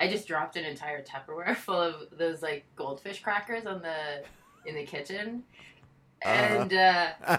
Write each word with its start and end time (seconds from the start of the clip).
I 0.00 0.08
just 0.08 0.26
dropped 0.26 0.56
an 0.56 0.64
entire 0.64 1.02
Tupperware 1.04 1.54
full 1.66 1.80
of 1.80 1.94
those 2.16 2.42
like 2.42 2.64
goldfish 2.74 3.22
crackers 3.22 3.66
on 3.66 3.82
the 3.82 4.22
in 4.66 4.74
the 4.74 4.84
kitchen, 4.84 5.44
and 6.22 6.72
uh, 6.72 7.10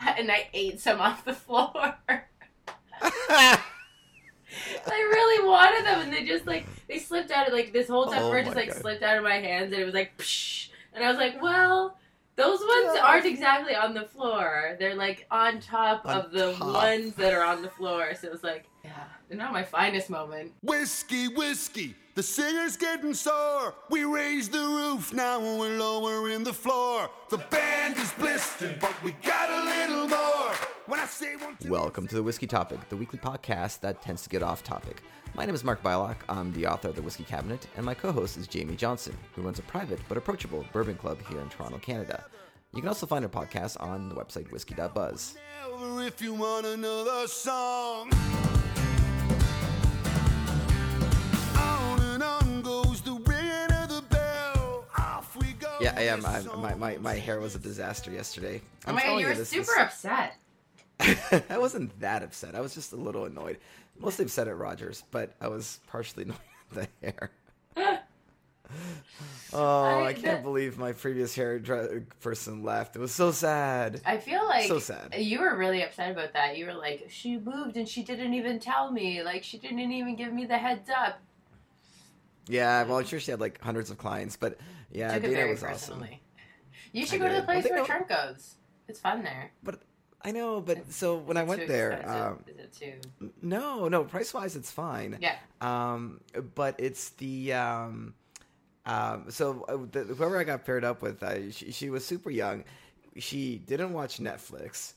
and 0.00 0.30
I 0.32 0.48
ate 0.54 0.80
some 0.80 1.00
off 1.00 1.24
the 1.24 1.34
floor. 1.34 1.94
I 3.28 3.60
really 4.88 5.46
wanted 5.46 5.84
them, 5.84 6.00
and 6.00 6.12
they 6.12 6.24
just 6.24 6.46
like 6.46 6.66
they 6.88 6.98
slipped 6.98 7.30
out 7.30 7.46
of 7.46 7.52
like 7.52 7.72
this 7.72 7.88
whole 7.88 8.08
Oh 8.08 8.12
Tupperware 8.12 8.32
my 8.32 8.42
just 8.42 8.56
like 8.56 8.72
God. 8.72 8.80
slipped 8.80 9.02
out 9.02 9.18
of 9.18 9.24
my 9.24 9.36
hands, 9.38 9.72
and 9.72 9.80
it 9.80 9.84
was 9.84 9.94
like, 9.94 10.16
psh, 10.18 10.70
and 10.94 11.04
I 11.04 11.08
was 11.10 11.18
like, 11.18 11.40
well. 11.42 11.98
Those 12.38 12.58
ones 12.60 12.98
aren't 13.02 13.24
exactly 13.24 13.74
on 13.74 13.94
the 13.94 14.04
floor. 14.04 14.76
They're 14.78 14.94
like 14.94 15.26
on 15.30 15.58
top 15.58 16.02
On 16.04 16.18
of 16.18 16.32
the 16.32 16.52
top. 16.52 16.74
ones 16.74 17.14
that 17.14 17.32
are 17.32 17.42
on 17.42 17.62
the 17.62 17.70
floor. 17.70 18.12
So 18.14 18.28
it's 18.30 18.44
like, 18.44 18.66
they're 19.28 19.38
not 19.38 19.52
my 19.52 19.62
finest 19.62 20.10
moment. 20.10 20.52
Whiskey, 20.62 21.28
whiskey, 21.28 21.94
the 22.14 22.22
singer's 22.22 22.76
getting 22.76 23.14
sore. 23.14 23.74
We 23.90 24.04
raise 24.04 24.48
the 24.48 24.58
roof, 24.58 25.12
now 25.12 25.40
we're 25.40 25.78
lowering 25.78 26.44
the 26.44 26.52
floor. 26.52 27.10
The 27.30 27.38
band 27.38 27.96
is 27.96 28.12
blistered, 28.12 28.78
but 28.80 28.94
we 29.02 29.12
got 29.22 29.50
a 29.50 29.64
little 29.64 30.08
more. 30.08 30.54
When 30.86 31.00
I 31.00 31.06
say 31.06 31.36
one, 31.36 31.56
two, 31.60 31.70
Welcome 31.70 32.06
to 32.08 32.14
the 32.14 32.22
Whiskey 32.22 32.46
Topic, 32.46 32.88
the 32.88 32.96
weekly 32.96 33.18
podcast 33.18 33.80
that 33.80 34.02
tends 34.02 34.22
to 34.22 34.28
get 34.28 34.42
off 34.42 34.62
topic. 34.62 35.02
My 35.34 35.44
name 35.44 35.54
is 35.54 35.64
Mark 35.64 35.82
Bylok. 35.82 36.16
I'm 36.28 36.52
the 36.52 36.66
author 36.66 36.88
of 36.88 36.96
The 36.96 37.02
Whiskey 37.02 37.24
Cabinet, 37.24 37.66
and 37.76 37.84
my 37.84 37.92
co 37.92 38.12
host 38.12 38.36
is 38.38 38.46
Jamie 38.46 38.76
Johnson, 38.76 39.14
who 39.34 39.42
runs 39.42 39.58
a 39.58 39.62
private 39.62 40.00
but 40.08 40.16
approachable 40.16 40.64
bourbon 40.72 40.96
club 40.96 41.18
here 41.28 41.40
in 41.40 41.48
Toronto, 41.50 41.78
Canada. 41.78 42.24
You 42.72 42.80
can 42.80 42.88
also 42.88 43.06
find 43.06 43.24
our 43.24 43.30
podcast 43.30 43.80
on 43.80 44.08
the 44.08 44.14
website 44.14 44.50
whiskey.buzz. 44.50 45.36
Never 45.70 46.02
if 46.02 46.22
you 46.22 46.34
want 46.34 46.66
another 46.66 47.26
song. 47.26 48.10
Yeah, 55.80 55.92
I 55.96 56.02
am. 56.04 56.24
I'm, 56.24 56.60
my, 56.60 56.74
my, 56.74 56.96
my 56.98 57.14
hair 57.14 57.38
was 57.38 57.54
a 57.54 57.58
disaster 57.58 58.10
yesterday. 58.10 58.62
Oh 58.86 58.90
I'm 58.90 58.94
my 58.94 59.02
god, 59.02 59.20
you 59.20 59.26
were 59.26 59.34
this- 59.34 59.50
super 59.50 59.72
this- 59.76 59.76
upset. 59.78 60.36
I 61.50 61.58
wasn't 61.58 61.98
that 62.00 62.22
upset. 62.22 62.54
I 62.54 62.60
was 62.60 62.74
just 62.74 62.92
a 62.92 62.96
little 62.96 63.26
annoyed. 63.26 63.58
Mostly 63.98 64.24
upset 64.24 64.48
at 64.48 64.56
Rogers, 64.56 65.04
but 65.10 65.34
I 65.40 65.48
was 65.48 65.80
partially 65.86 66.22
annoyed 66.24 66.38
at 66.76 66.88
the 67.02 67.06
hair. 67.06 67.30
Oh, 69.52 69.82
I, 69.84 70.06
I- 70.08 70.12
can't 70.12 70.24
that- 70.24 70.42
believe 70.42 70.78
my 70.78 70.92
previous 70.92 71.34
hair 71.34 71.58
dra- 71.58 72.00
person 72.20 72.62
left. 72.62 72.96
It 72.96 72.98
was 72.98 73.12
so 73.12 73.30
sad. 73.32 74.00
I 74.04 74.18
feel 74.18 74.44
like 74.46 74.68
So 74.68 74.78
sad. 74.78 75.14
you 75.16 75.40
were 75.40 75.56
really 75.56 75.82
upset 75.82 76.10
about 76.10 76.32
that. 76.34 76.56
You 76.56 76.66
were 76.66 76.74
like, 76.74 77.06
she 77.08 77.38
moved 77.38 77.76
and 77.76 77.88
she 77.88 78.02
didn't 78.02 78.34
even 78.34 78.58
tell 78.60 78.90
me. 78.90 79.22
Like, 79.22 79.42
she 79.44 79.58
didn't 79.58 79.78
even 79.80 80.16
give 80.16 80.32
me 80.32 80.44
the 80.46 80.58
heads 80.58 80.88
up. 80.90 81.20
Yeah, 82.48 82.84
well, 82.84 82.98
I'm 82.98 83.04
sure 83.04 83.18
she 83.18 83.30
had 83.32 83.40
like 83.40 83.60
hundreds 83.60 83.90
of 83.90 83.98
clients, 83.98 84.36
but 84.36 84.58
yeah, 84.92 85.12
Took 85.18 85.22
Dana 85.22 85.48
was 85.50 85.64
awesome. 85.64 86.04
You 86.92 87.04
should 87.04 87.20
I 87.20 87.26
go 87.26 87.34
to 87.34 87.40
the 87.40 87.42
place 87.46 87.64
where 87.68 87.84
Trent 87.84 88.08
goes. 88.08 88.54
It's 88.88 89.00
fun 89.00 89.24
there. 89.24 89.50
But 89.64 89.80
I 90.22 90.30
know, 90.30 90.60
but 90.60 90.92
so 90.92 91.16
when 91.16 91.36
I 91.36 91.42
went 91.42 91.66
there, 91.66 92.08
um, 92.08 92.44
Is 92.46 92.56
it 92.56 92.72
too? 93.20 93.30
no, 93.42 93.88
no, 93.88 94.04
price 94.04 94.32
wise, 94.32 94.54
it's 94.54 94.70
fine. 94.70 95.18
Yeah. 95.20 95.34
Um, 95.60 96.20
but 96.54 96.76
it's 96.78 97.10
the 97.10 97.52
um, 97.54 98.14
um, 98.86 99.26
so 99.30 99.64
uh, 99.68 99.78
the, 99.90 100.04
whoever 100.14 100.38
I 100.38 100.44
got 100.44 100.64
paired 100.64 100.84
up 100.84 101.02
with, 101.02 101.22
uh, 101.22 101.50
she, 101.50 101.72
she 101.72 101.90
was 101.90 102.04
super 102.04 102.30
young. 102.30 102.64
She 103.18 103.58
didn't 103.66 103.92
watch 103.92 104.18
Netflix, 104.18 104.92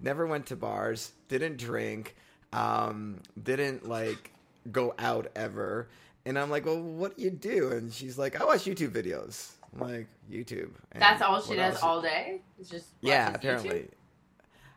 never 0.00 0.26
went 0.26 0.46
to 0.46 0.56
bars, 0.56 1.12
didn't 1.28 1.56
drink, 1.58 2.16
um, 2.52 3.20
didn't 3.42 3.88
like 3.88 4.32
go 4.70 4.94
out 4.98 5.28
ever. 5.34 5.88
And 6.24 6.38
I'm 6.38 6.50
like, 6.50 6.66
well, 6.66 6.80
what 6.80 7.16
do 7.16 7.22
you 7.22 7.30
do? 7.30 7.72
And 7.72 7.92
she's 7.92 8.18
like, 8.18 8.40
I 8.40 8.44
watch 8.44 8.64
YouTube 8.64 8.90
videos. 8.90 9.52
I'm 9.74 9.88
like, 9.88 10.08
YouTube. 10.30 10.70
And 10.92 11.00
That's 11.00 11.22
all 11.22 11.40
she 11.40 11.56
does 11.56 11.80
all 11.82 12.00
day? 12.02 12.42
It's 12.58 12.68
just 12.68 12.86
Yeah, 13.00 13.32
apparently. 13.34 13.70
YouTube? 13.70 13.88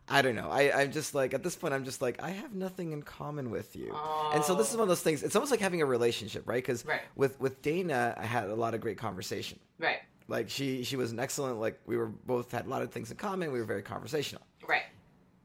I 0.07 0.21
don't 0.21 0.35
know. 0.35 0.49
I, 0.51 0.81
I'm 0.81 0.91
just 0.91 1.15
like 1.15 1.33
at 1.33 1.41
this 1.41 1.55
point. 1.55 1.73
I'm 1.73 1.83
just 1.83 2.01
like 2.01 2.21
I 2.21 2.29
have 2.29 2.53
nothing 2.53 2.91
in 2.91 3.01
common 3.01 3.49
with 3.49 3.75
you, 3.75 3.95
and 4.33 4.43
so 4.43 4.53
this 4.53 4.69
is 4.69 4.75
Oh. 4.75 4.79
one 4.79 4.83
of 4.83 4.89
those 4.89 5.01
things. 5.01 5.23
It's 5.23 5.35
almost 5.35 5.51
like 5.51 5.59
having 5.61 5.81
a 5.81 5.85
relationship, 5.85 6.47
right? 6.47 6.61
Because 6.63 6.85
Right. 6.85 7.01
with 7.15 7.39
with 7.39 7.61
Dana, 7.63 8.13
I 8.17 8.25
had 8.25 8.49
a 8.49 8.55
lot 8.55 8.73
of 8.75 8.81
great 8.81 8.97
conversation. 8.99 9.59
Right, 9.79 9.99
Like 10.27 10.49
she 10.51 10.83
she 10.83 10.95
was 10.95 11.11
an 11.11 11.19
excellent. 11.19 11.59
Like 11.59 11.79
we 11.87 11.97
were 11.97 12.05
both 12.05 12.51
had 12.51 12.67
a 12.67 12.69
lot 12.69 12.83
of 12.83 12.91
things 12.91 13.09
in 13.09 13.17
common. 13.17 13.51
We 13.51 13.59
were 13.59 13.65
very 13.65 13.81
conversational. 13.81 14.43
right. 14.67 14.83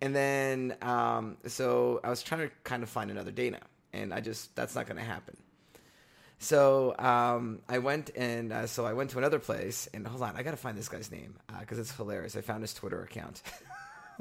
And 0.03 0.15
then 0.17 0.77
um, 0.83 1.37
so 1.47 2.01
I 2.05 2.09
was 2.11 2.23
trying 2.23 2.49
to 2.49 2.55
kind 2.65 2.83
of 2.83 2.89
find 2.91 3.11
another 3.11 3.31
Dana, 3.31 3.61
and 3.95 4.13
I 4.13 4.21
just 4.21 4.55
that's 4.57 4.75
not 4.75 4.87
going 4.87 4.99
to 4.99 5.05
happen. 5.05 5.37
So 6.39 6.95
um, 6.99 7.61
I 7.69 7.79
went 7.79 8.11
and 8.17 8.51
uh, 8.53 8.67
so 8.67 8.87
I 8.87 8.95
went 8.95 9.11
to 9.11 9.19
another 9.19 9.39
place, 9.39 9.89
and 9.93 10.07
hold 10.07 10.23
on, 10.23 10.37
I 10.37 10.43
got 10.43 10.53
to 10.53 10.57
find 10.57 10.77
this 10.77 10.89
guy's 10.89 11.11
name 11.11 11.35
because 11.61 11.79
it's 11.79 11.93
hilarious. 11.93 12.35
I 12.37 12.41
found 12.41 12.63
his 12.63 12.73
Twitter 12.73 13.03
account 13.03 13.43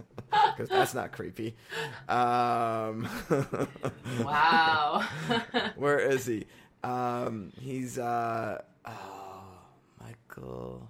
because 0.31 0.69
that's 0.69 0.93
not 0.93 1.11
creepy. 1.11 1.55
Um, 2.07 3.07
Wow. 4.23 5.03
where 5.75 5.99
is 5.99 6.25
he? 6.25 6.45
Um, 6.83 7.51
he's 7.59 7.97
uh, 7.97 8.61
oh 8.85 9.43
Michael, 10.01 10.87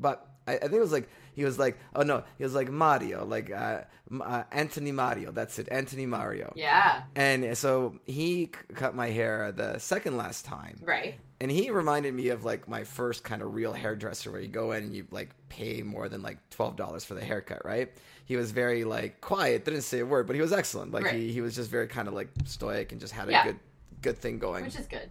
but 0.00 0.26
I, 0.46 0.56
I 0.56 0.58
think 0.58 0.74
it 0.74 0.80
was 0.80 0.92
like 0.92 1.08
he 1.38 1.44
was 1.44 1.58
like 1.58 1.78
oh 1.94 2.02
no 2.02 2.22
he 2.36 2.42
was 2.44 2.54
like 2.54 2.68
Mario 2.70 3.24
like 3.24 3.48
uh, 3.50 3.82
uh, 4.20 4.42
Anthony 4.52 4.92
Mario 4.92 5.30
that's 5.32 5.58
it 5.58 5.68
Anthony 5.70 6.04
Mario 6.06 6.52
yeah, 6.56 7.02
and 7.14 7.56
so 7.56 7.94
he 8.06 8.46
c- 8.46 8.74
cut 8.74 8.94
my 8.94 9.08
hair 9.18 9.52
the 9.52 9.78
second 9.78 10.16
last 10.16 10.44
time 10.44 10.76
right. 10.82 11.14
and 11.40 11.50
he 11.50 11.70
reminded 11.70 12.12
me 12.14 12.28
of 12.30 12.44
like 12.44 12.68
my 12.68 12.82
first 12.84 13.22
kind 13.22 13.40
of 13.42 13.54
real 13.54 13.72
hairdresser 13.72 14.30
where 14.32 14.40
you 14.40 14.48
go 14.48 14.72
in 14.72 14.82
and 14.84 14.94
you 14.96 15.06
like 15.10 15.30
pay 15.48 15.82
more 15.82 16.08
than 16.08 16.22
like 16.22 16.38
$12 16.50 17.04
for 17.04 17.14
the 17.14 17.24
haircut 17.30 17.62
right 17.64 17.88
he 18.24 18.36
was 18.36 18.50
very 18.50 18.82
like 18.84 19.20
quiet 19.20 19.64
didn't 19.64 19.82
say 19.82 20.00
a 20.00 20.06
word 20.06 20.26
but 20.26 20.34
he 20.36 20.42
was 20.42 20.52
excellent 20.52 20.90
like 20.92 21.04
Right. 21.04 21.14
he, 21.14 21.32
he 21.32 21.40
was 21.40 21.54
just 21.54 21.70
very 21.70 21.86
kind 21.86 22.08
of 22.08 22.14
like 22.14 22.28
stoic 22.46 22.92
and 22.92 23.00
just 23.00 23.12
had 23.14 23.28
a 23.28 23.32
Yeah. 23.32 23.44
good 23.44 23.58
good 24.02 24.18
thing 24.18 24.38
going 24.38 24.64
Which 24.64 24.78
is 24.78 24.86
good. 24.86 25.10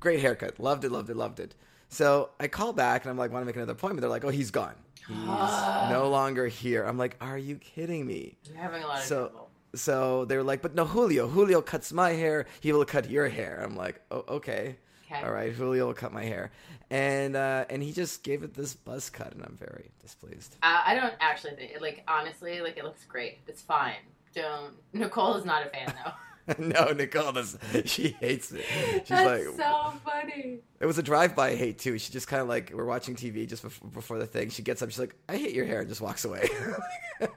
great 0.00 0.20
haircut 0.20 0.58
loved 0.60 0.84
it 0.84 0.92
loved 0.92 1.10
it 1.10 1.16
loved 1.16 1.40
it 1.40 1.54
so 1.90 2.30
i 2.40 2.46
call 2.48 2.72
back 2.72 3.02
and 3.04 3.10
i'm 3.10 3.18
like 3.18 3.30
want 3.30 3.42
to 3.42 3.46
make 3.46 3.56
another 3.56 3.72
appointment 3.72 4.00
they're 4.00 4.08
like 4.08 4.24
oh 4.24 4.28
he's 4.30 4.50
gone 4.50 4.74
he's 5.06 5.16
no 5.26 6.08
longer 6.10 6.46
here 6.46 6.84
i'm 6.84 6.96
like 6.96 7.16
are 7.20 7.36
you 7.38 7.56
kidding 7.56 8.06
me 8.06 8.36
You're 8.44 8.56
having 8.56 8.82
a 8.82 8.86
lot 8.86 8.98
of 9.00 9.04
So- 9.04 9.28
trouble. 9.28 9.50
so 9.74 10.24
they 10.24 10.36
were 10.36 10.42
like 10.42 10.62
but 10.62 10.74
no 10.74 10.84
julio 10.84 11.28
julio 11.28 11.60
cuts 11.60 11.92
my 11.92 12.10
hair 12.10 12.46
he 12.60 12.72
will 12.72 12.84
cut 12.84 13.10
your 13.10 13.28
hair 13.28 13.60
i'm 13.64 13.76
like 13.76 14.00
oh 14.10 14.24
okay 14.28 14.76
Okay. 15.12 15.22
all 15.24 15.32
right 15.32 15.52
julio 15.52 15.86
will 15.88 15.94
cut 15.94 16.12
my 16.12 16.22
hair 16.24 16.52
and 16.90 17.34
uh 17.34 17.64
and 17.68 17.82
he 17.82 17.92
just 17.92 18.22
gave 18.22 18.44
it 18.44 18.54
this 18.54 18.74
buzz 18.74 19.10
cut 19.10 19.32
and 19.34 19.42
i'm 19.42 19.56
very 19.58 19.90
displeased 20.00 20.56
Uh, 20.62 20.82
I 20.86 20.94
don't 20.94 21.14
actually 21.20 21.54
think, 21.56 21.72
like, 21.80 22.04
honestly, 22.06 22.60
like, 22.60 22.76
it 22.76 22.84
looks 22.84 23.04
great. 23.06 23.38
It's 23.48 23.62
fine. 23.62 24.02
Don't. 24.34 24.74
Nicole 24.92 25.34
is 25.36 25.44
not 25.44 25.66
a 25.66 25.70
fan, 25.70 25.92
though. 26.04 26.12
no 26.58 26.92
nicole 26.92 27.32
does 27.32 27.56
she 27.84 28.08
hates 28.20 28.50
it 28.52 28.64
she's 29.00 29.08
That's 29.08 29.26
like 29.26 29.56
so 29.56 29.92
funny. 30.04 30.58
it 30.80 30.86
was 30.86 30.98
a 30.98 31.02
drive-by 31.02 31.54
hate 31.54 31.78
too 31.78 31.98
she 31.98 32.12
just 32.12 32.26
kind 32.28 32.42
of 32.42 32.48
like 32.48 32.72
we're 32.74 32.84
watching 32.86 33.14
tv 33.14 33.48
just 33.48 33.62
before, 33.62 33.88
before 33.90 34.18
the 34.18 34.26
thing 34.26 34.50
she 34.50 34.62
gets 34.62 34.82
up 34.82 34.90
she's 34.90 34.98
like 34.98 35.14
i 35.28 35.36
hate 35.36 35.54
your 35.54 35.66
hair 35.66 35.80
and 35.80 35.88
just 35.88 36.00
walks 36.00 36.24
away 36.24 36.48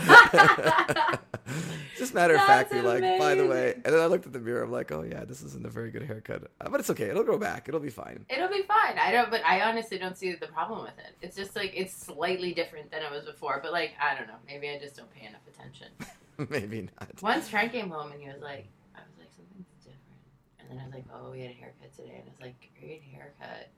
Ah! 0.00 1.18
just 1.98 2.14
matter 2.14 2.34
of 2.34 2.40
That's 2.40 2.70
factly 2.70 2.80
like 2.82 3.18
by 3.18 3.34
the 3.34 3.46
way 3.46 3.72
and 3.74 3.84
then 3.84 4.00
i 4.00 4.06
looked 4.06 4.26
at 4.26 4.32
the 4.32 4.38
mirror 4.38 4.62
i'm 4.62 4.70
like 4.72 4.92
oh 4.92 5.02
yeah 5.02 5.24
this 5.24 5.42
isn't 5.42 5.64
a 5.64 5.70
very 5.70 5.90
good 5.90 6.02
haircut 6.02 6.50
Uh, 6.60 6.68
but 6.68 6.80
it's 6.80 6.90
okay 6.90 7.06
it'll 7.06 7.24
grow 7.24 7.38
back 7.38 7.68
it'll 7.68 7.80
be 7.80 7.90
fine 7.90 8.24
It'll 8.28 8.48
be 8.48 8.62
fine. 8.62 8.98
I 8.98 9.10
don't, 9.12 9.30
but 9.30 9.42
I 9.44 9.62
honestly 9.62 9.98
don't 9.98 10.16
see 10.16 10.34
the 10.34 10.46
problem 10.48 10.82
with 10.82 10.98
it. 10.98 11.14
It's 11.22 11.36
just 11.36 11.56
like 11.56 11.72
it's 11.74 11.94
slightly 11.94 12.52
different 12.52 12.90
than 12.90 13.02
it 13.02 13.10
was 13.10 13.24
before. 13.24 13.60
But 13.62 13.72
like, 13.72 13.92
I 14.00 14.14
don't 14.16 14.26
know. 14.28 14.34
Maybe 14.46 14.68
I 14.68 14.78
just 14.78 14.96
don't 14.96 15.10
pay 15.14 15.26
enough 15.26 15.40
attention. 15.48 15.88
maybe 16.50 16.88
not 17.00 17.22
Once 17.22 17.48
Trent 17.48 17.72
came 17.72 17.90
home 17.90 18.12
and 18.12 18.20
he 18.20 18.28
was 18.28 18.40
like, 18.42 18.66
I 18.94 19.00
was 19.00 19.16
like, 19.18 19.30
something's 19.36 19.66
different. 19.82 20.22
And 20.60 20.70
then 20.70 20.78
I 20.80 20.84
was 20.84 20.94
like, 20.94 21.04
oh, 21.14 21.30
we 21.30 21.40
had 21.40 21.50
a 21.50 21.54
haircut 21.54 21.94
today. 21.96 22.16
And 22.20 22.24
I 22.28 22.30
was 22.30 22.40
like, 22.40 22.70
great 22.78 23.02
haircut. 23.12 23.68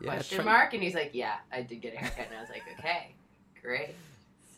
yeah, 0.00 0.10
Question 0.10 0.36
Trent, 0.36 0.46
mark? 0.50 0.74
And 0.74 0.82
he's 0.82 0.94
like, 0.94 1.10
yeah, 1.12 1.36
I 1.52 1.62
did 1.62 1.80
get 1.80 1.94
a 1.94 1.98
haircut. 1.98 2.26
And 2.28 2.36
I 2.36 2.40
was 2.40 2.50
like, 2.50 2.62
okay, 2.78 3.14
great. 3.62 3.94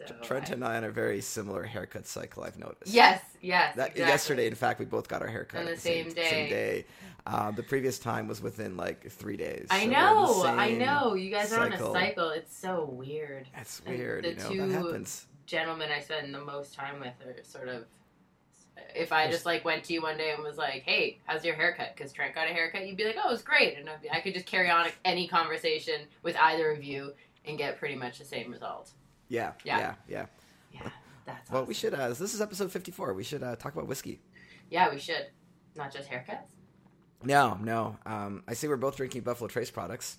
So 0.06 0.15
Trent 0.23 0.50
I- 0.50 0.53
and 0.55 0.65
I 0.65 0.77
on 0.77 0.85
a 0.85 0.91
very 0.91 1.21
similar 1.21 1.65
haircut 1.65 2.06
cycle 2.06 2.45
i've 2.45 2.59
noticed 2.59 2.93
Yes, 2.95 3.21
yes. 3.41 3.75
that, 3.77 3.89
exactly. 3.91 4.03
yesterday 4.12 4.47
in 4.47 4.55
fact 4.55 4.79
we 4.79 4.85
both 4.87 5.09
got 5.09 5.23
our 5.23 5.29
haircut 5.29 5.61
On 5.61 5.67
the 5.67 5.73
at 5.73 5.81
same 5.81 6.09
day. 6.12 6.31
same 6.31 6.49
day 6.49 6.85
uh, 7.27 7.50
the 7.50 7.62
previous 7.62 7.99
time 7.99 8.27
was 8.29 8.41
within 8.41 8.77
like 8.77 9.11
three 9.11 9.37
days 9.37 9.67
I 9.71 9.81
So 9.81 9.87
the 9.87 9.93
know, 9.93 10.45
I 10.47 10.71
know. 10.73 11.15
You 11.15 11.31
guys 11.31 11.53
are 11.53 11.61
on 11.61 11.73
cycle. 11.73 11.91
a 11.95 12.00
cycle. 12.00 12.31
It's 12.31 12.56
so 12.56 12.85
weird. 12.91 13.47
that's 13.55 13.83
And 13.85 13.99
weird 13.99 14.25
the 14.25 14.29
you 14.31 14.35
know 14.37 14.49
two- 14.50 14.69
that 14.69 14.83
happens 14.85 15.27
Gentlemen 15.47 15.91
I 15.91 16.00
spend 16.00 16.33
the 16.35 16.41
most 16.41 16.75
time 16.75 17.00
with 17.00 17.15
are 17.27 17.43
sort 17.43 17.69
of. 17.69 17.85
If 18.95 19.12
I 19.12 19.29
just 19.31 19.45
like 19.45 19.65
went 19.65 19.83
to 19.85 19.93
you 19.93 20.03
one 20.03 20.17
day 20.17 20.33
and 20.33 20.43
was 20.43 20.56
like, 20.56 20.83
"Hey, 20.83 21.19
how's 21.25 21.45
your 21.45 21.55
haircut?" 21.55 21.95
Because 21.97 22.12
Trent 22.12 22.35
got 22.35 22.47
a 22.49 22.53
haircut, 22.53 22.87
you'd 22.87 22.97
be 22.97 23.05
like, 23.05 23.17
"Oh, 23.23 23.33
it's 23.33 23.43
great," 23.43 23.77
and 23.77 23.89
I'd 23.91 24.00
be, 24.00 24.11
I 24.11 24.21
could 24.21 24.35
just 24.35 24.47
carry 24.47 24.71
on 24.71 24.87
any 25.05 25.27
conversation 25.27 26.03
with 26.23 26.37
either 26.37 26.71
of 26.71 26.85
you 26.85 27.12
and 27.45 27.59
get 27.59 27.79
pretty 27.79 27.97
much 27.97 28.19
the 28.19 28.25
same 28.25 28.53
result. 28.53 28.93
Yeah 29.28 29.52
Yeah. 29.64 29.78
yeah 29.78 29.94
yeah 30.08 30.26
Yeah, 30.72 30.90
that's 31.26 31.50
well 31.50 31.64
we 31.64 31.75
should 31.75 31.94
uh 31.94 32.08
this 32.08 32.34
is 32.34 32.40
episode 32.40 32.70
54 32.72 33.14
we 33.14 33.25
should 33.25 33.42
uh 33.42 33.56
talk 33.56 33.75
about 33.75 33.86
whiskey 33.86 34.20
Yeah, 34.70 34.90
we 34.90 34.98
should. 34.98 35.26
Not 35.76 35.92
just 35.92 36.10
haircuts. 36.10 36.46
No, 37.22 37.58
no. 37.62 37.96
Um, 38.04 38.42
I 38.46 38.54
see 38.54 38.69
we're 38.69 38.76
both 38.76 38.96
drinking 38.96 39.22
Buffalo 39.22 39.48
Trace 39.48 39.70
products. 39.70 40.19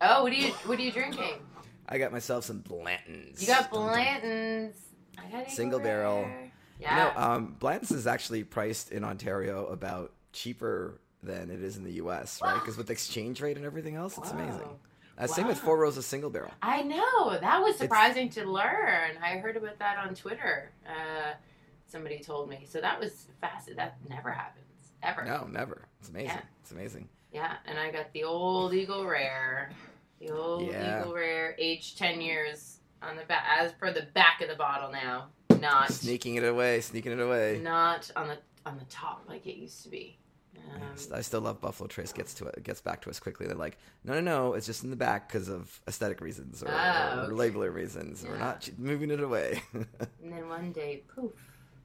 Oh, 0.00 0.22
what 0.22 0.32
are 0.32 0.36
you 0.36 0.50
what 0.66 0.78
are 0.78 0.82
you 0.82 0.92
drinking? 0.92 1.40
I 1.88 1.98
got 1.98 2.12
myself 2.12 2.44
some 2.44 2.58
Blanton's. 2.60 3.40
You 3.40 3.46
got 3.48 3.70
Blanton's. 3.70 4.76
I 5.18 5.30
got 5.30 5.50
Single 5.50 5.80
barrel. 5.80 6.22
Rare. 6.22 6.44
You 6.44 6.50
Yeah. 6.86 6.96
know, 6.96 7.12
um, 7.22 7.56
Blanton's 7.58 7.90
is 7.90 8.06
actually 8.06 8.44
priced 8.44 8.92
in 8.92 9.02
Ontario 9.04 9.66
about 9.66 10.12
cheaper 10.32 11.00
than 11.22 11.50
it 11.50 11.60
is 11.62 11.76
in 11.76 11.82
the 11.84 11.94
U.S., 11.94 12.40
right? 12.42 12.54
Because 12.54 12.76
with 12.76 12.86
the 12.86 12.92
exchange 12.92 13.40
rate 13.40 13.56
and 13.56 13.66
everything 13.66 13.96
else, 13.96 14.16
it's 14.18 14.30
amazing. 14.30 14.68
Wow. 15.18 15.24
Uh, 15.24 15.26
Same 15.26 15.46
with 15.46 15.58
Four 15.58 15.78
Roses 15.78 16.06
Single 16.06 16.30
Barrel. 16.30 16.52
I 16.62 16.82
know 16.82 17.38
that 17.38 17.62
was 17.62 17.76
surprising 17.76 18.28
to 18.30 18.44
learn. 18.44 19.12
I 19.22 19.38
heard 19.38 19.56
about 19.56 19.78
that 19.80 19.98
on 19.98 20.14
Twitter. 20.14 20.70
Uh, 20.86 21.32
somebody 21.86 22.20
told 22.20 22.48
me, 22.48 22.66
so 22.68 22.80
that 22.80 22.98
was 23.00 23.26
fast. 23.40 23.70
That 23.76 23.96
never 24.08 24.30
happens 24.30 24.64
ever. 25.02 25.24
No, 25.24 25.46
never. 25.50 25.82
It's 26.00 26.08
amazing. 26.08 26.28
Yeah. 26.28 26.40
It's 26.62 26.70
amazing. 26.72 27.08
Yeah, 27.32 27.54
and 27.66 27.78
I 27.78 27.90
got 27.90 28.12
the 28.12 28.24
old 28.24 28.72
Eagle 28.72 29.06
Rare, 29.06 29.70
the 30.20 30.30
old 30.30 30.66
Yeah. 30.66 31.00
Eagle 31.02 31.14
Rare, 31.14 31.54
aged 31.58 31.98
ten 31.98 32.20
years 32.20 32.78
on 33.02 33.16
the 33.16 33.24
back, 33.24 33.44
as 33.58 33.72
per 33.72 33.92
the 33.92 34.06
back 34.14 34.40
of 34.40 34.48
the 34.48 34.54
bottle 34.54 34.90
now, 34.90 35.28
not 35.60 35.92
Sneaking 35.92 36.36
it 36.36 36.44
away, 36.44 36.80
sneaking 36.80 37.12
it 37.12 37.20
away. 37.20 37.60
not 37.62 38.10
on 38.16 38.28
the 38.28 38.38
on 38.64 38.78
the 38.78 38.84
top 38.86 39.24
like 39.28 39.46
it 39.46 39.56
used 39.56 39.82
to 39.82 39.88
be. 39.88 40.18
Um, 40.74 40.82
I 41.14 41.20
still 41.22 41.40
love 41.40 41.60
Buffalo 41.60 41.86
Trace 41.86 42.12
gets 42.12 42.34
to 42.34 42.46
it, 42.46 42.62
gets 42.62 42.80
back 42.80 43.00
to 43.02 43.10
us 43.10 43.18
quickly. 43.20 43.46
They're 43.46 43.56
like, 43.56 43.78
no, 44.04 44.14
no, 44.14 44.20
no, 44.20 44.54
it's 44.54 44.66
just 44.66 44.84
in 44.84 44.90
the 44.90 44.96
back 44.96 45.28
because 45.28 45.48
of 45.48 45.80
aesthetic 45.88 46.20
reasons 46.20 46.62
or, 46.62 46.68
Oh, 46.70 47.18
or 47.26 47.32
okay. 47.32 47.32
labeler 47.50 47.72
reasons. 47.72 48.24
We're 48.28 48.38
not 48.38 48.68
moving 48.78 49.10
it 49.10 49.20
away. 49.20 49.62
and 49.72 50.32
then 50.32 50.48
one 50.48 50.72
day, 50.72 51.04
poof! 51.14 51.32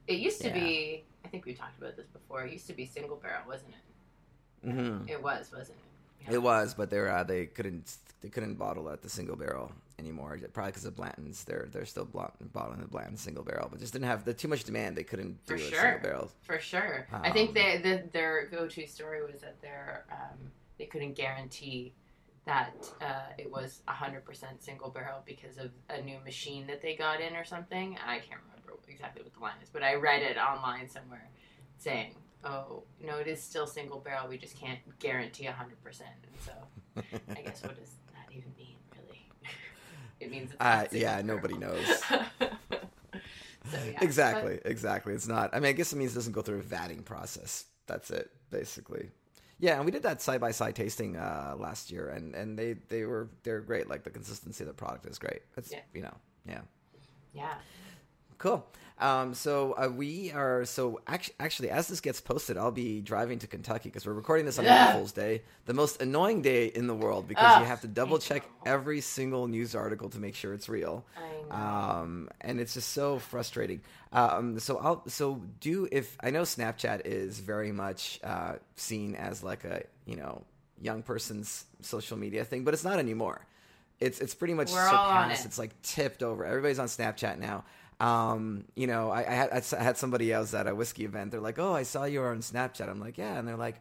It 0.07 0.19
used 0.19 0.41
to 0.41 0.47
Yeah. 0.47 0.53
be. 0.53 1.05
I 1.23 1.29
think 1.29 1.45
we 1.45 1.53
talked 1.53 1.77
about 1.77 1.95
this 1.95 2.07
before. 2.07 2.43
It 2.45 2.51
used 2.51 2.67
to 2.67 2.73
be 2.73 2.85
single 2.85 3.15
barrel, 3.15 3.43
wasn't 3.47 3.71
it? 3.71 4.69
hmm 4.71 5.07
It 5.07 5.21
was, 5.23 5.51
wasn't 5.51 5.77
it? 5.77 5.83
Yeah. 6.27 6.33
It 6.35 6.41
was, 6.41 6.73
but 6.73 6.89
they're 6.89 7.09
uh, 7.09 7.23
they 7.23 7.45
couldn't 7.45 7.95
they 8.21 8.29
couldn't 8.29 8.55
bottle 8.55 8.89
at 8.89 9.01
the 9.01 9.09
single 9.09 9.35
barrel 9.35 9.71
anymore. 9.99 10.39
Probably 10.53 10.71
because 10.71 10.85
of 10.85 10.95
Blanton's. 10.95 11.43
They're 11.43 11.67
they're 11.71 11.85
still 11.85 12.05
bottling 12.05 12.79
the 12.81 12.87
Blanton 12.87 13.17
single 13.17 13.43
barrel, 13.43 13.67
but 13.69 13.79
just 13.79 13.93
didn't 13.93 14.07
have 14.07 14.23
the 14.25 14.33
too 14.33 14.47
much 14.47 14.63
demand. 14.63 14.95
They 14.95 15.03
couldn't 15.03 15.45
do 15.45 15.53
For 15.55 15.57
sure. 15.57 15.79
single 15.81 15.99
barrel. 16.01 16.31
For 16.41 16.59
sure. 16.59 17.07
I 17.11 17.31
think 17.31 17.49
Um, 17.49 17.53
they, 17.55 17.77
the, 17.77 18.03
their 18.11 18.47
go-to 18.47 18.87
story 18.87 19.21
was 19.25 19.41
that 19.41 19.61
their 19.61 20.05
um, 20.11 20.37
they 20.77 20.85
couldn't 20.85 21.13
guarantee 21.13 21.93
that 22.45 22.73
uh, 22.99 23.21
it 23.37 23.49
was 23.49 23.81
100% 23.87 24.21
single 24.59 24.89
barrel 24.89 25.21
because 25.25 25.57
of 25.57 25.71
a 25.89 26.01
new 26.01 26.19
machine 26.25 26.67
that 26.67 26.81
they 26.81 26.93
got 26.93 27.21
in 27.21 27.35
or 27.37 27.45
something. 27.45 27.97
I 28.05 28.19
can't 28.19 28.41
remember 28.49 28.73
exactly 28.89 29.23
what 29.23 29.33
the 29.33 29.39
line 29.39 29.55
is, 29.63 29.69
but 29.69 29.81
I 29.81 29.95
read 29.95 30.21
it 30.23 30.37
online 30.37 30.89
somewhere 30.89 31.29
saying, 31.77 32.15
"Oh, 32.43 32.83
no, 33.03 33.17
it 33.17 33.27
is 33.27 33.41
still 33.41 33.67
single 33.67 33.99
barrel. 33.99 34.27
We 34.27 34.37
just 34.37 34.57
can't 34.57 34.79
guarantee 34.99 35.45
100%." 35.45 36.01
And 36.23 36.41
so, 36.45 36.51
I 37.35 37.41
guess 37.41 37.61
what 37.63 37.77
does 37.79 37.89
that 38.13 38.31
even 38.31 38.51
mean, 38.57 38.75
really? 38.95 39.27
it 40.19 40.29
means 40.31 40.51
it's 40.51 40.61
Uh, 40.61 40.85
yeah, 40.91 41.21
barrel. 41.21 41.25
nobody 41.35 41.57
knows. 41.57 41.85
so, 43.71 43.77
yeah. 43.85 43.99
exactly, 44.01 44.59
exactly. 44.65 45.13
It's 45.13 45.27
not. 45.27 45.49
I 45.53 45.59
mean, 45.59 45.69
I 45.69 45.73
guess 45.73 45.93
it 45.93 45.97
means 45.97 46.11
it 46.11 46.15
doesn't 46.15 46.33
go 46.33 46.41
through 46.41 46.59
a 46.59 46.63
vatting 46.63 47.03
process. 47.05 47.65
That's 47.87 48.11
it, 48.11 48.29
basically. 48.49 49.09
Yeah, 49.59 49.75
and 49.77 49.85
we 49.85 49.91
did 49.91 50.03
that 50.03 50.21
side 50.21 50.41
by 50.41 50.51
side 50.51 50.75
tasting 50.75 51.15
uh, 51.15 51.55
last 51.57 51.91
year, 51.91 52.09
and, 52.09 52.35
and 52.35 52.57
they, 52.59 52.73
they 52.89 53.05
were 53.05 53.29
they're 53.43 53.61
great. 53.61 53.87
Like 53.87 54.03
the 54.03 54.09
consistency 54.09 54.63
of 54.63 54.67
the 54.67 54.73
product 54.73 55.05
is 55.05 55.17
great. 55.19 55.41
It's 55.55 55.71
Yeah. 55.71 55.79
you 55.93 56.01
know 56.01 56.13
yeah. 56.47 56.61
Yeah. 57.33 57.53
Cool. 58.37 58.65
Um, 59.03 59.33
so 59.33 59.73
uh, 59.73 59.89
we 59.89 60.31
are 60.31 60.63
so 60.63 61.01
actually, 61.05 61.35
actually, 61.37 61.69
as 61.71 61.89
this 61.89 61.99
gets 61.99 62.21
posted, 62.21 62.57
I'll 62.57 62.71
be 62.71 63.01
driving 63.01 63.39
to 63.39 63.47
Kentucky 63.47 63.89
because 63.89 64.05
we're 64.05 64.13
recording 64.13 64.45
this 64.45 64.57
on. 64.57 64.65
April 64.65 64.99
Fool's 64.99 65.11
Day, 65.11 65.41
the 65.65 65.73
most 65.73 66.01
annoying 66.01 66.41
day 66.41 66.67
in 66.67 66.87
the 66.87 66.95
world 66.95 67.27
because 67.27 67.59
you 67.59 67.65
have 67.65 67.81
to 67.81 67.87
double 67.87 68.17
check 68.17 68.43
every 68.65 69.01
single 69.01 69.47
news 69.47 69.75
article 69.75 70.09
to 70.11 70.19
make 70.19 70.35
sure 70.35 70.53
it's 70.53 70.69
real. 70.69 71.03
Um, 71.51 72.29
and 72.39 72.61
it's 72.61 72.75
just 72.75 72.93
so 72.93 73.19
frustrating. 73.19 73.81
Um, 74.13 74.57
so 74.59 74.77
I'll 74.77 75.03
so 75.09 75.41
do 75.59 75.85
if 75.91 76.15
I 76.21 76.29
know 76.29 76.43
Snapchat 76.43 77.01
is 77.05 77.39
very 77.39 77.73
much 77.73 78.21
uh, 78.23 78.53
seen 78.77 79.15
as 79.15 79.43
like 79.43 79.65
a 79.65 79.83
you 80.05 80.15
know 80.15 80.43
young 80.81 81.03
person's 81.03 81.65
social 81.81 82.17
media 82.17 82.45
thing, 82.45 82.63
but 82.63 82.73
it's 82.73 82.85
not 82.85 82.99
anymore. 82.99 83.45
It's 83.99 84.19
it's 84.19 84.33
pretty 84.33 84.53
much 84.53 84.71
We're 84.71 84.85
surpassed. 84.85 85.43
it. 85.43 85.47
It's 85.47 85.59
like 85.59 85.81
tipped 85.81 86.23
over. 86.23 86.45
Everybody's 86.45 86.79
on 86.79 86.87
Snapchat 86.87 87.37
now. 87.37 87.65
Um, 87.99 88.65
you 88.75 88.87
know, 88.87 89.09
I, 89.11 89.19
I 89.19 89.33
had 89.33 89.63
I 89.77 89.83
had 89.83 89.97
somebody 89.97 90.31
else 90.33 90.53
at 90.53 90.67
a 90.67 90.75
whiskey 90.75 91.05
event. 91.05 91.31
They're 91.31 91.39
like, 91.39 91.59
"Oh, 91.59 91.73
I 91.73 91.83
saw 91.83 92.05
you 92.05 92.19
were 92.19 92.29
on 92.31 92.39
Snapchat." 92.39 92.89
I'm 92.89 92.99
like, 92.99 93.17
"Yeah," 93.17 93.37
and 93.37 93.47
they're 93.47 93.55
like, 93.55 93.79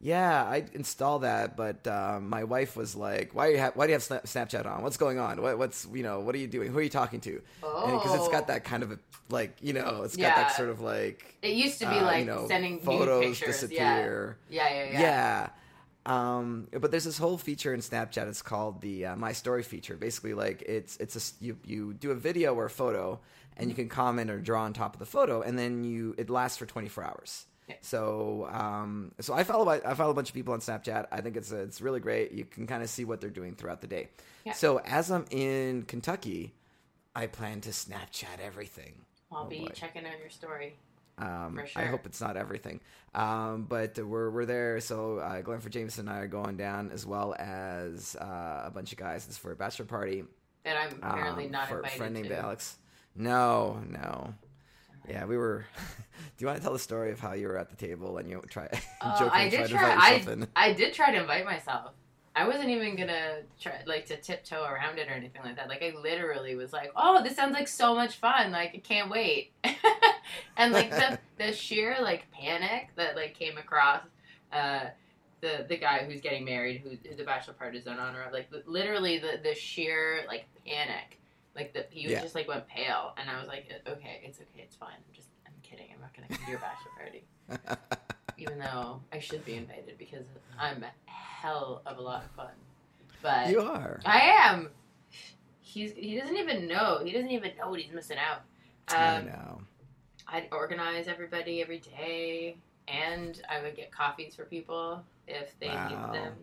"Yeah, 0.00 0.44
I 0.44 0.64
installed 0.74 1.22
that, 1.22 1.56
but 1.56 1.86
um, 1.86 2.28
my 2.28 2.44
wife 2.44 2.76
was 2.76 2.94
like, 2.94 3.34
why 3.34 3.46
do 3.48 3.52
you 3.54 3.58
have 3.58 3.74
why 3.74 3.86
do 3.86 3.92
you 3.92 3.98
have 3.98 4.02
Snapchat 4.02 4.64
on? 4.66 4.82
What's 4.82 4.96
going 4.96 5.18
on? 5.18 5.42
What, 5.42 5.58
what's 5.58 5.86
you 5.92 6.02
know 6.02 6.20
what 6.20 6.34
are 6.34 6.38
you 6.38 6.46
doing? 6.46 6.70
Who 6.70 6.78
are 6.78 6.82
you 6.82 6.88
talking 6.90 7.20
to?" 7.22 7.40
Because 7.60 8.14
it's 8.14 8.28
got 8.28 8.46
that 8.48 8.64
kind 8.64 8.82
of 8.82 8.92
a 8.92 8.98
like 9.30 9.56
you 9.60 9.72
know 9.72 10.02
it's 10.04 10.16
got 10.16 10.36
that 10.36 10.56
sort 10.56 10.68
of 10.68 10.80
like 10.80 11.36
It 11.42 11.54
used 11.54 11.78
to 11.80 11.86
be 11.86 11.96
uh, 11.96 12.04
like 12.04 12.20
you 12.20 12.26
know, 12.26 12.46
sending 12.48 12.78
photos 12.80 13.24
pictures. 13.24 13.48
disappear. 13.60 14.38
Yeah. 14.48 14.68
Yeah, 14.68 14.84
yeah, 14.84 14.92
yeah. 14.92 15.00
Yeah. 15.00 15.48
Um, 16.06 16.68
but 16.72 16.90
there's 16.90 17.04
this 17.04 17.18
whole 17.18 17.36
feature 17.36 17.74
in 17.74 17.80
Snapchat. 17.80 18.26
It's 18.28 18.40
called 18.40 18.80
the 18.80 19.06
uh, 19.06 19.16
My 19.16 19.32
Story 19.32 19.62
feature. 19.62 19.96
Basically, 19.96 20.32
like 20.32 20.62
it's 20.62 20.96
it's 20.98 21.16
a 21.16 21.44
you 21.44 21.58
you 21.66 21.92
do 21.92 22.12
a 22.12 22.14
video 22.14 22.54
or 22.54 22.66
a 22.66 22.70
photo, 22.70 23.20
and 23.58 23.68
you 23.68 23.74
can 23.74 23.88
comment 23.88 24.30
or 24.30 24.38
draw 24.40 24.62
on 24.62 24.72
top 24.72 24.94
of 24.94 24.98
the 24.98 25.06
photo, 25.06 25.42
and 25.42 25.58
then 25.58 25.84
you 25.84 26.14
it 26.18 26.30
lasts 26.30 26.58
for 26.58 26.66
24 26.66 27.04
hours. 27.04 27.46
Yeah. 27.68 27.74
So 27.82 28.48
um, 28.50 29.12
so 29.20 29.34
I 29.34 29.44
follow 29.44 29.68
I 29.68 29.94
follow 29.94 30.10
a 30.10 30.14
bunch 30.14 30.28
of 30.30 30.34
people 30.34 30.54
on 30.54 30.60
Snapchat. 30.60 31.06
I 31.12 31.20
think 31.20 31.36
it's 31.36 31.52
it's 31.52 31.80
really 31.80 32.00
great. 32.00 32.32
You 32.32 32.44
can 32.44 32.66
kind 32.66 32.82
of 32.82 32.88
see 32.88 33.04
what 33.04 33.20
they're 33.20 33.28
doing 33.30 33.54
throughout 33.54 33.80
the 33.82 33.86
day. 33.86 34.08
Yeah. 34.44 34.52
So 34.52 34.78
as 34.84 35.10
I'm 35.10 35.26
in 35.30 35.82
Kentucky, 35.82 36.54
I 37.14 37.26
plan 37.26 37.60
to 37.62 37.70
Snapchat 37.70 38.40
everything. 38.42 38.94
I'll 39.30 39.44
Oh, 39.44 39.48
be 39.48 39.60
boy. 39.60 39.72
checking 39.74 40.06
out 40.06 40.18
your 40.18 40.30
story. 40.30 40.76
Um, 41.18 41.56
For 41.72 41.78
I 41.78 41.84
hope 41.86 42.06
it's 42.06 42.20
not 42.20 42.36
everything. 42.36 42.80
Um, 43.14 43.64
but 43.68 43.98
we're 43.98 44.30
we're 44.30 44.46
there. 44.46 44.80
So 44.80 45.18
uh, 45.18 45.42
Glenford 45.42 45.72
Jameson 45.72 46.08
and 46.08 46.16
I 46.16 46.20
are 46.20 46.28
going 46.28 46.56
down, 46.56 46.90
as 46.90 47.04
well 47.04 47.34
as 47.38 48.16
uh, 48.16 48.62
a 48.64 48.70
bunch 48.72 48.92
of 48.92 48.98
guys. 48.98 49.26
It's 49.26 49.36
for 49.36 49.52
a 49.52 49.56
bachelor 49.56 49.84
party. 49.84 50.24
And 50.64 50.78
I'm 50.78 50.92
apparently 51.02 51.46
um, 51.46 51.50
not 51.50 51.68
for 51.68 51.74
a 51.74 51.78
invited 51.78 51.98
friend 51.98 52.14
named 52.14 52.28
to. 52.28 52.38
Alex. 52.38 52.78
No, 53.18 53.80
no. 53.88 54.34
Yeah, 55.08 55.24
we 55.24 55.36
were. 55.36 55.66
Do 56.36 56.44
you 56.44 56.46
want 56.46 56.58
to 56.58 56.62
tell 56.62 56.72
the 56.72 56.78
story 56.78 57.10
of 57.10 57.18
how 57.18 57.32
you 57.32 57.48
were 57.48 57.58
at 57.58 57.68
the 57.68 57.76
table 57.76 58.18
and 58.18 58.28
you 58.28 58.42
try 58.48 58.68
Uh, 59.00 59.28
I 59.32 59.48
did 59.48 59.68
try. 59.68 59.92
invite 59.92 60.48
I? 60.56 60.68
I 60.68 60.72
did 60.72 60.94
try 60.94 61.10
to 61.10 61.20
invite 61.20 61.44
myself. 61.44 61.92
I 62.36 62.46
wasn't 62.46 62.68
even 62.68 62.94
gonna 62.94 63.38
try 63.60 63.82
like 63.84 64.06
to 64.06 64.16
tiptoe 64.16 64.62
around 64.62 64.98
it 64.98 65.08
or 65.08 65.12
anything 65.12 65.42
like 65.44 65.56
that. 65.56 65.68
Like 65.68 65.82
I 65.82 65.92
literally 66.00 66.54
was 66.54 66.72
like, 66.72 66.92
"Oh, 66.94 67.20
this 67.22 67.34
sounds 67.34 67.52
like 67.52 67.66
so 67.66 67.96
much 67.96 68.16
fun! 68.16 68.52
Like 68.52 68.70
I 68.74 68.78
can't 68.78 69.10
wait." 69.10 69.50
and 70.56 70.72
like 70.72 70.90
the 70.90 71.18
the 71.38 71.52
sheer 71.52 71.96
like 72.00 72.30
panic 72.30 72.90
that 72.94 73.16
like 73.16 73.34
came 73.34 73.58
across 73.58 74.02
uh, 74.52 74.84
the 75.40 75.66
the 75.68 75.76
guy 75.76 76.04
who's 76.04 76.20
getting 76.20 76.44
married, 76.44 76.80
who 76.80 76.96
the 77.16 77.24
bachelor 77.24 77.54
party 77.54 77.78
is 77.78 77.86
in 77.86 77.94
honor 77.94 78.22
of, 78.22 78.32
like 78.32 78.48
literally 78.66 79.18
the 79.18 79.40
the 79.42 79.54
sheer 79.54 80.20
like 80.28 80.44
panic, 80.64 81.18
like 81.58 81.72
the 81.74 81.84
he 81.90 82.08
Yeah. 82.08 82.20
just 82.20 82.34
like 82.36 82.46
went 82.48 82.66
pale, 82.68 83.12
and 83.18 83.28
I 83.28 83.38
was 83.40 83.48
like, 83.48 83.66
"Okay, 83.86 84.20
it's 84.24 84.38
okay, 84.40 84.60
it's 84.62 84.76
fine. 84.76 84.92
I'm 84.96 85.12
just 85.12 85.28
I'm 85.46 85.52
kidding. 85.62 85.86
I'm 85.92 86.00
not 86.00 86.14
gonna 86.14 86.28
come 86.28 86.44
to 86.44 86.50
your 86.50 86.60
bachelor 86.60 86.92
party." 86.96 87.24
even 88.38 88.58
though 88.60 89.00
I 89.12 89.18
should 89.18 89.44
be 89.44 89.54
invited 89.54 89.96
because 89.98 90.24
I'm 90.58 90.84
a 90.84 91.10
hell 91.10 91.82
of 91.86 91.98
a 91.98 92.00
lot 92.00 92.24
of 92.24 92.30
fun. 92.32 92.52
But 93.20 93.48
you 93.48 93.60
are. 93.60 94.00
I 94.06 94.20
am. 94.20 94.70
He's 95.60 95.92
he 95.94 96.16
doesn't 96.18 96.36
even 96.36 96.68
know. 96.68 97.00
He 97.04 97.10
doesn't 97.12 97.30
even 97.32 97.50
know 97.58 97.68
what 97.68 97.80
he's 97.80 97.92
missing 97.92 98.18
out. 98.18 98.42
I 98.88 99.16
Um, 99.16 99.26
know. 99.26 99.60
I'd 100.28 100.48
organize 100.52 101.08
everybody 101.08 101.60
every 101.60 101.80
day, 101.80 102.56
and 102.86 103.40
I 103.50 103.60
would 103.62 103.74
get 103.74 103.90
coffees 103.90 104.34
for 104.36 104.44
people 104.44 105.02
if 105.26 105.58
they 105.58 105.68
Wow. 105.68 105.88
needed 105.88 106.12
them. 106.14 106.34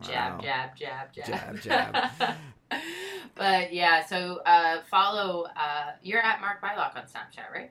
Jab, 0.00 0.32
Wow. 0.34 0.40
jab, 0.42 0.76
jab, 0.76 1.12
jab, 1.12 1.60
Jab, 1.60 1.60
jab. 1.60 2.36
but 3.34 3.72
yeah, 3.72 4.04
so 4.06 4.40
uh, 4.46 4.82
follow. 4.90 5.46
Uh, 5.56 5.92
you're 6.02 6.20
at 6.22 6.40
Mark 6.40 6.60
Bylok 6.62 6.96
on 6.96 7.02
Snapchat, 7.04 7.52
right? 7.52 7.70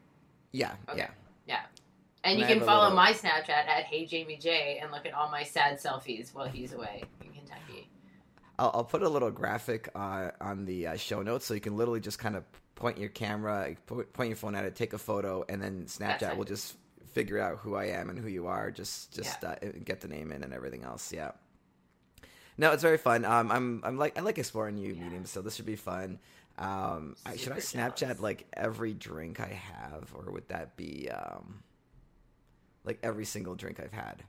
Yeah, 0.51 0.73
Okay. 0.89 1.07
yeah. 1.47 1.61
And 2.23 2.33
And 2.33 2.39
you 2.39 2.45
I 2.45 2.49
can 2.49 2.59
follow 2.61 2.83
little- 2.89 2.95
my 2.97 3.13
Snapchat 3.13 3.49
at 3.49 3.83
Hey 3.85 4.05
Jamie 4.05 4.37
J 4.37 4.79
and 4.81 4.91
look 4.91 5.05
at 5.05 5.13
all 5.13 5.29
my 5.31 5.43
sad 5.43 5.79
selfies 5.79 6.33
while 6.35 6.47
he's 6.47 6.73
away 6.73 7.03
in 7.23 7.31
Kentucky. 7.31 7.89
I'll, 8.59 8.71
I'll 8.75 8.83
put 8.83 9.01
a 9.01 9.09
little 9.09 9.31
graphic 9.31 9.89
uh, 9.95 10.29
on 10.39 10.65
the 10.65 10.87
uh, 10.87 10.95
show 10.97 11.21
notes 11.23 11.45
so 11.45 11.53
you 11.55 11.61
can 11.61 11.77
literally 11.77 11.99
just 11.99 12.19
kind 12.19 12.35
of 12.35 12.43
point 12.75 12.97
your 12.99 13.09
camera, 13.09 13.75
po- 13.87 14.03
point 14.13 14.29
your 14.29 14.35
phone 14.37 14.53
at 14.55 14.65
it, 14.65 14.75
take 14.75 14.93
a 14.93 14.97
photo, 14.99 15.43
and 15.49 15.61
then 15.61 15.85
Snapchat 15.85 16.19
That's 16.19 16.37
will 16.37 16.43
just 16.45 16.75
figure 17.13 17.39
out 17.39 17.57
who 17.57 17.75
I 17.75 17.85
am 17.85 18.09
and 18.09 18.19
who 18.19 18.27
you 18.27 18.45
are. 18.47 18.69
Just 18.71 19.11
just 19.13 19.43
uh, 19.43 19.55
get 19.83 20.01
the 20.01 20.07
name 20.07 20.31
in 20.31 20.43
and 20.43 20.53
everything 20.53 20.83
else. 20.83 21.11
Yeah. 21.11 21.31
No, 22.61 22.71
it's 22.73 22.83
very 22.83 22.99
fun. 22.99 23.25
Um, 23.25 23.51
I'm 23.51 23.81
I'm 23.83 23.97
like 23.97 24.19
I 24.19 24.21
like 24.21 24.37
exploring 24.37 24.75
new 24.75 24.93
Yeah. 24.93 25.03
mediums, 25.03 25.31
so 25.31 25.41
this 25.41 25.55
should 25.55 25.65
be 25.65 25.75
fun. 25.75 26.19
Um, 26.59 27.15
I, 27.25 27.35
should 27.35 27.53
I 27.53 27.57
Snapchat 27.57 27.95
jealous. 27.95 28.19
like 28.19 28.45
every 28.53 28.93
drink 28.93 29.39
I 29.39 29.47
have, 29.47 30.13
or 30.13 30.31
would 30.31 30.47
that 30.49 30.77
be? 30.77 31.09
Um, 31.09 31.63
like 32.83 32.99
every 33.01 33.25
single 33.25 33.55
drink 33.55 33.79
I've 33.79 33.91
had. 33.91 34.21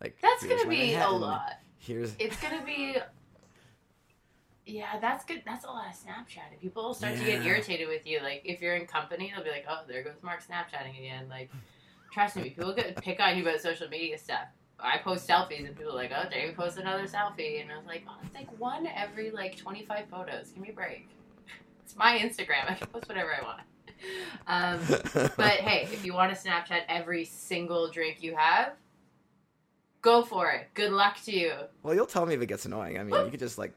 Like 0.00 0.16
That's 0.22 0.46
gonna 0.46 0.68
be 0.68 0.94
a 0.94 1.10
lot. 1.10 1.54
Here's 1.78 2.14
It's 2.20 2.40
gonna 2.40 2.64
be. 2.64 2.98
Yeah, 4.64 5.00
that's 5.00 5.24
good. 5.24 5.42
That's 5.44 5.64
a 5.64 5.68
lot 5.68 5.86
of 5.88 5.94
Snapchatting. 5.94 6.60
People 6.60 6.84
will 6.84 6.94
start 6.94 7.16
to 7.16 7.24
get 7.24 7.44
irritated 7.44 7.88
with 7.88 8.06
you. 8.06 8.20
Like 8.22 8.42
if 8.44 8.60
you're 8.60 8.76
in 8.76 8.86
company, 8.86 9.32
they'll 9.34 9.42
be 9.44 9.50
like, 9.50 9.64
"Oh, 9.68 9.80
there 9.88 10.04
goes 10.04 10.22
Mark 10.22 10.40
Snapchatting 10.46 10.96
again." 10.96 11.28
Like, 11.28 11.50
trust 12.12 12.36
me, 12.36 12.50
people 12.50 12.72
get 12.74 12.94
pick 13.02 13.18
on 13.18 13.36
you 13.36 13.42
about 13.42 13.60
social 13.60 13.88
media 13.88 14.16
stuff. 14.18 14.46
I 14.80 14.98
post 14.98 15.28
selfies 15.28 15.66
and 15.66 15.76
people 15.76 15.92
are 15.92 15.96
like, 15.96 16.12
"Oh, 16.14 16.28
Jamie 16.30 16.52
posts 16.52 16.78
another 16.78 17.04
selfie," 17.04 17.60
and 17.60 17.70
I 17.72 17.76
was 17.76 17.86
like, 17.86 18.04
"Oh, 18.08 18.16
it's 18.24 18.34
like 18.34 18.48
one 18.60 18.86
every 18.86 19.30
like 19.30 19.56
25 19.56 20.06
photos. 20.08 20.50
Give 20.50 20.62
me 20.62 20.70
a 20.70 20.72
break." 20.72 21.08
It's 21.84 21.96
my 21.96 22.18
Instagram. 22.18 22.70
I 22.70 22.74
can 22.74 22.86
post 22.88 23.08
whatever 23.08 23.34
I 23.34 23.42
want. 23.42 23.60
Um, 24.46 25.30
but 25.36 25.52
hey, 25.60 25.88
if 25.92 26.04
you 26.04 26.14
want 26.14 26.34
to 26.34 26.38
Snapchat 26.48 26.82
every 26.88 27.24
single 27.24 27.90
drink 27.90 28.22
you 28.22 28.36
have, 28.36 28.74
go 30.02 30.22
for 30.22 30.50
it. 30.50 30.68
Good 30.74 30.92
luck 30.92 31.20
to 31.24 31.32
you. 31.32 31.52
well, 31.82 31.94
you'll 31.94 32.06
tell 32.06 32.26
me 32.26 32.34
if 32.34 32.42
it 32.42 32.46
gets 32.46 32.66
annoying. 32.66 32.98
I 32.98 33.04
mean, 33.04 33.24
you 33.24 33.30
could 33.30 33.40
just 33.40 33.58
like, 33.58 33.74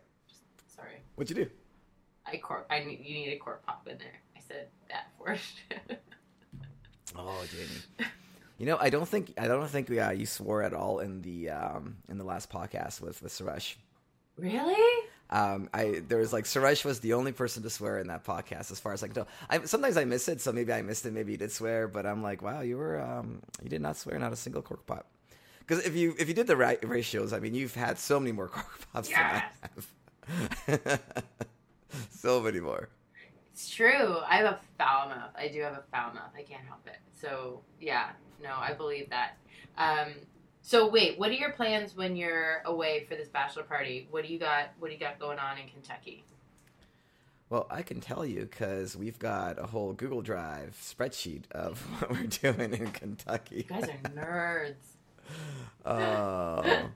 Sorry, 0.75 1.01
what'd 1.15 1.36
you 1.36 1.46
do? 1.46 1.51
I 2.25 2.38
cork. 2.38 2.67
I 2.70 2.84
need 2.84 3.00
you 3.03 3.13
need 3.15 3.34
a 3.34 3.38
cork 3.38 3.65
pop 3.65 3.88
in 3.89 3.98
there. 3.98 4.20
I 4.38 4.39
said 4.48 4.67
that 4.89 5.08
for 5.17 5.27
first. 5.27 5.55
Oh, 7.15 7.43
Jamie. 7.51 8.08
You 8.62 8.68
know, 8.68 8.77
I 8.80 8.91
don't 8.91 9.08
think 9.08 9.34
I 9.39 9.48
don't 9.48 9.68
think 9.68 9.89
uh, 9.89 10.12
you 10.12 10.27
swore 10.27 10.62
at 10.62 10.72
all 10.72 11.00
in 11.00 11.24
the 11.24 11.50
um, 11.50 11.96
in 12.08 12.20
the 12.20 12.24
last 12.24 12.51
podcast 12.51 13.01
with 13.01 13.20
with 13.24 13.32
Suresh. 13.34 13.74
really? 14.38 15.08
Um, 15.32 15.68
I 15.74 16.03
there 16.08 16.20
was 16.20 16.32
like 16.32 16.44
Suresh 16.46 16.86
was 16.86 17.00
the 17.00 17.13
only 17.13 17.32
person 17.32 17.63
to 17.63 17.72
swear 17.72 17.98
in 17.98 18.06
that 18.10 18.24
podcast, 18.24 18.70
as 18.72 18.80
far 18.80 18.94
as 18.94 19.01
I 19.01 19.08
can 19.08 19.15
tell. 19.15 19.27
I, 19.50 19.63
sometimes 19.63 19.98
I 19.98 20.06
miss 20.06 20.27
it, 20.27 20.41
so 20.41 20.51
maybe 20.51 20.72
I 20.72 20.84
missed 20.84 21.08
it. 21.08 21.12
Maybe 21.12 21.32
you 21.32 21.39
did 21.39 21.51
swear, 21.51 21.88
but 21.88 22.06
I'm 22.06 22.22
like, 22.22 22.44
wow, 22.44 22.62
you 22.62 22.77
were 22.77 23.01
um, 23.01 23.41
you 23.63 23.70
did 23.70 23.82
not 23.82 23.98
swear 23.98 24.20
not 24.20 24.32
a 24.32 24.36
single 24.36 24.62
cork 24.62 24.86
pop. 24.86 25.08
Because 25.62 25.84
if 25.84 25.96
you 25.96 26.13
if 26.20 26.27
you 26.27 26.36
did 26.36 26.46
the 26.46 26.56
right 26.56 26.77
ratios, 26.88 27.34
I 27.34 27.39
mean, 27.39 27.56
you've 27.56 27.74
had 27.74 27.98
so 27.98 28.20
many 28.20 28.32
more 28.32 28.48
cork 28.56 28.88
pops 28.94 29.10
Yes. 29.10 29.44
than 30.27 30.38
I 30.77 30.77
have. 30.77 31.01
so 32.12 32.39
many 32.41 32.60
more. 32.60 32.89
It's 33.53 33.72
true. 33.74 34.20
I 34.30 34.36
have 34.38 34.46
a 34.46 34.60
foul 34.77 35.10
mouth. 35.10 35.32
I 35.36 35.48
do 35.48 35.62
have 35.62 35.74
a 35.74 35.84
foul 35.91 36.13
mouth. 36.13 36.30
I 36.38 36.44
can't 36.44 36.63
help 36.68 36.86
it. 36.86 36.98
So 37.20 37.62
yeah, 37.80 38.12
no, 38.41 38.53
I 38.55 38.74
believe 38.74 39.10
that. 39.10 39.38
Um, 39.77 40.13
so 40.62 40.88
wait, 40.89 41.17
what 41.17 41.29
are 41.29 41.33
your 41.33 41.51
plans 41.51 41.95
when 41.95 42.15
you're 42.15 42.62
away 42.65 43.05
for 43.10 43.15
this 43.15 43.27
bachelor 43.27 43.63
party? 43.63 44.07
What 44.12 44.25
do 44.25 44.31
you 44.31 44.39
got? 44.39 44.69
What 44.79 44.89
do 44.89 44.93
you 44.93 45.00
got 45.00 45.19
going 45.19 45.39
on 45.39 45.57
in 45.57 45.67
Kentucky? 45.67 46.24
Well, 47.50 47.67
I 47.69 47.81
can 47.81 48.00
tell 48.00 48.25
you 48.25 48.41
because 48.50 48.95
we've 48.95 49.19
got 49.19 49.60
a 49.60 49.67
whole 49.67 49.91
Google 49.91 50.21
Drive 50.21 50.77
spreadsheet 50.81 51.51
of 51.51 51.79
what 52.00 52.12
we're 52.12 52.27
doing 52.27 52.74
in 52.74 52.91
Kentucky. 52.91 53.57
You 53.57 53.63
guys 53.63 53.89
are 53.89 54.10
nerds. 54.10 54.75
Oh, 55.86 56.89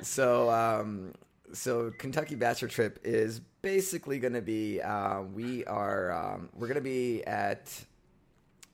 so 0.00 0.48
um, 0.50 1.12
so 1.52 1.92
Kentucky 1.98 2.34
Bachelor 2.34 2.68
trip 2.68 2.98
is 3.04 3.40
basically 3.62 4.18
going 4.18 4.32
to 4.32 4.42
be 4.42 4.80
uh, 4.80 5.22
we 5.22 5.64
are 5.66 6.12
um, 6.12 6.48
we're 6.54 6.66
going 6.66 6.76
to 6.76 6.80
be 6.80 7.22
at 7.24 7.70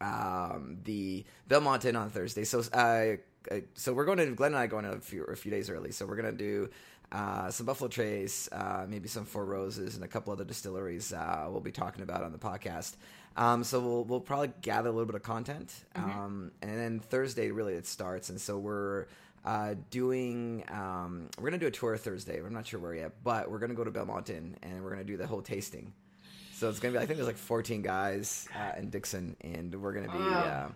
um, 0.01 0.79
the 0.85 1.25
Beaumont 1.49 1.85
Inn 1.85 1.97
on 1.97 2.11
Thursday. 2.11 2.45
So 2.45 2.63
uh, 2.73 3.17
uh, 3.51 3.61
so 3.75 3.93
we're 3.93 4.05
going 4.05 4.19
to 4.19 4.27
Glenn 4.35 4.53
and 4.53 4.59
I 4.59 4.65
are 4.65 4.69
going 4.69 4.85
a 4.85 5.01
few 5.01 5.25
a 5.25 5.37
few 5.37 5.51
days 5.51 5.71
early. 5.71 5.93
So 5.93 6.07
we're 6.07 6.17
going 6.17 6.37
to 6.37 6.39
do. 6.39 6.71
Uh, 7.13 7.51
some 7.51 7.67
Buffalo 7.67 7.89
Trace, 7.89 8.49
uh, 8.53 8.87
maybe 8.89 9.09
some 9.09 9.25
Four 9.25 9.45
Roses, 9.45 9.97
and 9.97 10.05
a 10.05 10.07
couple 10.07 10.33
other 10.33 10.45
distilleries 10.45 11.13
uh, 11.13 11.49
we'll 11.51 11.61
be 11.61 11.73
talking 11.73 12.05
about 12.05 12.23
on 12.23 12.31
the 12.31 12.39
podcast. 12.39 12.95
Um, 13.37 13.65
so 13.65 13.81
we'll 13.81 14.05
we'll 14.05 14.21
probably 14.21 14.53
gather 14.63 14.91
a 14.91 14.93
little 14.93 15.07
bit 15.07 15.17
of 15.17 15.25
content, 15.25 15.75
um, 15.97 16.53
and 16.63 16.79
then 16.79 17.01
Thursday 17.01 17.51
really 17.51 17.75
it 17.75 17.89
starts, 17.89 18.31
and 18.31 18.41
so 18.41 18.59
we're 18.59 19.07
uh, 19.45 19.75
doing 19.91 20.65
um, 20.69 21.29
we're 21.39 21.49
gonna 21.51 21.59
do 21.59 21.67
a 21.67 21.71
tour 21.71 21.97
Thursday. 21.97 22.39
I'm 22.39 22.53
not 22.53 22.67
sure 22.67 22.79
where 22.79 22.95
yet, 22.95 23.13
but 23.25 23.51
we're 23.51 23.59
gonna 23.59 23.75
go 23.75 23.85
to 23.85 23.91
Beaumont 23.91 24.31
Inn 24.31 24.57
and 24.63 24.85
we're 24.85 24.91
gonna 24.91 25.05
do 25.05 25.17
the 25.17 25.27
whole 25.27 25.43
tasting. 25.43 25.93
So 26.61 26.69
it's 26.69 26.79
gonna 26.79 26.93
be 26.93 26.99
I 26.99 27.07
think 27.07 27.17
there's 27.17 27.27
like 27.27 27.39
14 27.39 27.81
guys 27.81 28.47
uh, 28.55 28.73
in 28.79 28.91
Dixon, 28.91 29.35
and 29.41 29.75
we're 29.81 29.95
gonna 29.95 30.13
be 30.13 30.19
Wow. 30.19 30.67
um, 30.67 30.75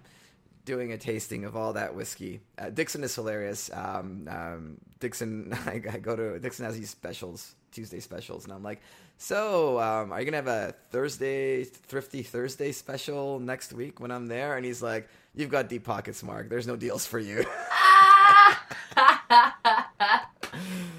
doing 0.64 0.92
a 0.92 0.96
tasting 0.96 1.44
of 1.44 1.56
all 1.56 1.74
that 1.74 1.94
whiskey. 1.94 2.40
Uh, 2.56 2.70
Dixon 2.70 3.04
is 3.04 3.14
hilarious. 3.14 3.68
Um, 3.70 4.26
um, 4.30 4.78
Dixon, 4.98 5.52
I, 5.66 5.82
I 5.92 5.98
go 5.98 6.16
to 6.16 6.38
Dixon 6.38 6.64
has 6.64 6.74
these 6.78 6.88
specials, 6.88 7.54
Tuesday 7.70 8.00
specials, 8.00 8.44
and 8.44 8.54
I'm 8.54 8.62
like, 8.62 8.80
so 9.18 9.78
um, 9.78 10.10
are 10.10 10.20
you 10.20 10.24
gonna 10.24 10.38
have 10.38 10.46
a 10.46 10.74
Thursday 10.90 11.64
Thrifty 11.64 12.22
Thursday 12.22 12.72
special 12.72 13.38
next 13.38 13.74
week 13.74 14.00
when 14.00 14.10
I'm 14.10 14.26
there? 14.26 14.56
And 14.56 14.64
he's 14.64 14.80
like, 14.82 15.06
you've 15.34 15.50
got 15.50 15.68
deep 15.68 15.84
pockets, 15.84 16.22
Mark. 16.22 16.48
There's 16.48 16.66
no 16.66 16.76
deals 16.76 17.04
for 17.04 17.18
you. 17.18 17.44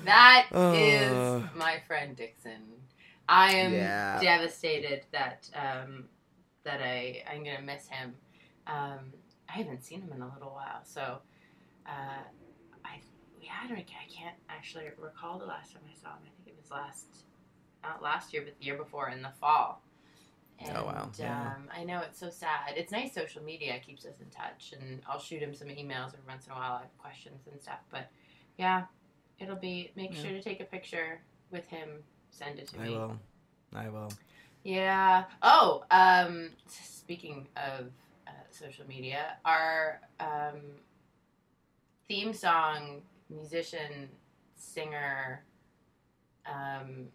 That 0.06 0.46
is 0.54 1.12
Uh. 1.12 1.42
my 1.56 1.80
friend 1.88 2.16
Dixon. 2.16 2.62
I 3.28 3.54
am 3.54 3.72
Yeah. 3.74 4.20
devastated 4.20 5.06
that 5.12 5.50
um, 5.56 6.06
that 6.64 6.82
I 6.82 7.24
I'm 7.32 7.44
gonna 7.44 7.62
miss 7.62 7.88
him. 7.88 8.16
Um, 8.68 9.14
I 9.50 9.54
haven't 9.54 9.84
seen 9.84 10.02
him 10.02 10.12
in 10.14 10.22
a 10.22 10.34
little 10.34 10.52
while, 10.52 10.82
so 10.84 11.20
uh, 11.88 12.24
I 12.84 13.00
yeah 13.42 13.52
I 13.64 13.68
don't 13.68 13.80
I 13.80 13.84
can't 14.14 14.36
actually 14.50 14.86
recall 14.98 15.40
the 15.40 15.46
last 15.46 15.74
time 15.74 15.84
I 15.90 15.96
saw 16.02 16.10
him. 16.10 16.24
I 16.26 16.32
think 16.44 16.48
it 16.48 16.62
was 16.62 16.72
last 16.72 17.06
not 17.84 18.02
last 18.02 18.34
year 18.34 18.44
but 18.44 18.58
the 18.60 18.66
year 18.66 18.78
before 18.78 19.10
in 19.10 19.22
the 19.22 19.32
fall. 19.40 19.82
And, 20.60 20.76
Oh, 20.78 20.86
wow. 20.86 21.10
Yeah. 21.20 21.32
Um, 21.56 21.68
I 21.76 21.84
know 21.84 22.00
it's 22.00 22.20
so 22.20 22.30
sad. 22.30 22.74
It's 22.78 22.92
nice 22.92 23.14
social 23.14 23.44
media 23.44 23.78
keeps 23.86 24.06
us 24.06 24.20
in 24.22 24.30
touch, 24.30 24.74
and 24.80 25.02
I'll 25.08 25.20
shoot 25.20 25.42
him 25.42 25.54
some 25.54 25.68
emails 25.68 26.14
every 26.14 26.26
once 26.28 26.46
in 26.48 26.54
a 26.54 26.56
while. 26.56 26.74
I 26.76 26.82
have 26.82 26.98
questions 26.98 27.42
and 27.52 27.62
stuff, 27.62 27.80
but 27.92 28.10
yeah, 28.58 28.84
it'll 29.40 29.56
be 29.58 29.92
make 29.96 30.14
Yeah. 30.14 30.22
sure 30.22 30.32
to 30.32 30.42
take 30.42 30.62
a 30.62 30.66
picture 30.66 31.22
with 31.52 31.68
him. 31.68 32.04
Send 32.38 32.60
it 32.60 32.68
to 32.68 32.80
I 32.80 32.84
me. 32.84 32.96
I 32.96 32.98
will. 32.98 33.20
I 33.74 33.90
will. 33.90 34.12
Yeah. 34.64 35.24
Oh, 35.42 35.86
um, 35.90 36.50
speaking 36.68 37.48
of 37.56 37.86
uh, 38.28 38.32
social 38.50 38.86
media, 38.88 39.38
our 39.46 40.02
um, 40.20 40.60
theme 42.10 42.34
song 42.34 43.02
musician 43.30 44.10
singer 44.56 45.44
um, 46.46 47.08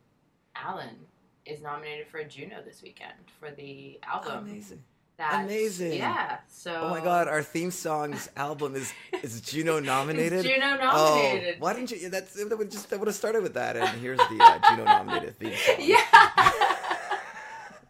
Alan 0.56 0.96
is 1.44 1.60
nominated 1.60 2.06
for 2.06 2.18
a 2.18 2.24
Juno 2.24 2.62
this 2.64 2.82
weekend 2.82 3.12
for 3.38 3.50
the 3.50 4.00
album. 4.02 4.48
Amazing. 4.48 4.82
That, 5.20 5.44
Amazing. 5.44 5.92
Yeah. 5.98 6.38
So. 6.48 6.74
Oh 6.74 6.88
my 6.88 7.00
god, 7.04 7.28
our 7.28 7.42
theme 7.42 7.70
song's 7.70 8.30
album 8.36 8.74
is 8.74 8.90
is 9.22 9.40
Juno 9.50 9.78
nominated. 9.78 10.44
Juno 10.44 10.78
Oh, 10.80 11.14
nominated. 11.16 11.60
why 11.60 11.74
didn't 11.74 11.90
you? 11.90 12.08
That's 12.08 12.32
that 12.42 12.56
would 12.56 12.70
just 12.70 12.88
that 12.88 12.98
would 12.98 13.06
have 13.06 13.14
started 13.14 13.42
with 13.42 13.52
that. 13.52 13.76
And 13.76 13.86
here's 14.00 14.16
the 14.18 14.38
uh, 14.40 14.58
Juno 14.70 14.84
nominated 14.84 15.38
theme 15.38 15.52
song. 15.54 15.74
Yeah. 15.78 16.00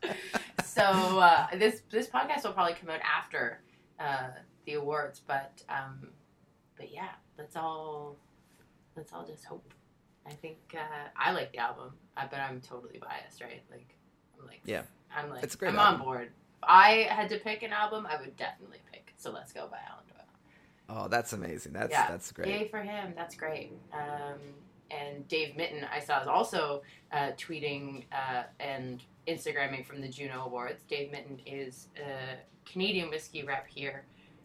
so 0.65 0.83
uh, 0.83 1.47
this 1.57 1.83
this 1.91 2.09
podcast 2.09 2.45
will 2.45 2.53
probably 2.53 2.75
come 2.75 2.91
out 2.91 3.01
after 3.03 3.61
uh, 3.99 4.29
the 4.67 4.75
awards, 4.75 5.21
but 5.27 5.63
um, 5.69 6.09
but 6.77 6.93
yeah, 6.93 7.11
let's 7.39 7.55
all 7.57 8.17
let's 8.97 9.13
all 9.13 9.25
just 9.25 9.45
hope. 9.45 9.73
I 10.27 10.31
think 10.31 10.59
uh, 10.75 11.09
I 11.17 11.33
like 11.33 11.53
the 11.53 11.59
album, 11.59 11.93
uh, 12.17 12.25
but 12.31 12.41
I'm 12.41 12.61
totally 12.61 12.99
biased, 13.01 13.41
right? 13.41 13.63
Like 13.71 13.95
I'm 14.39 14.47
like 14.47 14.61
Yeah. 14.65 14.83
I'm 15.17 15.31
like 15.31 15.43
It's 15.43 15.57
great 15.57 15.71
I'm 15.73 15.79
album. 15.79 16.01
on 16.03 16.07
board. 16.07 16.29
If 16.63 16.69
I 16.69 17.07
had 17.11 17.31
to 17.31 17.39
pick 17.39 17.63
an 17.63 17.73
album, 17.73 18.07
I 18.07 18.21
would 18.21 18.37
definitely 18.37 18.81
pick 18.93 19.15
"So 19.17 19.31
Let's 19.31 19.51
Go" 19.53 19.67
by 19.71 19.79
Alan 19.91 20.05
Doyle. 20.09 20.27
Oh, 21.05 21.09
that's 21.09 21.33
amazing. 21.33 21.73
That's 21.73 21.91
Yeah. 21.91 22.09
that's 22.09 22.31
great. 22.33 22.49
Yay 22.49 22.69
for 22.69 22.83
him. 22.83 23.15
That's 23.17 23.35
great. 23.35 23.73
Um, 23.95 24.39
and 24.91 25.27
Dave 25.29 25.57
Mitton, 25.57 25.85
I 25.85 26.01
saw, 26.01 26.21
is 26.21 26.27
also 26.27 26.83
uh, 27.13 27.31
tweeting 27.39 28.05
uh, 28.13 28.43
and 28.59 29.03
Instagramming 29.27 29.87
from 29.87 30.01
the 30.03 30.09
Juno 30.09 30.45
Awards. 30.45 30.83
Dave 30.89 31.11
Mitton 31.13 31.41
is 31.47 31.89
a 31.97 32.37
Canadian 32.71 33.09
whiskey 33.09 33.43
rep 33.43 33.67
here, 33.69 34.05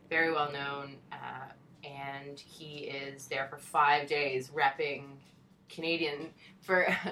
very 0.09 0.31
well 0.31 0.51
known, 0.53 0.97
uh, 1.11 1.51
and 1.83 2.39
he 2.39 2.85
is 2.85 3.25
there 3.27 3.47
for 3.49 3.57
five 3.57 4.07
days 4.07 4.51
repping 4.51 5.17
Canadian 5.67 6.29
for. 6.61 6.87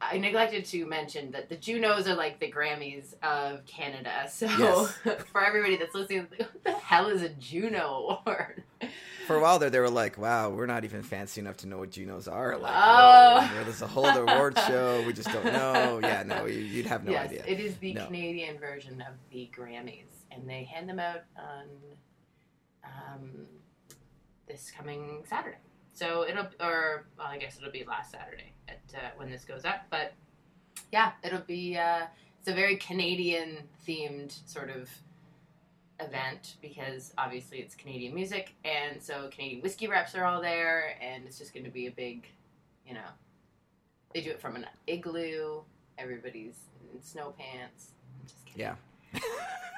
I 0.00 0.16
neglected 0.18 0.64
to 0.66 0.86
mention 0.86 1.32
that 1.32 1.48
the 1.48 1.56
Junos 1.56 2.06
are 2.06 2.14
like 2.14 2.38
the 2.38 2.50
Grammys 2.52 3.14
of 3.22 3.64
Canada. 3.66 4.26
So 4.30 4.46
Yes. 4.46 5.22
for 5.32 5.44
everybody 5.44 5.76
that's 5.76 5.94
listening, 5.94 6.26
what 6.36 6.64
the 6.64 6.72
hell 6.72 7.08
is 7.08 7.22
a 7.22 7.30
Juno 7.30 8.20
award? 8.24 8.62
For 9.26 9.36
a 9.36 9.40
while 9.40 9.58
there, 9.58 9.68
they 9.70 9.80
were 9.80 9.90
like, 9.90 10.16
"Wow, 10.16 10.50
we're 10.50 10.66
not 10.66 10.84
even 10.84 11.02
fancy 11.02 11.40
enough 11.40 11.58
to 11.58 11.66
know 11.66 11.78
what 11.78 11.90
Junos 11.90 12.28
are." 12.28 12.56
Like, 12.56 12.72
Oh. 12.74 13.50
there's 13.64 13.82
a 13.82 13.86
whole 13.86 14.06
award 14.06 14.56
show. 14.66 15.02
We 15.06 15.12
just 15.12 15.30
don't 15.32 15.44
know. 15.44 15.98
Yeah, 16.02 16.22
no, 16.22 16.46
you, 16.46 16.60
you'd 16.60 16.86
have 16.86 17.04
no 17.04 17.10
yes, 17.12 17.26
idea. 17.30 17.44
it 17.46 17.60
is 17.60 17.76
the 17.78 17.92
No. 17.94 18.06
Canadian 18.06 18.58
version 18.58 19.00
of 19.02 19.14
the 19.30 19.50
Grammys, 19.54 20.06
and 20.30 20.48
they 20.48 20.64
hand 20.64 20.88
them 20.88 20.98
out 21.00 21.24
on 21.36 21.64
um, 22.84 23.46
this 24.46 24.70
coming 24.70 25.24
Saturday. 25.28 25.58
So 25.92 26.24
it'll, 26.26 26.46
or 26.60 27.06
well, 27.18 27.26
I 27.26 27.36
guess 27.38 27.58
it'll 27.58 27.72
be 27.72 27.84
last 27.84 28.12
Saturday 28.12 28.52
at 28.68 28.98
uh, 28.98 29.08
when 29.16 29.30
this 29.30 29.44
goes 29.44 29.64
up. 29.64 29.86
But 29.90 30.12
yeah, 30.92 31.12
it'll 31.22 31.40
be. 31.40 31.76
Uh, 31.76 32.06
it's 32.40 32.48
a 32.48 32.54
very 32.54 32.76
Canadian 32.76 33.58
themed 33.86 34.38
sort 34.48 34.70
of 34.70 34.88
event 36.00 36.54
because 36.62 37.12
obviously 37.18 37.58
it's 37.58 37.74
Canadian 37.74 38.14
music, 38.14 38.54
and 38.64 39.02
so 39.02 39.28
Canadian 39.32 39.60
whiskey 39.62 39.88
reps 39.88 40.14
are 40.14 40.24
all 40.24 40.40
there, 40.40 40.96
and 41.02 41.24
it's 41.26 41.38
just 41.38 41.52
going 41.52 41.64
to 41.64 41.70
be 41.70 41.86
a 41.88 41.90
big, 41.90 42.26
you 42.86 42.94
know, 42.94 43.00
they 44.14 44.20
do 44.20 44.30
it 44.30 44.40
from 44.40 44.56
an 44.56 44.66
igloo. 44.86 45.62
Everybody's 45.98 46.54
in 46.94 47.02
snow 47.02 47.34
pants. 47.36 47.90
I'm 48.20 48.26
just 48.28 48.46
kidding. 48.46 48.60
Yeah. 48.60 48.74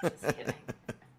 Just 0.03 0.37
kidding. 0.37 0.55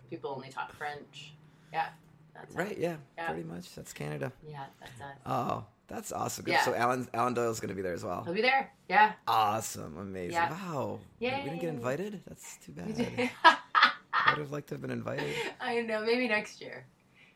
People 0.10 0.32
only 0.32 0.50
talk 0.50 0.74
French. 0.74 1.34
Yeah. 1.72 1.88
That's 2.34 2.56
right. 2.56 2.78
Yeah, 2.78 2.96
Yeah. 3.18 3.28
Pretty 3.32 3.48
much. 3.48 3.74
That's 3.76 3.94
Canada. 3.94 4.32
Yeah, 4.48 4.66
that's 4.80 5.00
us. 5.02 5.18
Oh, 5.26 5.64
that's 5.92 6.12
awesome. 6.12 6.46
Yeah. 6.48 6.64
So 6.64 6.74
Alan 6.74 7.08
Alan 7.14 7.34
Doyle's 7.34 7.60
going 7.60 7.70
to 7.70 7.76
be 7.76 7.82
there 7.82 7.94
as 7.94 8.04
well. 8.04 8.24
He'll 8.24 8.34
be 8.34 8.42
there. 8.42 8.72
Yeah. 8.90 9.14
Awesome. 9.28 9.98
Amazing. 9.98 10.40
Wow. 10.40 11.00
Yeah. 11.20 11.38
Wow. 11.38 11.44
We 11.44 11.50
didn't 11.50 11.62
get 11.62 11.70
invited. 11.70 12.22
That's 12.28 12.58
too 12.58 12.72
bad. 12.72 13.30
I 13.44 14.32
would 14.32 14.40
have 14.40 14.52
liked 14.52 14.68
to 14.70 14.76
have 14.76 14.82
been 14.82 14.92
invited. 14.92 15.34
I 15.62 15.82
know. 15.82 16.04
Maybe 16.06 16.28
next 16.28 16.62
year. 16.62 16.86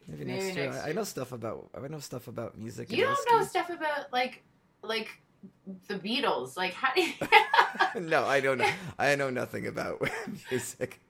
Maybe, 0.08 0.26
Maybe 0.26 0.40
next 0.40 0.56
year. 0.56 0.72
next 0.72 0.86
I, 0.86 0.90
I 0.90 0.94
know 0.94 1.04
stuff 1.04 1.32
about. 1.32 1.70
I 1.76 1.88
know 1.88 2.00
stuff 2.00 2.28
about 2.28 2.58
music. 2.58 2.92
You 2.92 3.04
don't 3.06 3.32
know 3.32 3.44
stuff 3.44 3.70
about 3.70 4.12
like 4.14 4.44
like 4.82 5.10
the 5.88 5.96
Beatles. 5.96 6.56
Like 6.56 6.74
how 6.74 6.94
do 6.94 7.02
you? 7.02 7.14
no, 8.02 8.24
I 8.26 8.40
don't 8.40 8.58
know. 8.60 8.70
I 8.98 9.16
know 9.16 9.30
nothing 9.30 9.68
about 9.68 10.02
music. 10.50 11.02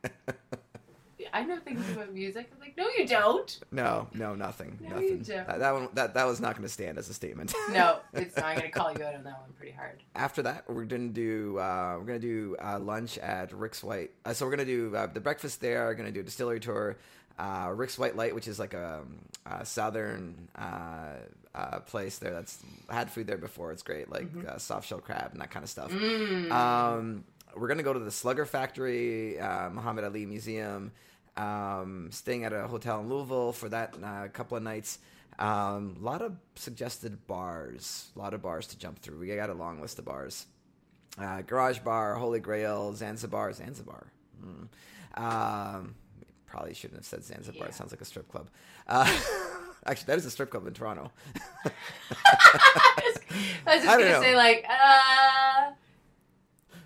I 1.35 1.43
know 1.43 1.59
things 1.59 1.83
about 1.91 2.13
music. 2.13 2.49
I'm 2.53 2.61
like, 2.61 2.77
no, 2.77 2.87
you 2.97 3.05
don't. 3.05 3.59
no, 3.69 4.07
no, 4.13 4.35
nothing. 4.35 4.79
No, 4.81 4.91
nothing. 4.91 5.03
you 5.03 5.17
don't. 5.17 5.47
That, 5.47 5.59
that 5.59 5.73
one. 5.73 5.89
That 5.93 6.13
that 6.13 6.25
was 6.25 6.39
not 6.39 6.55
going 6.55 6.63
to 6.63 6.73
stand 6.73 6.97
as 6.97 7.09
a 7.09 7.13
statement. 7.13 7.53
No, 7.71 7.99
it's 8.13 8.37
not. 8.37 8.45
I'm 8.45 8.55
gonna 8.55 8.69
call 8.69 8.93
you 8.93 9.03
out 9.03 9.15
on 9.15 9.25
that 9.25 9.41
one 9.41 9.51
pretty 9.57 9.73
hard. 9.73 10.01
After 10.15 10.43
that, 10.43 10.63
we're 10.69 10.85
gonna 10.85 11.09
do. 11.09 11.59
Uh, 11.59 11.97
we're 11.99 12.05
gonna 12.05 12.19
do 12.19 12.55
uh, 12.63 12.79
lunch 12.79 13.17
at 13.17 13.51
Rick's 13.51 13.83
White. 13.83 14.11
Uh, 14.23 14.31
so 14.31 14.45
we're 14.45 14.51
gonna 14.51 14.63
do 14.63 14.95
uh, 14.95 15.07
the 15.07 15.19
breakfast 15.19 15.59
there. 15.59 15.87
We're 15.87 15.95
gonna 15.95 16.13
do 16.13 16.21
a 16.21 16.23
distillery 16.23 16.61
tour. 16.61 16.95
Uh, 17.37 17.69
Rick's 17.75 17.99
White 17.99 18.15
Light, 18.15 18.33
which 18.33 18.47
is 18.47 18.57
like 18.57 18.73
a, 18.73 19.01
a 19.45 19.65
southern 19.65 20.47
uh, 20.55 21.15
uh, 21.53 21.79
place 21.81 22.17
there. 22.17 22.31
That's 22.31 22.63
had 22.89 23.11
food 23.11 23.27
there 23.27 23.37
before. 23.37 23.73
It's 23.73 23.83
great, 23.83 24.09
like 24.09 24.27
uh, 24.47 24.57
soft 24.57 24.87
shell 24.87 24.99
crab 24.99 25.31
and 25.33 25.41
that 25.41 25.51
kind 25.51 25.63
of 25.63 25.69
stuff. 25.69 25.91
Mm. 25.91 26.49
Um, 26.49 27.25
we're 27.57 27.67
gonna 27.67 27.83
go 27.83 27.91
to 27.91 27.99
the 27.99 28.11
Slugger 28.11 28.45
Factory, 28.45 29.37
uh, 29.37 29.69
Muhammad 29.69 30.05
Ali 30.05 30.25
Museum. 30.25 30.93
Um, 31.37 32.09
staying 32.11 32.45
at 32.45 32.53
a 32.53 32.67
hotel 32.67 33.01
in 33.01 33.09
Louisville 33.09 33.51
for 33.51 33.67
that 33.69 33.95
uh, 34.01 34.27
couple 34.29 34.55
of 34.57 34.63
nights. 34.63 34.99
A 35.37 35.45
um, 35.45 35.97
lot 35.99 36.21
of 36.21 36.37
suggested 36.55 37.27
bars, 37.27 38.07
a 38.15 38.19
lot 38.19 38.33
of 38.33 38.41
bars 38.41 38.67
to 38.67 38.77
jump 38.77 38.99
through. 38.99 39.19
We 39.19 39.35
got 39.35 39.49
a 39.49 39.53
long 39.53 39.81
list 39.81 39.99
of 39.99 40.05
bars. 40.05 40.45
Uh, 41.19 41.41
Garage 41.41 41.79
Bar, 41.79 42.15
Holy 42.15 42.39
Grail, 42.39 42.93
Zanzibar, 42.93 43.51
Zanzibar. 43.53 44.07
Mm. 44.41 44.67
Um, 45.21 45.95
probably 46.45 46.73
shouldn't 46.73 46.99
have 46.99 47.05
said 47.05 47.23
Zanzibar. 47.23 47.63
Yeah. 47.63 47.69
It 47.69 47.75
sounds 47.75 47.91
like 47.91 48.01
a 48.01 48.05
strip 48.05 48.29
club. 48.29 48.49
Uh, 48.87 49.05
actually, 49.85 50.05
that 50.07 50.17
is 50.17 50.25
a 50.25 50.31
strip 50.31 50.49
club 50.51 50.67
in 50.67 50.73
Toronto. 50.73 51.11
I 51.65 51.71
was 52.97 53.13
just 53.13 53.67
I 53.67 53.97
gonna 53.97 54.09
know. 54.09 54.21
say 54.21 54.35
like, 54.35 54.65
uh. 54.69 55.71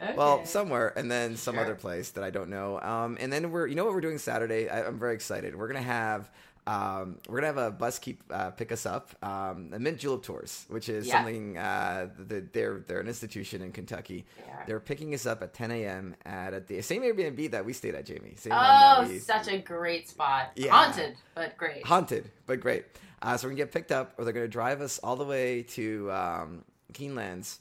Okay. 0.01 0.13
Well, 0.15 0.45
somewhere, 0.45 0.93
and 0.97 1.09
then 1.11 1.35
some 1.37 1.55
Sure. 1.55 1.63
other 1.63 1.75
place 1.75 2.11
that 2.11 2.23
I 2.23 2.29
don't 2.29 2.49
know. 2.49 2.79
Um, 2.79 3.17
and 3.19 3.31
then 3.33 3.51
we're, 3.51 3.67
you 3.67 3.75
know, 3.75 3.85
what 3.85 3.93
we're 3.93 4.01
doing 4.01 4.17
Saturday. 4.17 4.69
I, 4.69 4.85
I'm 4.87 4.97
very 4.99 5.13
excited. 5.13 5.55
We're 5.55 5.67
gonna 5.67 5.81
have, 5.81 6.29
um, 6.67 7.17
we're 7.27 7.37
gonna 7.41 7.47
have 7.47 7.57
a 7.57 7.71
bus 7.71 7.99
keep 7.99 8.23
uh, 8.31 8.51
pick 8.51 8.71
us 8.71 8.85
up. 8.85 9.11
Um, 9.23 9.71
the 9.71 9.79
Mint 9.79 9.97
Julep 9.99 10.23
Tours, 10.23 10.65
which 10.69 10.87
is 10.87 11.05
Yeah. 11.07 11.15
something 11.17 11.57
uh, 11.57 12.09
that 12.27 12.53
they're 12.53 12.79
they're 12.87 12.99
an 13.01 13.07
institution 13.07 13.61
in 13.61 13.71
Kentucky. 13.73 14.25
Are. 14.49 14.63
They're 14.67 14.79
picking 14.79 15.13
us 15.13 15.25
up 15.25 15.41
at 15.43 15.53
10 15.53 15.71
a.m. 15.71 16.15
at, 16.25 16.53
at 16.53 16.67
the 16.67 16.81
same 16.81 17.01
Airbnb 17.01 17.51
that 17.51 17.65
we 17.65 17.73
stayed 17.73 17.95
at, 17.95 18.05
Jamie. 18.05 18.35
Same 18.37 18.53
Oh, 18.55 19.05
we, 19.07 19.19
such 19.19 19.47
a 19.49 19.57
great 19.57 20.07
spot. 20.09 20.51
Yeah. 20.55 20.71
Haunted, 20.71 21.15
but 21.35 21.57
great. 21.57 21.85
haunted, 21.85 22.29
but 22.45 22.59
great. 22.61 22.85
Uh, 23.21 23.35
so 23.35 23.47
we're 23.47 23.51
gonna 23.51 23.57
get 23.65 23.71
picked 23.73 23.91
up, 23.91 24.13
or 24.17 24.23
they're 24.23 24.33
gonna 24.33 24.47
drive 24.47 24.79
us 24.79 24.97
all 24.99 25.17
the 25.17 25.25
way 25.25 25.63
to 25.63 26.09
um, 26.11 26.63
Keenelands, 26.93 27.57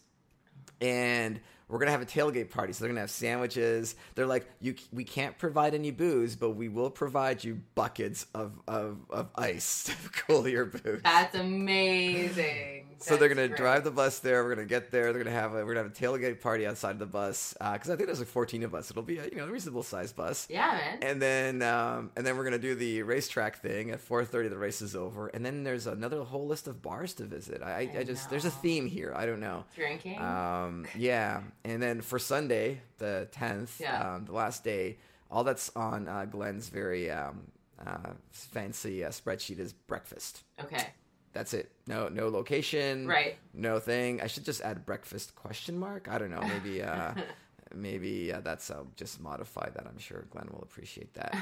and 0.80 1.40
we're 1.68 1.78
gonna 1.78 1.90
have 1.90 2.02
a 2.02 2.06
tailgate 2.06 2.50
party. 2.50 2.72
So 2.72 2.84
they're 2.84 2.90
gonna 2.90 3.00
have 3.00 3.10
sandwiches. 3.10 3.94
They're 4.14 4.26
like, 4.26 4.46
you, 4.60 4.74
we 4.92 5.04
can't 5.04 5.36
provide 5.38 5.74
any 5.74 5.90
booze, 5.90 6.36
but 6.36 6.50
we 6.50 6.68
will 6.68 6.90
provide 6.90 7.44
you 7.44 7.60
buckets 7.74 8.26
of 8.34 8.58
of, 8.66 8.98
of 9.10 9.28
ice 9.36 9.84
to 9.84 9.92
cool 10.26 10.48
your 10.48 10.66
booze. 10.66 11.00
That's 11.02 11.34
amazing. 11.34 12.87
So 13.00 13.16
they're 13.16 13.28
gonna 13.28 13.48
great. 13.48 13.56
drive 13.58 13.84
the 13.84 13.90
bus 13.90 14.18
there. 14.20 14.42
We're 14.44 14.54
gonna 14.54 14.66
get 14.66 14.90
there. 14.90 15.12
They're 15.12 15.22
gonna 15.22 15.34
have 15.36 15.52
a 15.52 15.64
we're 15.64 15.74
gonna 15.74 15.88
have 15.88 15.92
a 15.92 15.94
tailgate 15.94 16.40
party 16.40 16.66
outside 16.66 16.90
of 16.92 16.98
the 16.98 17.06
bus 17.06 17.54
because 17.58 17.90
I 17.90 17.96
think 17.96 18.06
there's 18.06 18.18
like 18.18 18.28
14 18.28 18.62
of 18.64 18.74
us. 18.74 18.90
It'll 18.90 19.02
be 19.02 19.18
a 19.18 19.24
you 19.26 19.36
know 19.36 19.44
a 19.44 19.50
reasonable 19.50 19.82
sized 19.82 20.16
bus. 20.16 20.46
Yeah, 20.50 20.72
man. 20.72 20.98
And 21.02 21.22
then 21.22 21.62
um, 21.62 22.10
and 22.16 22.26
then 22.26 22.36
we're 22.36 22.44
gonna 22.44 22.58
do 22.58 22.74
the 22.74 23.02
racetrack 23.02 23.60
thing 23.62 23.90
at 23.90 24.00
4:30. 24.00 24.48
The 24.50 24.58
race 24.58 24.82
is 24.82 24.96
over, 24.96 25.28
and 25.28 25.44
then 25.44 25.62
there's 25.64 25.86
another 25.86 26.22
whole 26.24 26.46
list 26.46 26.66
of 26.68 26.82
bars 26.82 27.14
to 27.14 27.24
visit. 27.24 27.62
I, 27.62 27.90
I, 27.94 27.98
I 28.00 28.04
just 28.04 28.30
there's 28.30 28.44
a 28.44 28.50
theme 28.50 28.86
here. 28.86 29.12
I 29.14 29.26
don't 29.26 29.40
know. 29.40 29.64
Drinking. 29.76 30.20
Um, 30.20 30.86
yeah, 30.96 31.42
and 31.64 31.82
then 31.82 32.00
for 32.00 32.18
Sunday, 32.18 32.80
the 32.98 33.28
10th, 33.32 33.78
Yeah. 33.80 34.14
um, 34.16 34.24
the 34.24 34.32
last 34.32 34.64
day, 34.64 34.98
all 35.30 35.44
that's 35.44 35.70
on 35.76 36.08
uh, 36.08 36.24
Glenn's 36.24 36.68
very 36.68 37.10
um, 37.10 37.42
uh, 37.86 38.10
fancy 38.30 39.04
uh, 39.04 39.10
spreadsheet 39.10 39.58
is 39.58 39.72
breakfast. 39.72 40.42
okay. 40.60 40.88
That's 41.32 41.54
it. 41.54 41.70
No, 41.86 42.08
no 42.08 42.28
location. 42.28 43.06
Right. 43.06 43.36
No 43.54 43.78
thing. 43.78 44.20
I 44.20 44.26
should 44.26 44.44
just 44.44 44.60
add 44.62 44.84
breakfast 44.86 45.34
question 45.34 45.78
mark. 45.78 46.08
I 46.10 46.18
don't 46.18 46.30
know. 46.30 46.40
Maybe. 46.40 46.82
Uh, 46.82 47.12
maybe 47.74 48.32
uh, 48.32 48.40
that's 48.40 48.70
I'll 48.70 48.86
just 48.96 49.20
modify 49.20 49.68
that. 49.70 49.86
I'm 49.86 49.98
sure 49.98 50.24
Glenn 50.30 50.48
will 50.50 50.62
appreciate 50.62 51.12
that. 51.14 51.34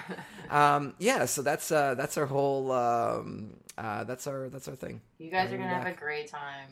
um, 0.51 0.95
yeah. 0.99 1.25
So 1.27 1.43
that's 1.43 1.71
uh, 1.71 1.95
that's 1.95 2.17
our 2.19 2.27
whole. 2.27 2.73
Um, 2.73 3.55
uh, 3.79 4.05
that's 4.05 4.27
our 4.27 4.49
that's 4.49 4.69
our 4.69 4.75
thing. 4.77 5.01
You 5.19 5.31
guys 5.31 5.53
are 5.53 5.57
gonna 5.57 5.69
me 5.69 5.75
have 5.75 5.87
a 5.87 5.93
great 5.93 6.29
time. 6.29 6.69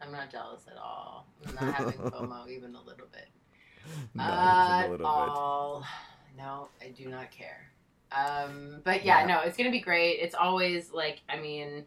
I'm 0.00 0.12
not 0.12 0.30
jealous 0.30 0.62
at 0.70 0.76
all. 0.78 1.26
I'm 1.46 1.54
not 1.54 1.74
having 1.74 1.92
FOMO 2.00 2.48
even 2.48 2.74
a 2.74 2.80
little 2.82 3.06
bit. 3.12 3.28
Not 4.14 4.30
At 4.30 4.78
even 4.80 4.88
a 4.88 4.92
little 4.92 5.06
all. 5.06 5.86
No, 6.38 6.68
I 6.80 6.88
do 6.88 7.08
not 7.08 7.30
care. 7.32 7.68
Um, 8.12 8.80
but 8.84 9.04
yeah, 9.04 9.20
Yeah. 9.20 9.26
no, 9.26 9.40
it's 9.42 9.56
gonna 9.56 9.70
be 9.72 9.80
great. 9.80 10.18
It's 10.20 10.34
always 10.36 10.92
like, 10.92 11.20
I 11.28 11.38
mean, 11.40 11.84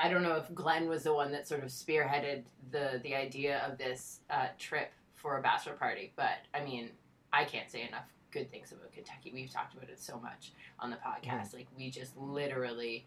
I 0.00 0.08
don't 0.08 0.22
know 0.22 0.34
if 0.36 0.52
Glenn 0.54 0.88
was 0.88 1.02
the 1.02 1.14
one 1.14 1.32
that 1.32 1.48
sort 1.48 1.62
of 1.62 1.70
spearheaded 1.70 2.44
the 2.70 3.00
the 3.02 3.14
idea 3.14 3.62
of 3.68 3.78
this 3.78 4.20
uh, 4.30 4.48
trip 4.58 4.92
for 5.14 5.38
a 5.38 5.42
bachelor 5.42 5.74
party, 5.74 6.12
but 6.16 6.38
I 6.54 6.62
mean, 6.64 6.90
I 7.32 7.44
can't 7.44 7.70
say 7.70 7.86
enough 7.86 8.04
good 8.30 8.50
things 8.50 8.72
about 8.72 8.92
Kentucky. 8.92 9.32
We've 9.34 9.50
talked 9.50 9.74
about 9.74 9.88
it 9.88 9.98
so 9.98 10.18
much 10.18 10.52
on 10.78 10.90
the 10.90 10.96
podcast. 10.96 11.54
Like 11.54 11.66
we 11.76 11.90
just 11.90 12.16
literally 12.16 13.06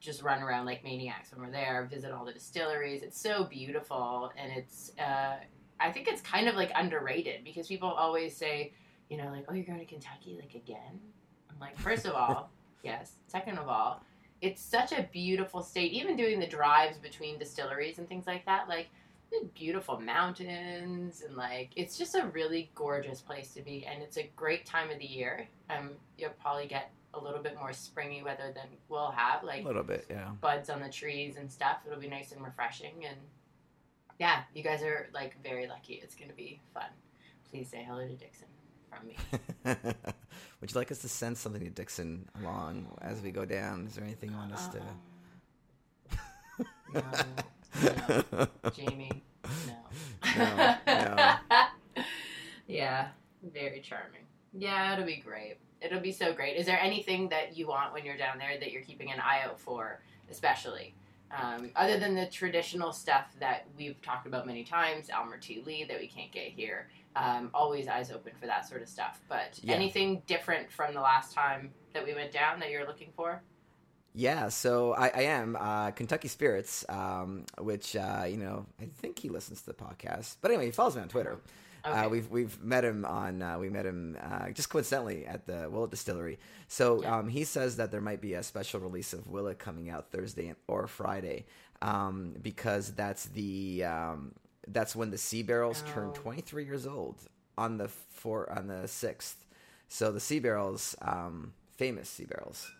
just 0.00 0.22
run 0.22 0.42
around 0.42 0.66
like 0.66 0.84
maniacs 0.84 1.32
when 1.32 1.44
we're 1.44 1.52
there, 1.52 1.88
visit 1.90 2.12
all 2.12 2.24
the 2.24 2.32
distilleries. 2.32 3.02
It's 3.02 3.20
so 3.20 3.44
beautiful, 3.44 4.30
and 4.36 4.52
it's 4.52 4.92
uh, 4.98 5.36
I 5.80 5.92
think 5.92 6.08
it's 6.08 6.20
kind 6.20 6.48
of 6.48 6.54
like 6.54 6.70
underrated 6.74 7.44
because 7.44 7.66
people 7.66 7.88
always 7.88 8.36
say, 8.36 8.72
you 9.08 9.16
know, 9.16 9.28
like, 9.30 9.44
oh, 9.48 9.54
you're 9.54 9.64
going 9.64 9.80
to 9.80 9.84
Kentucky 9.84 10.38
like 10.40 10.54
again. 10.54 11.00
I'm 11.50 11.58
like, 11.60 11.78
first 11.78 12.06
of 12.06 12.14
all, 12.14 12.50
yes. 12.82 13.12
Second 13.26 13.58
of 13.58 13.68
all, 13.68 14.02
it's 14.40 14.62
such 14.62 14.92
a 14.92 15.08
beautiful 15.12 15.62
state. 15.62 15.92
Even 15.92 16.16
doing 16.16 16.38
the 16.38 16.46
drives 16.46 16.98
between 16.98 17.38
distilleries 17.38 17.98
and 17.98 18.08
things 18.08 18.26
like 18.26 18.44
that, 18.46 18.68
like 18.68 18.88
beautiful 19.54 20.00
mountains 20.00 21.22
and 21.22 21.36
like 21.36 21.70
it's 21.76 21.98
just 21.98 22.14
a 22.14 22.26
really 22.32 22.70
gorgeous 22.74 23.20
place 23.20 23.52
to 23.52 23.60
be 23.60 23.84
and 23.84 24.02
it's 24.02 24.16
a 24.16 24.30
great 24.36 24.64
time 24.64 24.90
of 24.90 24.98
the 24.98 25.04
year 25.04 25.46
um 25.68 25.90
you'll 26.16 26.30
probably 26.40 26.66
get 26.66 26.90
a 27.14 27.20
little 27.22 27.42
bit 27.42 27.56
more 27.58 27.72
springy 27.72 28.22
weather 28.22 28.52
than 28.54 28.66
we'll 28.88 29.10
have 29.10 29.42
like 29.42 29.62
A 29.64 29.66
little 29.66 29.82
bit. 29.82 30.06
Yeah. 30.10 30.30
buds 30.40 30.70
on 30.70 30.80
the 30.80 30.88
trees 30.88 31.36
and 31.36 31.50
stuff. 31.50 31.78
It'll 31.86 32.00
be 32.00 32.08
nice 32.08 32.32
and 32.32 32.42
refreshing. 32.44 33.04
And 33.06 33.16
yeah, 34.18 34.42
you 34.54 34.62
guys 34.62 34.82
are 34.82 35.08
like 35.14 35.36
very 35.42 35.66
lucky. 35.66 36.00
It's 36.02 36.14
going 36.14 36.30
to 36.30 36.36
be 36.36 36.60
fun. 36.74 36.88
Please 37.50 37.68
say 37.68 37.84
hello 37.86 38.06
to 38.06 38.14
Dixon 38.14 38.48
from 38.88 39.08
me. 39.08 39.16
Would 40.60 40.72
you 40.72 40.78
like 40.78 40.90
us 40.90 40.98
to 40.98 41.08
send 41.08 41.38
something 41.38 41.62
to 41.62 41.70
Dixon 41.70 42.28
along 42.40 42.86
as 43.00 43.20
we 43.20 43.30
go 43.30 43.44
down? 43.44 43.86
Is 43.86 43.94
there 43.94 44.04
anything 44.04 44.30
you 44.30 44.36
want 44.36 44.52
us 44.52 44.68
to? 44.68 44.80
No, 46.94 47.02
no, 47.82 48.46
Jamie, 48.74 49.22
no. 49.66 49.74
No, 50.36 50.76
no. 50.86 51.34
yeah, 52.66 53.08
very 53.52 53.80
charming. 53.80 54.22
Yeah, 54.54 54.94
it'll 54.94 55.04
be 55.04 55.22
great. 55.24 55.58
It'll 55.80 56.00
be 56.00 56.12
so 56.12 56.32
great. 56.32 56.56
Is 56.56 56.66
there 56.66 56.80
anything 56.80 57.28
that 57.28 57.56
you 57.56 57.68
want 57.68 57.92
when 57.92 58.04
you're 58.04 58.16
down 58.16 58.38
there 58.38 58.58
that 58.58 58.72
you're 58.72 58.82
keeping 58.82 59.12
an 59.12 59.20
eye 59.20 59.42
out 59.44 59.60
for, 59.60 60.00
especially? 60.30 60.94
Um, 61.30 61.70
other 61.76 61.98
than 61.98 62.14
the 62.14 62.26
traditional 62.26 62.92
stuff 62.92 63.26
that 63.38 63.66
we've 63.76 64.00
talked 64.00 64.26
about 64.26 64.46
many 64.46 64.64
times, 64.64 65.10
Elmer 65.10 65.36
T. 65.36 65.62
Lee, 65.64 65.84
that 65.84 66.00
we 66.00 66.06
can't 66.06 66.32
get 66.32 66.48
here. 66.48 66.88
Um, 67.18 67.50
always 67.54 67.88
eyes 67.88 68.10
open 68.12 68.32
for 68.40 68.46
that 68.46 68.66
sort 68.68 68.82
of 68.82 68.88
stuff. 68.88 69.20
But 69.28 69.58
Yeah. 69.62 69.74
anything 69.74 70.22
different 70.26 70.70
from 70.70 70.94
the 70.94 71.00
last 71.00 71.32
time 71.34 71.72
that 71.92 72.04
we 72.06 72.14
went 72.14 72.32
down 72.32 72.60
that 72.60 72.70
you're 72.70 72.86
looking 72.86 73.10
for? 73.16 73.42
Yeah, 74.14 74.48
so 74.48 74.94
I, 74.94 75.08
I 75.08 75.20
am 75.22 75.56
uh, 75.56 75.90
Kentucky 75.92 76.28
Spirits, 76.28 76.84
um, 76.88 77.44
which 77.58 77.94
uh, 77.94 78.24
you 78.28 78.36
know 78.36 78.66
I 78.80 78.86
think 78.86 79.18
he 79.18 79.28
listens 79.28 79.60
to 79.62 79.66
the 79.66 79.74
podcast. 79.74 80.36
But 80.40 80.50
anyway, 80.50 80.66
he 80.66 80.70
follows 80.72 80.96
me 80.96 81.02
on 81.02 81.08
Twitter. 81.08 81.38
Uh, 81.84 82.08
we've 82.10 82.28
we've 82.28 82.60
met 82.62 82.84
him 82.84 83.04
on 83.04 83.40
uh, 83.40 83.58
we 83.58 83.70
met 83.70 83.86
him 83.86 84.16
uh, 84.20 84.50
just 84.50 84.68
coincidentally 84.68 85.24
at 85.24 85.46
the 85.46 85.68
Willett 85.70 85.90
Distillery. 85.90 86.38
So 86.66 87.02
Yeah. 87.02 87.16
um, 87.18 87.28
he 87.28 87.44
says 87.44 87.76
that 87.76 87.90
there 87.90 88.00
might 88.00 88.20
be 88.20 88.34
a 88.34 88.42
special 88.42 88.80
release 88.80 89.12
of 89.12 89.26
Willett 89.28 89.58
coming 89.58 89.88
out 89.88 90.10
Thursday 90.10 90.54
or 90.66 90.86
Friday 90.86 91.46
um, 91.80 92.34
because 92.42 92.92
that's 92.94 93.26
the 93.26 93.84
um, 93.84 94.34
that's 94.72 94.94
when 94.96 95.10
the 95.10 95.18
Sea 95.18 95.42
Barrels 95.42 95.82
turn 95.88 96.08
Oh. 96.10 96.12
23 96.12 96.64
years 96.64 96.86
old 96.86 97.16
on 97.56 97.78
the 97.78 97.88
four 97.88 98.50
on 98.52 98.66
the 98.68 98.86
sixth. 98.88 99.44
So 99.88 100.12
the 100.12 100.20
Sea 100.20 100.38
Barrels, 100.38 100.94
um, 101.02 101.52
famous 101.76 102.08
Sea 102.08 102.24
Barrels. 102.26 102.70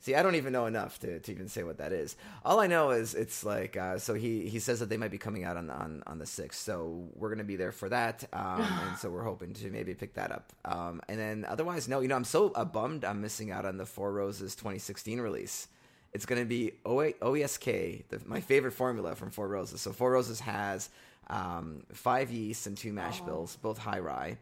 See, 0.00 0.14
I 0.14 0.22
don't 0.22 0.34
even 0.34 0.52
know 0.52 0.66
enough 0.66 0.98
to, 0.98 1.18
to 1.18 1.32
even 1.32 1.48
say 1.48 1.62
what 1.62 1.78
that 1.78 1.90
is. 1.90 2.14
All 2.44 2.60
I 2.60 2.66
know 2.66 2.90
is 2.90 3.14
it's 3.14 3.42
like 3.42 3.74
uh, 3.78 3.96
so 3.96 4.12
he, 4.12 4.46
he 4.50 4.58
says 4.58 4.80
that 4.80 4.90
they 4.90 4.98
might 4.98 5.10
be 5.10 5.16
coming 5.16 5.44
out 5.44 5.56
on 5.56 5.70
on, 5.70 6.02
on 6.06 6.18
the 6.18 6.26
sixth, 6.26 6.60
so 6.60 7.08
we're 7.14 7.30
gonna 7.30 7.42
be 7.42 7.56
there 7.56 7.72
for 7.72 7.88
that, 7.88 8.22
um, 8.34 8.60
and 8.88 8.98
so 8.98 9.08
we're 9.08 9.22
hoping 9.24 9.54
to 9.54 9.70
maybe 9.70 9.94
pick 9.94 10.12
that 10.14 10.30
up. 10.30 10.52
Um, 10.66 11.00
and 11.08 11.18
then 11.18 11.46
otherwise, 11.48 11.88
no, 11.88 12.00
you 12.00 12.08
know, 12.08 12.16
I'm 12.16 12.24
so 12.24 12.50
uh, 12.54 12.66
bummed 12.66 13.02
I'm 13.06 13.22
missing 13.22 13.50
out 13.50 13.64
on 13.64 13.78
the 13.78 13.86
Four 13.86 14.12
Roses 14.12 14.54
2016 14.54 15.22
release. 15.22 15.68
It's 16.12 16.26
gonna 16.26 16.44
be 16.44 16.72
O- 16.84 16.98
OESK, 17.22 18.04
the, 18.10 18.20
my 18.26 18.42
favorite 18.42 18.72
formula 18.72 19.14
from 19.14 19.30
Four 19.30 19.48
Roses. 19.48 19.80
So 19.80 19.92
Four 19.92 20.12
Roses 20.12 20.40
has 20.40 20.90
um, 21.28 21.84
five 21.92 22.30
yeasts 22.30 22.66
and 22.66 22.76
two 22.76 22.92
mash 22.92 23.20
bills, 23.20 23.56
both 23.62 23.78
high 23.78 24.00
rye 24.00 24.38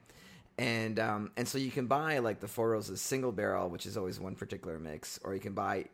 and 0.58 0.98
um, 1.00 1.30
and 1.36 1.48
so 1.48 1.58
you 1.58 1.70
can 1.70 1.86
buy 1.86 2.18
like 2.18 2.40
the 2.40 2.48
Four 2.48 2.70
Roses 2.70 3.00
single 3.00 3.32
barrel, 3.32 3.68
which 3.68 3.86
is 3.86 3.96
always 3.96 4.20
one 4.20 4.34
particular 4.34 4.78
mix, 4.78 5.18
or 5.24 5.34
you 5.34 5.40
can 5.40 5.54
buy 5.54 5.86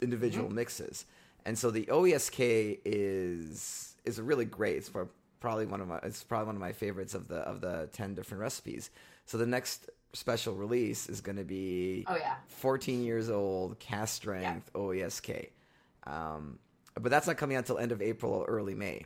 individual 0.00 0.50
mixes. 0.50 1.04
And 1.46 1.58
so 1.58 1.70
the 1.70 1.86
OESK 1.86 2.80
is 2.84 3.94
is 4.04 4.20
really 4.20 4.44
great. 4.44 4.76
It's 4.78 4.90
probably 5.40 5.66
one 5.66 5.80
of 5.80 5.88
my 5.88 5.98
it's 6.02 6.24
probably 6.24 6.46
one 6.46 6.56
of 6.56 6.60
my 6.60 6.72
favorites 6.72 7.14
of 7.14 7.28
the 7.28 7.36
of 7.36 7.60
the 7.60 7.88
ten 7.92 8.14
different 8.14 8.40
recipes. 8.40 8.90
So 9.26 9.38
the 9.38 9.46
next 9.46 9.88
special 10.12 10.54
release 10.54 11.08
is 11.08 11.20
going 11.20 11.36
to 11.36 11.44
be 11.44 12.04
Oh 12.08 12.16
yeah. 12.16 12.34
14 12.48 13.04
years 13.04 13.30
old, 13.30 13.78
cask 13.78 14.16
strength 14.16 14.72
OESK. 14.74 15.50
Um, 16.04 16.58
but 16.94 17.10
that's 17.10 17.28
not 17.28 17.36
coming 17.36 17.56
out 17.56 17.60
until 17.60 17.78
end 17.78 17.92
of 17.92 18.02
April 18.02 18.32
or 18.32 18.44
early 18.46 18.74
May. 18.74 19.04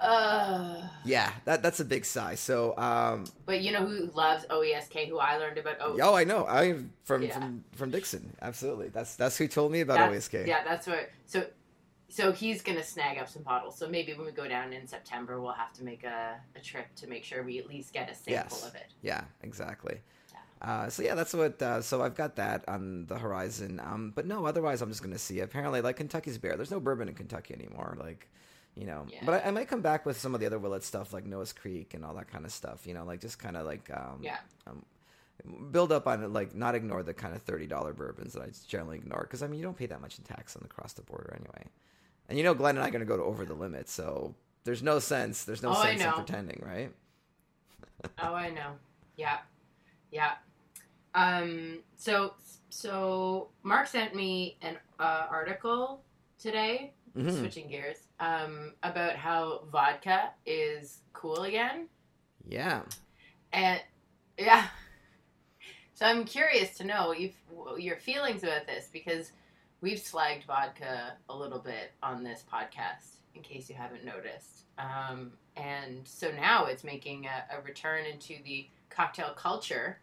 Uh, 0.00 0.76
Yeah, 1.04 1.30
that 1.44 1.62
that's 1.62 1.80
a 1.80 1.84
big 1.84 2.04
size. 2.04 2.40
So 2.40 2.76
um, 2.78 3.24
but 3.46 3.60
you 3.60 3.72
know 3.72 3.84
who 3.86 4.06
loves 4.14 4.44
OESK? 4.46 5.08
Who 5.08 5.18
I 5.18 5.36
learned 5.36 5.58
about? 5.58 5.76
Oh, 5.80 5.96
Oh, 6.00 6.14
I 6.14 6.24
know. 6.24 6.46
I 6.46 6.76
from 7.04 7.22
Yeah. 7.22 7.34
from 7.34 7.64
from 7.72 7.90
Dixon. 7.90 8.36
Absolutely. 8.42 8.88
That's 8.88 9.16
that's 9.16 9.36
who 9.36 9.46
told 9.48 9.72
me 9.72 9.80
about 9.80 9.98
that's, 9.98 10.28
OSK. 10.28 10.46
Yeah, 10.46 10.64
that's 10.64 10.86
what. 10.86 11.10
So, 11.26 11.46
so 12.08 12.32
he's 12.32 12.60
gonna 12.62 12.82
snag 12.82 13.18
up 13.18 13.28
some 13.28 13.42
bottles. 13.42 13.76
So 13.78 13.88
maybe 13.88 14.14
when 14.14 14.26
we 14.26 14.32
go 14.32 14.48
down 14.48 14.72
in 14.72 14.86
September, 14.86 15.40
we'll 15.40 15.52
have 15.52 15.72
to 15.74 15.84
make 15.84 16.02
a, 16.04 16.40
a 16.56 16.60
trip 16.60 16.86
to 16.96 17.06
make 17.06 17.24
sure 17.24 17.42
we 17.42 17.58
at 17.58 17.68
least 17.68 17.92
get 17.92 18.10
a 18.10 18.14
sample 18.14 18.58
Yes. 18.58 18.66
of 18.66 18.74
it. 18.74 18.86
Yeah, 19.02 19.24
exactly. 19.42 20.00
Uh, 20.62 20.90
so 20.90 21.02
yeah, 21.02 21.14
that's 21.14 21.32
what. 21.32 21.60
Uh, 21.62 21.80
so 21.80 22.02
I've 22.02 22.14
got 22.14 22.36
that 22.36 22.68
on 22.68 23.06
the 23.06 23.16
horizon. 23.18 23.80
Um, 23.82 24.12
but 24.14 24.26
no, 24.26 24.44
otherwise 24.44 24.82
I'm 24.82 24.90
just 24.90 25.02
gonna 25.02 25.18
see. 25.18 25.40
Apparently, 25.40 25.80
like 25.80 25.96
Kentucky's 25.96 26.36
beer. 26.36 26.54
There's 26.56 26.70
no 26.70 26.80
bourbon 26.80 27.08
in 27.08 27.14
Kentucky 27.14 27.54
anymore. 27.54 27.96
Like, 27.98 28.28
you 28.74 28.86
know. 28.86 29.06
Yeah. 29.08 29.20
But 29.24 29.44
I, 29.44 29.48
I 29.48 29.50
might 29.50 29.68
come 29.68 29.80
back 29.82 30.06
with 30.06 30.18
some 30.18 30.34
of 30.34 30.40
the 30.40 30.46
other 30.46 30.58
Willett 30.58 30.84
stuff, 30.84 31.12
like 31.12 31.26
Noah's 31.26 31.52
Creek 31.52 31.94
and 31.94 32.04
all 32.04 32.14
that 32.14 32.30
kind 32.30 32.44
of 32.44 32.52
stuff. 32.52 32.86
You 32.86 32.94
know, 32.94 33.04
like 33.04 33.20
just 33.20 33.38
kind 33.38 33.56
of 33.56 33.66
like 33.66 33.90
um, 33.94 34.20
Yeah. 34.22 34.38
um, 34.66 34.84
build 35.70 35.92
up 35.92 36.06
on 36.06 36.22
it. 36.22 36.28
Like 36.30 36.54
not 36.54 36.74
ignore 36.74 37.02
the 37.02 37.14
kind 37.14 37.34
of 37.34 37.42
thirty 37.42 37.66
dollar 37.66 37.92
bourbons 37.92 38.32
that 38.34 38.42
I 38.42 38.50
generally 38.68 38.96
ignore 38.98 39.22
because 39.22 39.42
I 39.42 39.46
mean 39.46 39.58
you 39.58 39.64
don't 39.64 39.76
pay 39.76 39.86
that 39.86 40.00
much 40.00 40.18
in 40.18 40.24
tax 40.24 40.56
on 40.56 40.62
the 40.62 40.68
cross 40.68 40.92
the 40.94 41.02
border 41.02 41.34
anyway. 41.34 41.64
And 42.28 42.38
you 42.38 42.44
know, 42.44 42.54
Glenn 42.54 42.76
and 42.76 42.84
I 42.84 42.88
are 42.88 42.90
gonna 42.92 43.04
go 43.04 43.16
to 43.16 43.22
over 43.24 43.44
the 43.44 43.54
limit, 43.54 43.88
so 43.88 44.34
there's 44.64 44.82
no 44.82 44.98
sense. 44.98 45.44
There's 45.44 45.62
no 45.62 45.70
Oh, 45.70 45.82
sense 45.82 46.02
in 46.02 46.12
pretending, 46.12 46.62
right? 46.64 46.92
Oh, 48.22 48.32
I 48.34 48.48
know. 48.50 48.72
Yeah, 49.16 49.38
yeah. 50.10 50.34
Um. 51.14 51.80
So, 51.96 52.34
so 52.70 53.48
Mark 53.62 53.88
sent 53.88 54.14
me 54.14 54.56
an 54.62 54.78
uh, 54.98 55.26
article 55.30 56.00
today. 56.38 56.92
Mhm. 57.16 57.38
Switching 57.38 57.68
gears. 57.68 57.98
Um, 58.18 58.74
about 58.82 59.16
how 59.16 59.64
vodka 59.70 60.30
is 60.46 61.00
cool 61.12 61.42
again. 61.42 61.88
Yeah. 62.46 62.82
And 63.52 63.80
yeah. 64.38 64.68
So 65.94 66.06
I'm 66.06 66.24
curious 66.24 66.76
to 66.78 66.84
know 66.84 67.14
your 67.76 67.96
feelings 67.96 68.42
about 68.42 68.66
this 68.66 68.88
because 68.92 69.32
we've 69.82 69.98
slagged 69.98 70.44
vodka 70.44 71.14
a 71.28 71.36
little 71.36 71.58
bit 71.58 71.92
on 72.02 72.22
this 72.22 72.42
podcast, 72.50 73.16
in 73.34 73.42
case 73.42 73.68
you 73.68 73.74
haven't 73.74 74.04
noticed. 74.04 74.64
Um, 74.78 75.32
and 75.56 76.06
so 76.08 76.30
now 76.32 76.66
it's 76.66 76.84
making 76.84 77.26
a, 77.26 77.56
a 77.58 77.60
return 77.62 78.06
into 78.06 78.36
the 78.44 78.68
cocktail 78.88 79.34
culture. 79.36 79.98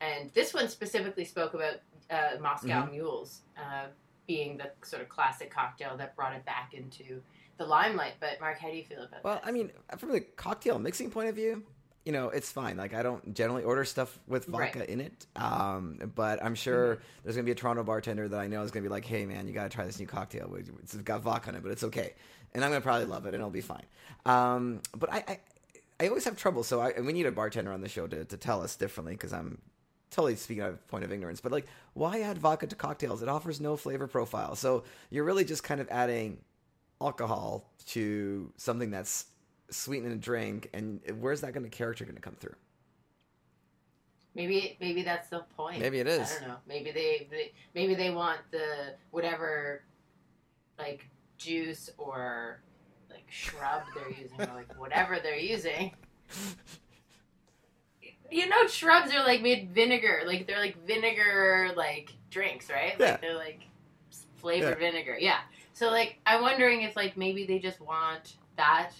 And 0.00 0.30
this 0.34 0.52
one 0.52 0.68
specifically 0.68 1.24
spoke 1.24 1.54
about 1.54 1.76
uh, 2.10 2.38
Moscow 2.40 2.86
Mules 2.90 3.42
uh, 3.56 3.86
being 4.26 4.56
the 4.56 4.70
sort 4.86 5.02
of 5.02 5.08
classic 5.08 5.50
cocktail 5.50 5.96
that 5.96 6.16
brought 6.16 6.34
it 6.34 6.44
back 6.44 6.74
into 6.74 7.20
the 7.58 7.64
limelight. 7.64 8.14
But 8.20 8.40
Mark, 8.40 8.58
how 8.58 8.68
do 8.70 8.76
you 8.76 8.84
feel 8.84 9.02
about 9.02 9.24
Well, 9.24 9.34
this? 9.36 9.44
I 9.46 9.50
mean, 9.50 9.70
from 9.98 10.12
the 10.12 10.20
cocktail 10.20 10.78
mixing 10.78 11.10
point 11.10 11.28
of 11.28 11.34
view, 11.34 11.62
you 12.04 12.12
know, 12.12 12.28
it's 12.28 12.52
fine. 12.52 12.76
Like, 12.76 12.94
I 12.94 13.02
don't 13.02 13.34
generally 13.34 13.64
order 13.64 13.84
stuff 13.84 14.16
with 14.28 14.46
vodka 14.46 14.80
Right. 14.80 14.88
in 14.88 15.00
it. 15.00 15.26
Um, 15.34 15.98
but 16.14 16.42
I'm 16.44 16.54
sure 16.54 16.98
there's 17.24 17.34
going 17.34 17.44
to 17.44 17.48
be 17.48 17.52
a 17.52 17.56
Toronto 17.56 17.82
bartender 17.82 18.28
that 18.28 18.38
I 18.38 18.46
know 18.46 18.62
is 18.62 18.70
going 18.70 18.84
to 18.84 18.88
be 18.88 18.92
like, 18.92 19.04
hey, 19.04 19.26
man, 19.26 19.48
you 19.48 19.52
got 19.54 19.64
to 19.64 19.74
try 19.74 19.84
this 19.84 19.98
new 19.98 20.06
cocktail. 20.06 20.54
It's 20.82 20.94
got 20.96 21.22
vodka 21.22 21.48
in 21.50 21.56
it, 21.56 21.62
but 21.64 21.72
it's 21.72 21.82
okay. 21.84 22.14
And 22.54 22.64
I'm 22.64 22.70
going 22.70 22.80
to 22.80 22.84
probably 22.86 23.06
love 23.06 23.26
it 23.26 23.30
and 23.30 23.36
it'll 23.36 23.50
be 23.50 23.60
fine. 23.60 23.84
Um, 24.24 24.80
but 24.96 25.12
I, 25.12 25.24
I, 25.26 25.40
I 25.98 26.08
always 26.08 26.24
have 26.24 26.36
trouble. 26.36 26.62
So 26.62 26.80
I, 26.80 27.00
we 27.00 27.12
need 27.12 27.26
a 27.26 27.32
bartender 27.32 27.72
on 27.72 27.80
the 27.80 27.88
show 27.88 28.06
to, 28.06 28.24
to 28.24 28.36
tell 28.36 28.62
us 28.62 28.76
differently 28.76 29.14
because 29.14 29.32
I'm 29.32 29.58
totally 30.16 30.34
speaking 30.34 30.64
out 30.64 30.70
of 30.70 30.88
point 30.88 31.04
of 31.04 31.12
ignorance. 31.12 31.42
But 31.42 31.52
like, 31.52 31.66
why 31.92 32.22
add 32.22 32.38
vodka 32.38 32.66
to 32.66 32.74
cocktails? 32.74 33.22
It 33.22 33.28
offers 33.28 33.60
no 33.60 33.76
flavor 33.76 34.06
profile. 34.06 34.56
So 34.56 34.84
you're 35.10 35.24
really 35.24 35.44
just 35.44 35.62
kind 35.62 35.78
of 35.78 35.88
adding 35.90 36.38
alcohol 37.02 37.70
to 37.88 38.50
something 38.56 38.90
that's 38.90 39.26
sweetening 39.70 40.12
a 40.12 40.16
drink, 40.16 40.70
and 40.72 41.00
where's 41.20 41.42
that 41.42 41.52
going 41.52 41.64
to 41.64 41.70
character 41.70 42.04
going 42.04 42.16
to 42.16 42.22
come 42.22 42.34
through? 42.34 42.54
Maybe 44.34 44.76
maybe 44.80 45.02
that's 45.02 45.28
the 45.28 45.44
point. 45.56 45.80
Maybe 45.80 46.00
it 46.00 46.06
is. 46.06 46.34
I 46.36 46.40
don't 46.40 46.48
know. 46.48 46.56
Maybe 46.66 46.90
they, 46.92 47.28
they 47.30 47.52
maybe 47.74 47.94
they 47.94 48.10
want 48.10 48.40
the 48.50 48.94
whatever 49.10 49.82
like 50.78 51.08
juice 51.36 51.90
or 51.98 52.62
like 53.10 53.24
shrub 53.28 53.82
they're 53.94 54.10
using 54.10 54.40
or 54.40 54.54
like 54.54 54.78
whatever 54.78 55.18
they're 55.22 55.38
using. 55.38 55.92
You 58.30 58.48
know 58.48 58.66
shrubs 58.66 59.12
are 59.12 59.24
like 59.24 59.42
made 59.42 59.70
vinegar. 59.70 60.22
Like 60.26 60.46
they're 60.46 60.58
like 60.60 60.84
vinegar 60.86 61.72
like 61.76 62.12
drinks, 62.30 62.68
right? 62.70 62.94
Yeah. 62.98 63.12
Like 63.12 63.20
they're 63.20 63.34
like 63.36 63.60
flavored 64.36 64.78
vinegar. 64.78 65.16
Yeah. 65.18 65.38
So 65.72 65.90
like 65.90 66.18
I'm 66.26 66.42
wondering 66.42 66.82
if 66.82 66.96
like 66.96 67.16
maybe 67.16 67.44
they 67.46 67.58
just 67.58 67.80
want 67.80 68.36
that 68.56 68.90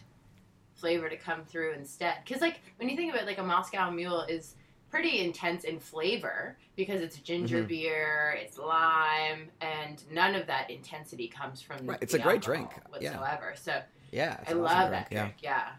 flavor 0.74 1.08
to 1.08 1.16
come 1.16 1.44
through 1.44 1.72
instead. 1.72 2.16
Cuz 2.28 2.40
like 2.40 2.60
when 2.76 2.88
you 2.88 2.96
think 2.96 3.12
about 3.12 3.22
it, 3.22 3.26
like 3.26 3.38
a 3.38 3.42
Moscow 3.42 3.90
Mule 3.90 4.22
is 4.22 4.56
pretty 4.90 5.20
intense 5.20 5.64
in 5.64 5.80
flavor 5.80 6.56
because 6.76 7.00
it's 7.00 7.18
ginger 7.18 7.64
Mhm. 7.64 7.68
beer, 7.68 8.38
it's 8.40 8.56
lime, 8.58 9.50
and 9.60 10.04
none 10.12 10.34
of 10.34 10.46
that 10.46 10.70
intensity 10.70 11.26
comes 11.28 11.60
from 11.60 11.84
Right, 11.86 11.98
it's 12.00 12.14
a 12.14 12.18
great 12.18 12.40
drink, 12.40 12.70
yeah. 13.00 13.12
whatsoever. 13.18 13.54
So 13.56 13.82
Yeah, 14.12 14.36
I 14.46 14.50
an 14.52 14.62
love 14.62 14.70
awesome 14.72 14.90
that 14.92 15.10
drink, 15.10 15.24
drink. 15.24 15.42
Yeah. 15.42 15.72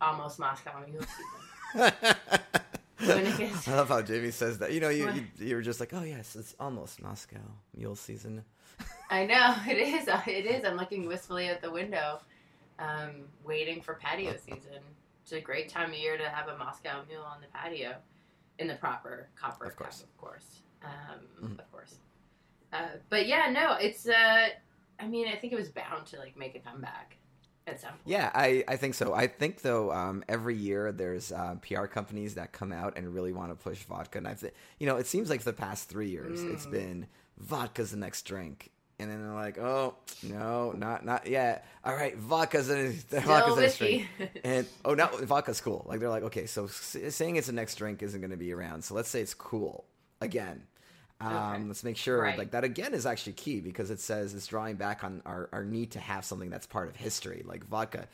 Almost 0.00 0.38
Moscow 0.38 0.84
Mule 0.88 1.02
season. 1.02 1.24
Yeah. 1.74 1.92
When 2.98 3.26
it 3.26 3.38
gets- 3.38 3.66
I 3.68 3.76
love 3.76 3.88
how 3.88 4.02
Jamie 4.02 4.30
says 4.30 4.58
that. 4.58 4.72
You 4.72 4.80
know, 4.80 4.90
you, 4.90 5.10
you 5.10 5.26
you're 5.46 5.62
just 5.62 5.80
like, 5.80 5.92
oh 5.94 6.02
yes, 6.02 6.36
it's 6.36 6.54
almost 6.60 7.00
Moscow 7.00 7.38
mule 7.74 7.96
season. 7.96 8.44
I 9.10 9.24
know 9.26 9.54
it 9.66 9.78
is. 9.78 10.06
It 10.26 10.46
is. 10.46 10.64
I'm 10.64 10.76
looking 10.76 11.06
wistfully 11.06 11.48
out 11.48 11.62
the 11.62 11.70
window, 11.70 12.20
um, 12.78 13.10
waiting 13.44 13.80
for 13.80 13.94
patio 13.94 14.36
season. 14.36 14.80
It's 15.22 15.32
a 15.32 15.40
great 15.40 15.68
time 15.70 15.90
of 15.90 15.96
year 15.98 16.16
to 16.18 16.28
have 16.28 16.48
a 16.48 16.58
Moscow 16.58 17.00
Mule 17.08 17.22
on 17.22 17.40
the 17.40 17.46
patio, 17.56 17.94
in 18.58 18.68
the 18.68 18.74
proper 18.74 19.28
copper 19.34 19.64
Of 19.64 19.76
course. 19.76 20.00
cup, 20.00 20.08
of 20.08 20.16
course, 20.18 20.46
um, 20.84 21.48
Mhm. 21.48 21.58
of 21.58 21.72
course. 21.72 21.94
Uh, 22.72 22.88
but 23.08 23.26
yeah, 23.26 23.50
no, 23.50 23.76
it's. 23.80 24.06
Uh, 24.08 24.48
I 24.98 25.06
mean, 25.08 25.26
I 25.28 25.36
think 25.36 25.52
it 25.54 25.56
was 25.56 25.70
bound 25.70 26.06
to 26.08 26.18
like 26.18 26.36
make 26.36 26.54
a 26.54 26.58
comeback 26.60 27.16
at 27.70 27.80
some 27.80 27.90
point. 27.90 28.00
Yeah, 28.06 28.30
I, 28.34 28.64
I 28.68 28.76
think 28.76 28.94
so. 28.94 29.14
I 29.14 29.26
think 29.26 29.62
though, 29.62 29.92
um, 29.92 30.24
every 30.28 30.56
year 30.56 30.92
there's 30.92 31.32
uh, 31.32 31.56
PR 31.66 31.86
companies 31.86 32.34
that 32.34 32.52
come 32.52 32.72
out 32.72 32.96
and 32.96 33.12
really 33.14 33.32
want 33.32 33.50
to 33.50 33.54
push 33.62 33.78
vodka, 33.84 34.18
and 34.18 34.28
I've 34.28 34.44
you 34.78 34.86
know 34.86 34.96
it 34.96 35.06
seems 35.06 35.30
like 35.30 35.40
for 35.40 35.50
the 35.50 35.56
past 35.56 35.88
three 35.88 36.08
years 36.10 36.42
it's 36.42 36.66
been 36.66 37.06
vodka's 37.38 37.90
the 37.92 37.96
next 37.96 38.22
drink, 38.22 38.70
and 38.98 39.10
then 39.10 39.22
they're 39.22 39.34
like, 39.34 39.58
oh 39.58 39.94
no, 40.22 40.72
not 40.72 41.04
not 41.04 41.26
yet. 41.26 41.66
All 41.84 41.94
right, 41.94 42.16
vodka's 42.16 42.66
Still 43.00 43.20
vodka's 43.22 43.54
the 43.56 43.60
next 43.62 43.78
drink. 43.78 44.06
And 44.44 44.66
oh, 44.84 44.94
now 44.94 45.08
vodka's 45.08 45.60
cool. 45.60 45.84
Like 45.88 46.00
they're 46.00 46.08
like, 46.08 46.24
okay, 46.24 46.46
so 46.46 46.64
s- 46.66 46.96
saying 47.10 47.36
it's 47.36 47.46
the 47.46 47.52
next 47.52 47.76
drink 47.76 48.02
isn't 48.02 48.20
going 48.20 48.30
to 48.30 48.36
be 48.36 48.52
around. 48.52 48.84
So 48.84 48.94
let's 48.94 49.08
say 49.08 49.20
it's 49.20 49.34
cool 49.34 49.84
again. 50.20 50.64
Um, 51.20 51.32
Okay. 51.54 51.64
Let's 51.64 51.84
make 51.84 51.96
sure 51.96 52.20
Right. 52.22 52.38
like 52.38 52.52
that 52.52 52.64
again 52.64 52.94
is 52.94 53.04
actually 53.06 53.34
key 53.34 53.60
because 53.60 53.90
it 53.90 54.00
says 54.00 54.34
it's 54.34 54.46
drawing 54.46 54.76
back 54.76 55.04
on 55.04 55.22
our, 55.26 55.48
our 55.52 55.64
need 55.64 55.90
to 55.92 56.00
have 56.00 56.24
something 56.24 56.50
that's 56.50 56.66
part 56.66 56.88
of 56.88 56.96
history. 56.96 57.42
Like 57.46 57.64
vodka 57.66 58.06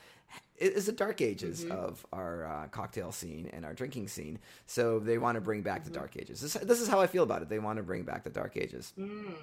is 0.58 0.86
the 0.86 0.92
dark 0.92 1.20
ages 1.20 1.62
Mm-hmm. 1.64 1.72
of 1.72 2.04
our 2.12 2.46
uh, 2.46 2.66
cocktail 2.68 3.12
scene 3.12 3.48
and 3.52 3.64
our 3.64 3.74
drinking 3.74 4.08
scene. 4.08 4.38
So 4.66 4.98
they 4.98 5.18
want 5.18 5.36
to 5.36 5.40
bring 5.40 5.62
back 5.62 5.82
Mm-hmm. 5.82 5.92
the 5.92 5.98
dark 5.98 6.16
ages. 6.16 6.40
This, 6.40 6.54
this 6.54 6.80
is 6.80 6.88
how 6.88 7.00
I 7.00 7.06
feel 7.06 7.22
about 7.22 7.42
it. 7.42 7.48
They 7.48 7.58
want 7.60 7.76
to 7.76 7.82
bring 7.82 8.02
back 8.02 8.24
the 8.24 8.30
dark 8.30 8.56
ages. 8.56 8.92
Mm. 8.98 9.34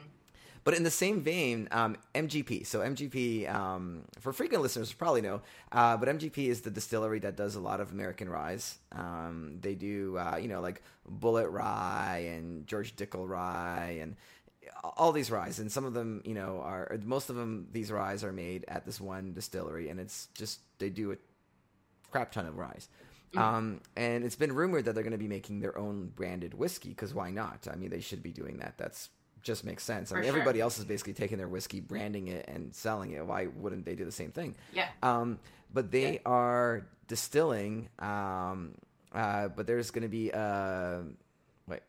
But 0.64 0.76
in 0.76 0.84
the 0.84 0.92
same 0.92 1.22
vein, 1.22 1.68
um, 1.72 1.98
MGP. 2.16 2.66
So 2.66 2.80
MGP, 2.80 3.54
um, 3.54 4.04
for 4.20 4.32
frequent 4.32 4.64
listeners, 4.64 4.94
probably 4.94 5.22
know, 5.22 5.42
uh, 5.72 5.98
but 5.98 6.08
MGP 6.08 6.48
is 6.48 6.62
the 6.62 6.72
distillery 6.72 7.20
that 7.20 7.36
does 7.36 7.56
a 7.56 7.60
lot 7.60 7.82
of 7.82 7.92
American 7.92 8.30
ryes. 8.30 8.78
Um, 8.94 9.58
they 9.62 9.76
do, 9.76 10.18
uh, 10.18 10.38
you 10.42 10.48
know, 10.48 10.62
like 10.62 10.82
Bulleit 11.20 11.52
Rye 11.52 12.30
and 12.34 12.66
George 12.66 12.96
Dickel 12.96 13.28
Rye 13.28 13.98
and 14.02 14.16
all 14.98 15.12
these 15.12 15.30
ryes. 15.30 15.60
And 15.60 15.72
some 15.72 15.86
of 15.86 15.94
them, 15.94 16.22
you 16.26 16.34
know, 16.34 16.62
are 16.64 16.98
most 17.04 17.30
of 17.30 17.36
them. 17.36 17.68
These 17.72 17.92
ryes 17.92 18.24
are 18.24 18.32
made 18.32 18.64
at 18.68 18.86
this 18.86 19.02
one 19.02 19.34
distillery, 19.34 19.90
and 19.90 20.00
it's 20.00 20.28
just 20.34 20.60
they 20.80 20.90
do 20.90 21.12
a 21.12 21.18
crap 22.12 22.32
ton 22.32 22.46
of 22.46 22.58
ryes. 22.58 22.88
Um, 23.36 23.82
and 23.96 24.24
it's 24.24 24.36
been 24.36 24.54
rumored 24.54 24.86
that 24.86 24.94
they're 24.94 25.04
going 25.04 25.12
to 25.12 25.18
be 25.18 25.28
making 25.28 25.60
their 25.60 25.76
own 25.78 26.12
branded 26.16 26.54
whiskey 26.54 26.90
because 26.90 27.14
why 27.16 27.32
not? 27.32 27.68
I 27.72 27.76
mean, 27.76 27.90
they 27.90 28.00
should 28.00 28.22
be 28.22 28.32
doing 28.32 28.58
that. 28.58 28.76
That's 28.78 29.10
just 29.44 29.64
makes 29.64 29.84
sense. 29.84 30.12
I 30.12 30.16
For 30.16 30.22
mean, 30.22 30.24
sure. 30.24 30.34
everybody 30.34 30.60
else 30.62 30.80
is 30.80 30.86
basically 30.86 31.14
taking 31.14 31.38
their 31.38 31.48
whiskey, 31.48 31.80
branding 31.80 32.28
it, 32.28 32.46
and 32.48 32.74
selling 32.74 33.12
it. 33.12 33.26
Why 33.26 33.48
wouldn't 33.48 33.86
they 33.86 33.96
do 33.96 34.06
the 34.06 34.12
same 34.12 34.32
thing? 34.32 34.56
Yeah. 34.74 34.88
Um, 35.04 35.40
but 35.72 35.92
they 35.92 36.20
are 36.26 36.86
distilling. 37.08 37.90
Um, 38.00 38.76
uh, 39.14 39.50
but 39.50 39.68
there's 39.68 39.92
going 39.92 40.04
to 40.04 40.08
be 40.08 40.32
uh, 40.32 41.00
wait, 41.68 41.82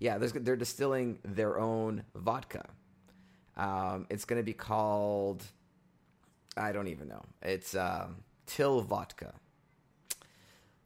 yeah, 0.00 0.18
there's 0.18 0.32
they're 0.32 0.56
distilling 0.56 1.18
their 1.24 1.58
own 1.58 2.04
vodka. 2.14 2.68
Um, 3.56 4.06
it's 4.10 4.24
going 4.24 4.40
to 4.40 4.44
be 4.44 4.54
called. 4.54 5.44
I 6.56 6.72
don't 6.72 6.88
even 6.88 7.08
know. 7.08 7.22
It's 7.42 7.74
um, 7.74 8.24
Till 8.46 8.80
Vodka. 8.82 9.34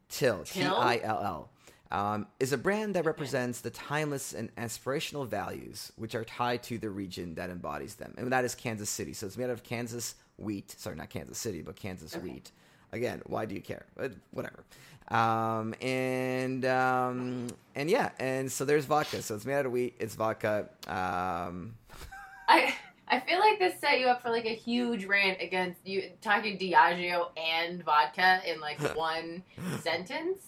Till 0.09 0.43
Till? 0.43 0.75
I 0.75 0.99
L 1.03 1.21
L. 1.23 1.49
Um, 1.89 2.27
is 2.39 2.51
a 2.51 2.57
brand 2.57 2.95
that 2.95 3.05
represents 3.05 3.61
the 3.61 3.69
timeless 3.69 4.33
and 4.33 4.53
aspirational 4.55 5.25
values 5.25 5.93
which 5.95 6.15
are 6.15 6.25
tied 6.25 6.61
to 6.63 6.77
the 6.77 6.89
region 6.89 7.35
that 7.35 7.49
embodies 7.49 7.95
them, 7.95 8.13
and 8.17 8.31
that 8.31 8.43
is 8.43 8.55
Kansas 8.55 8.89
City. 8.89 9.13
So 9.13 9.25
it's 9.25 9.37
made 9.37 9.45
out 9.45 9.51
of 9.51 9.63
Kansas 9.63 10.15
wheat. 10.37 10.75
Sorry, 10.77 10.95
not 10.95 11.09
Kansas 11.09 11.37
City, 11.37 11.61
but 11.61 11.75
Kansas 11.75 12.13
wheat. 12.15 12.51
Again, 12.91 13.21
why 13.25 13.45
do 13.45 13.55
you 13.55 13.61
care? 13.61 13.85
But 13.95 14.13
whatever. 14.31 14.63
Um, 15.09 15.73
and 15.81 16.65
um, 16.65 17.47
and 17.75 17.89
yeah, 17.89 18.09
and 18.19 18.51
so 18.51 18.65
there's 18.65 18.85
vodka. 18.85 19.21
So 19.21 19.35
it's 19.35 19.45
made 19.45 19.55
out 19.55 19.65
of 19.65 19.71
wheat. 19.71 19.95
It's 19.99 20.15
vodka. 20.15 20.67
Um, 20.87 21.75
I 22.49 22.75
I 23.07 23.21
feel 23.21 23.39
like 23.39 23.57
this 23.57 23.79
set 23.79 23.99
you 23.99 24.07
up 24.07 24.21
for 24.21 24.29
like 24.29 24.45
a 24.45 24.55
huge 24.55 25.05
rant 25.05 25.41
against 25.41 25.79
you 25.85 26.09
talking 26.21 26.57
Diageo 26.57 27.29
and 27.37 27.83
vodka 27.83 28.41
in 28.45 28.59
like 28.59 28.79
one 28.97 29.43
sentence. 29.81 30.39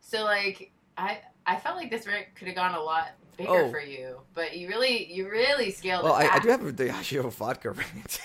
So 0.00 0.24
like 0.24 0.71
I 0.96 1.20
I 1.46 1.56
felt 1.58 1.76
like 1.76 1.90
this 1.90 2.04
could 2.34 2.46
have 2.48 2.56
gone 2.56 2.74
a 2.74 2.80
lot 2.80 3.08
bigger 3.36 3.50
Oh. 3.50 3.70
for 3.70 3.80
you, 3.80 4.20
but 4.34 4.56
you 4.56 4.68
really 4.68 5.12
you 5.12 5.28
really 5.28 5.70
scaled 5.70 6.04
well, 6.04 6.16
it 6.18 6.24
I, 6.30 6.36
I 6.36 6.38
do 6.40 6.48
have 6.48 6.64
a 6.66 6.72
Diageo 6.72 7.30
vodka 7.32 7.70
rant 7.72 8.20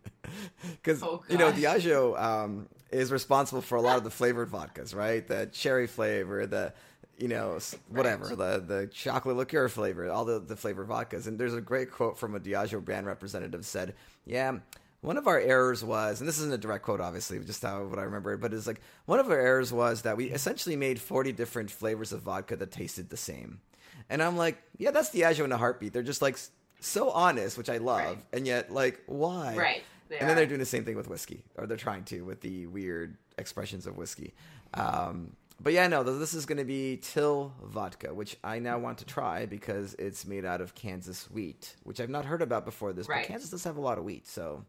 because 0.82 1.02
Oh, 1.02 1.22
you 1.28 1.38
know. 1.38 1.52
Diageo 1.52 2.20
um, 2.20 2.68
is 2.90 3.10
responsible 3.12 3.62
for 3.62 3.76
a 3.76 3.80
lot 3.80 3.96
of 3.96 4.04
the 4.04 4.10
flavored 4.10 4.50
vodkas, 4.50 4.94
right? 4.94 5.26
The 5.26 5.46
cherry 5.52 5.86
flavor, 5.86 6.46
the 6.46 6.72
you 7.18 7.28
know 7.28 7.58
whatever, 7.88 8.26
Right. 8.26 8.38
the 8.38 8.64
the 8.66 8.86
chocolate 8.88 9.36
liqueur 9.36 9.68
flavor, 9.68 10.10
all 10.10 10.24
the 10.24 10.38
the 10.38 10.56
flavored 10.56 10.88
vodkas. 10.88 11.26
And 11.26 11.38
there's 11.38 11.54
a 11.54 11.60
great 11.60 11.90
quote 11.90 12.18
from 12.18 12.34
a 12.34 12.40
Diageo 12.40 12.84
brand 12.84 13.06
representative 13.06 13.64
said, 13.66 13.94
"Yeah." 14.24 14.58
One 15.06 15.16
of 15.18 15.28
our 15.28 15.38
errors 15.38 15.84
was, 15.84 16.18
and 16.20 16.26
this 16.28 16.38
isn't 16.38 16.52
a 16.52 16.58
direct 16.58 16.84
quote, 16.84 17.00
obviously, 17.00 17.38
just 17.38 17.62
how 17.62 17.84
what 17.84 18.00
I 18.00 18.02
remember 18.02 18.32
it, 18.32 18.40
but 18.40 18.52
it's 18.52 18.66
like 18.66 18.80
one 19.04 19.20
of 19.20 19.30
our 19.30 19.38
errors 19.38 19.72
was 19.72 20.02
that 20.02 20.16
we 20.16 20.24
essentially 20.32 20.74
made 20.74 21.00
forty 21.00 21.30
different 21.30 21.70
flavors 21.70 22.12
of 22.12 22.22
vodka 22.22 22.56
that 22.56 22.72
tasted 22.72 23.08
the 23.08 23.16
same. 23.16 23.60
And 24.10 24.20
I'm 24.20 24.36
like, 24.36 24.60
yeah, 24.78 24.90
that's 24.90 25.10
Diageo 25.10 25.44
in 25.44 25.52
a 25.52 25.56
heartbeat. 25.56 25.92
They're 25.92 26.02
just 26.02 26.22
like 26.22 26.36
so 26.80 27.10
honest, 27.10 27.56
which 27.56 27.70
I 27.70 27.76
love, 27.78 28.00
Right. 28.04 28.18
and 28.32 28.48
yet 28.48 28.72
like 28.72 29.00
why? 29.06 29.54
right. 29.56 29.82
And 30.10 30.28
then 30.28 30.34
they're 30.36 30.46
doing 30.46 30.58
the 30.58 30.66
same 30.66 30.84
thing 30.84 30.96
with 30.96 31.08
whiskey, 31.08 31.44
or 31.56 31.68
they're 31.68 31.76
trying 31.76 32.02
to 32.06 32.22
with 32.24 32.40
the 32.40 32.66
weird 32.66 33.16
expressions 33.38 33.86
of 33.86 33.96
whiskey. 33.96 34.34
Um, 34.74 35.36
but 35.60 35.72
yeah, 35.72 35.86
no, 35.86 36.02
this 36.02 36.34
is 36.34 36.46
going 36.46 36.58
to 36.58 36.64
be 36.64 36.98
Till 37.00 37.52
vodka, 37.62 38.12
which 38.12 38.36
I 38.42 38.58
now 38.58 38.78
want 38.78 38.98
to 38.98 39.04
try 39.04 39.46
because 39.46 39.94
it's 40.00 40.26
made 40.26 40.44
out 40.44 40.60
of 40.60 40.74
Kansas 40.74 41.30
wheat, 41.30 41.76
which 41.84 42.00
I've 42.00 42.10
not 42.10 42.24
heard 42.24 42.42
about 42.42 42.64
before 42.64 42.92
this. 42.92 43.08
Right. 43.08 43.22
But 43.22 43.28
Kansas 43.28 43.50
does 43.50 43.62
have 43.64 43.76
a 43.76 43.80
lot 43.80 43.98
of 43.98 44.04
wheat, 44.04 44.26
so 44.26 44.64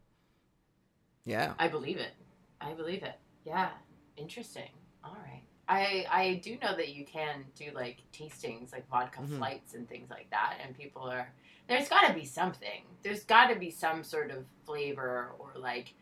yeah. 1.28 1.54
I 1.60 1.68
believe 1.68 1.98
it. 1.98 2.14
I 2.62 2.74
believe 2.74 3.04
it. 3.04 3.20
Yeah. 3.46 3.70
Interesting. 4.16 4.70
All 5.04 5.16
right. 5.24 5.44
I 5.70 6.06
I 6.10 6.42
do 6.44 6.58
know 6.64 6.76
that 6.76 6.90
you 6.96 7.06
can 7.06 7.46
do 7.56 7.72
like 7.76 7.98
tastings, 8.14 8.72
like 8.72 8.88
vodka 8.90 9.20
Mhm. 9.20 9.38
flights 9.38 9.74
and 9.76 9.88
things 9.88 10.10
like 10.10 10.30
that, 10.32 10.58
and 10.64 10.76
people 10.76 11.04
are 11.04 11.32
there's 11.68 11.90
got 11.90 12.08
to 12.08 12.14
be 12.14 12.24
something. 12.26 12.82
There's 13.04 13.26
got 13.26 13.48
to 13.48 13.56
be 13.60 13.70
some 13.70 14.04
sort 14.04 14.32
of 14.32 14.46
flavor 14.66 15.34
or 15.38 15.52
like 15.58 15.94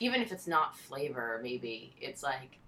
even 0.00 0.22
if 0.22 0.32
it's 0.32 0.46
not 0.46 0.76
flavor, 0.76 1.38
maybe 1.42 1.94
it's 2.00 2.22
like 2.22 2.58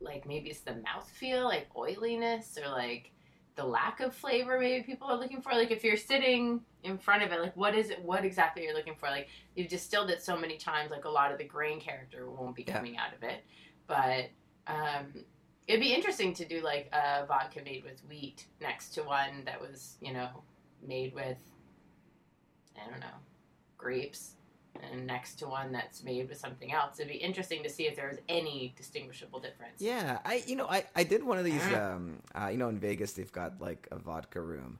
like 0.00 0.26
maybe 0.26 0.50
it's 0.50 0.60
the 0.60 0.72
mouthfeel, 0.72 1.44
like 1.44 1.68
oiliness 1.76 2.58
or 2.62 2.68
like 2.68 3.10
the 3.56 3.64
lack 3.64 4.00
of 4.00 4.14
flavor 4.14 4.58
maybe 4.58 4.82
people 4.84 5.06
are 5.08 5.16
looking 5.16 5.40
for? 5.42 5.52
Like 5.52 5.70
if 5.70 5.84
you're 5.84 5.96
sitting 5.96 6.60
in 6.82 6.98
front 6.98 7.22
of 7.22 7.32
it 7.32 7.40
like 7.40 7.56
what 7.56 7.74
is 7.74 7.90
it 7.90 8.02
what 8.02 8.24
exactly 8.24 8.62
are 8.62 8.66
you're 8.66 8.74
looking 8.74 8.96
for? 8.96 9.08
Like 9.08 9.28
you've 9.54 9.68
distilled 9.68 10.10
it 10.10 10.22
so 10.22 10.36
many 10.36 10.56
times 10.56 10.90
like 10.90 11.04
a 11.04 11.10
lot 11.10 11.32
of 11.32 11.38
the 11.38 11.44
grain 11.44 11.80
character 11.80 12.30
won't 12.30 12.54
be 12.56 12.64
Yeah. 12.66 12.74
coming 12.76 12.96
out 12.96 13.14
of 13.14 13.22
it. 13.22 13.44
But 13.86 14.30
um 14.66 15.24
it'd 15.66 15.80
be 15.80 15.94
interesting 15.94 16.34
to 16.34 16.44
do 16.44 16.60
like 16.60 16.90
a 16.92 17.24
vodka 17.26 17.60
made 17.64 17.84
with 17.84 18.00
wheat 18.08 18.46
next 18.60 18.90
to 18.90 19.02
one 19.02 19.44
that 19.46 19.60
was 19.60 19.96
you 20.00 20.12
know 20.12 20.28
made 20.86 21.14
with 21.14 21.38
i 22.76 22.90
don't 22.90 23.00
know 23.00 23.06
grapes 23.78 24.34
and 24.92 25.06
next 25.06 25.36
to 25.38 25.46
one 25.46 25.72
that's 25.72 26.02
made 26.02 26.28
with 26.28 26.38
something 26.38 26.72
else 26.72 26.98
it'd 26.98 27.10
be 27.10 27.18
interesting 27.18 27.62
to 27.62 27.68
see 27.68 27.86
if 27.86 27.96
there 27.96 28.08
was 28.08 28.18
any 28.28 28.74
distinguishable 28.76 29.40
difference 29.40 29.80
Yeah, 29.80 30.18
I 30.24 30.42
you 30.46 30.56
know 30.56 30.66
I, 30.68 30.84
I 30.96 31.04
did 31.04 31.22
one 31.24 31.38
of 31.38 31.44
these 31.44 31.66
Yeah. 31.70 31.94
um 31.94 32.18
uh, 32.34 32.48
you 32.48 32.58
know 32.58 32.68
in 32.68 32.78
Vegas 32.78 33.12
they've 33.12 33.30
got 33.32 33.60
like 33.60 33.86
a 33.90 33.98
vodka 33.98 34.40
room, 34.40 34.78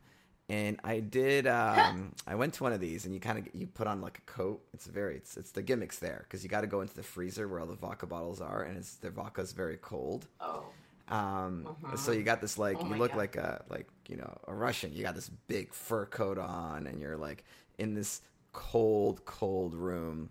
and 0.49 0.79
I 0.85 1.01
did 1.01 1.47
um 1.47 2.13
I 2.27 2.35
went 2.35 2.55
to 2.55 2.63
one 2.63 2.73
of 2.73 2.81
these 2.81 3.05
and 3.05 3.15
you 3.15 3.21
kind 3.21 3.39
of 3.39 3.49
you 3.55 3.67
put 3.67 3.87
on 3.87 4.01
like 4.01 4.19
a 4.19 4.23
coat. 4.23 4.63
It's 4.73 4.87
very 4.87 5.17
it's 5.17 5.37
it's 5.37 5.53
the 5.53 5.63
gimmicks 5.63 5.99
there 5.99 6.21
because 6.25 6.43
you 6.43 6.49
got 6.51 6.63
to 6.63 6.67
go 6.67 6.81
into 6.81 6.95
the 6.95 7.03
freezer 7.03 7.47
where 7.49 7.61
all 7.61 7.67
the 7.67 7.77
vodka 7.77 8.07
bottles 8.07 8.41
are 8.41 8.63
and 8.63 8.77
it's 8.77 8.95
their 8.97 9.11
vodka's 9.13 9.53
very 9.53 9.77
cold. 9.81 10.27
oh 10.41 10.65
Um, 11.09 11.67
Uh-huh. 11.67 11.97
so 11.97 12.13
you 12.13 12.23
got 12.23 12.41
this 12.41 12.57
like 12.59 12.79
Oh 12.83 12.89
you 12.89 12.95
look 12.97 13.13
God. 13.13 13.19
like 13.19 13.37
a 13.37 13.65
like 13.69 13.89
you 14.09 14.17
know 14.17 14.33
a 14.49 14.55
Russian. 14.55 14.93
You 14.95 15.03
got 15.03 15.15
this 15.15 15.29
big 15.49 15.73
fur 15.73 16.07
coat 16.07 16.39
on 16.39 16.87
and 16.87 17.01
you're 17.01 17.17
like 17.29 17.45
in 17.79 17.95
this 17.95 18.21
cold 18.55 19.27
cold 19.27 19.75
room. 19.75 20.31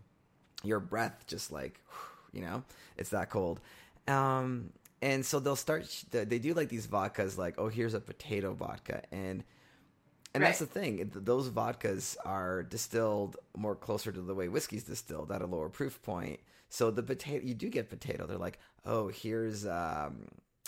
Your 0.64 0.80
breath 0.80 1.26
just 1.28 1.52
like 1.52 1.80
you 2.32 2.42
know 2.42 2.64
it's 2.98 3.12
that 3.12 3.30
cold. 3.30 3.60
Um, 4.08 4.72
and 5.04 5.24
so 5.24 5.40
they'll 5.40 5.56
start. 5.56 6.04
They 6.10 6.40
do 6.40 6.56
like 6.56 6.70
these 6.70 6.88
vodkas, 6.88 7.38
like 7.38 7.56
oh 7.60 7.68
here's 7.68 7.94
a 7.94 8.00
potato 8.00 8.54
vodka 8.54 9.04
and. 9.12 9.44
And 10.36 10.42
that's 10.42 10.58
the 10.58 10.66
thing; 10.66 11.12
those 11.14 11.52
vodkas 11.52 12.18
are 12.26 12.64
distilled 12.64 13.38
more 13.56 13.76
closer 13.76 14.12
to 14.12 14.20
the 14.20 14.34
way 14.34 14.48
whiskey's 14.48 14.84
distilled 14.84 15.32
at 15.32 15.44
a 15.44 15.46
lower 15.46 15.70
proof 15.70 16.02
point. 16.02 16.40
So 16.70 16.90
the 16.90 17.04
potato, 17.04 17.46
you 17.46 17.54
do 17.54 17.70
get 17.70 17.88
potato. 17.88 18.26
They're 18.26 18.40
like, 18.40 18.58
oh, 18.84 19.10
here's 19.10 19.68
um, 19.68 20.26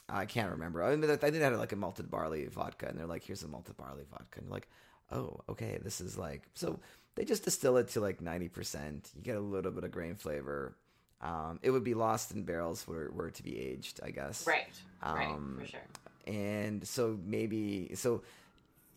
I 0.07 0.25
can't 0.25 0.51
remember. 0.51 0.83
I 0.83 0.95
mean, 0.95 1.09
I 1.09 1.15
think 1.15 1.33
they 1.33 1.39
had 1.39 1.57
like 1.57 1.71
a 1.71 1.77
malted 1.77 2.11
barley 2.11 2.45
vodka, 2.45 2.87
and 2.87 2.97
they're 2.97 3.07
like, 3.07 3.23
"Here's 3.23 3.43
a 3.43 3.47
malted 3.47 3.77
barley 3.77 4.03
vodka," 4.09 4.37
and 4.39 4.45
you're 4.45 4.53
like, 4.53 4.67
"Oh, 5.11 5.39
okay, 5.49 5.79
this 5.81 5.99
is 5.99 6.17
like." 6.17 6.43
So 6.53 6.79
they 7.15 7.25
just 7.25 7.43
distill 7.43 7.77
it 7.77 7.89
to 7.89 8.01
like 8.01 8.21
ninety 8.21 8.49
percent. 8.49 9.09
You 9.15 9.21
get 9.21 9.37
a 9.37 9.41
little 9.41 9.71
bit 9.71 9.83
of 9.83 9.91
grain 9.91 10.15
flavor. 10.15 10.75
Um, 11.21 11.59
it 11.63 11.71
would 11.71 11.83
be 11.83 11.93
lost 11.93 12.31
in 12.31 12.43
barrels 12.43 12.87
were 12.87 13.09
were 13.11 13.31
to 13.31 13.43
be 13.43 13.57
aged, 13.59 13.99
I 14.03 14.11
guess. 14.11 14.45
right 14.45 14.67
right 15.03 15.27
Um, 15.29 15.57
for 15.59 15.65
sure 15.67 15.79
And 16.27 16.85
so 16.85 17.17
maybe 17.25 17.91
so 17.95 18.21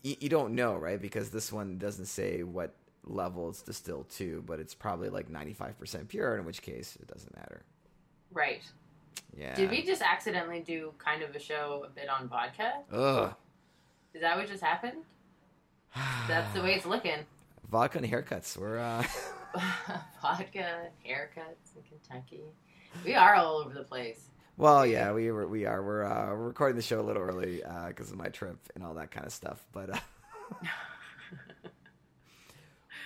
you, 0.03 0.15
you 0.19 0.29
don't 0.29 0.53
know, 0.53 0.75
right? 0.75 1.01
Because 1.01 1.29
this 1.29 1.51
one 1.51 1.77
doesn't 1.77 2.05
say 2.05 2.43
what 2.43 2.73
level 3.05 3.49
it's 3.49 3.61
distilled 3.61 4.09
to, 4.09 4.43
but 4.45 4.59
it's 4.59 4.75
probably 4.75 5.09
like 5.09 5.29
ninety 5.29 5.53
five 5.53 5.79
percent 5.79 6.09
pure. 6.09 6.37
In 6.37 6.45
which 6.45 6.61
case, 6.61 6.97
it 7.01 7.07
doesn't 7.07 7.35
matter. 7.35 7.63
right 8.33 8.61
Yeah. 9.37 9.55
Did 9.55 9.69
we 9.71 9.83
just 9.83 10.01
accidentally 10.01 10.59
do 10.59 10.93
kind 10.97 11.23
of 11.23 11.35
a 11.35 11.39
show 11.39 11.85
a 11.87 11.89
bit 11.89 12.09
on 12.09 12.27
vodka? 12.27 12.73
Ugh. 12.91 13.33
Is 14.13 14.21
that 14.21 14.37
what 14.37 14.47
just 14.47 14.63
happened? 14.63 15.03
That's 16.27 16.53
the 16.53 16.61
way 16.61 16.73
it's 16.73 16.85
looking. 16.85 17.25
Vodka 17.69 17.99
and 17.99 18.07
haircuts. 18.07 18.57
We're 18.57 18.79
uh, 18.79 19.03
vodka, 20.21 20.87
haircuts 21.07 21.75
in 21.75 21.83
Kentucky. 21.83 22.41
We 23.05 23.15
are 23.15 23.35
all 23.35 23.57
over 23.57 23.73
the 23.73 23.83
place. 23.83 24.29
well, 24.57 24.85
yeah, 24.85 25.11
we 25.13 25.31
were, 25.31 25.47
we 25.47 25.65
are. 25.65 25.83
We're 25.83 26.03
uh, 26.03 26.29
we're 26.31 26.47
recording 26.47 26.75
the 26.75 26.81
show 26.81 26.99
a 26.99 27.03
little 27.03 27.21
early 27.21 27.61
because 27.87 28.11
of 28.11 28.17
my 28.17 28.29
trip 28.29 28.57
and 28.75 28.83
all 28.83 28.95
that 28.95 29.11
kind 29.11 29.25
of 29.25 29.31
stuff. 29.33 29.63
But 29.71 29.91
uh, 29.91 29.99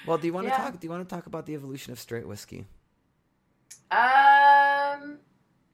well, 0.08 0.18
do 0.18 0.28
you 0.28 0.34
want 0.34 0.48
Yeah. 0.48 0.56
to 0.58 0.62
talk? 0.64 0.80
Do 0.80 0.86
you 0.88 0.92
want 0.92 1.08
to 1.08 1.16
talk 1.16 1.26
about 1.28 1.46
the 1.46 1.54
evolution 1.56 1.92
of 1.92 2.00
straight 2.00 2.28
whiskey? 2.28 2.66
Um, 3.92 5.20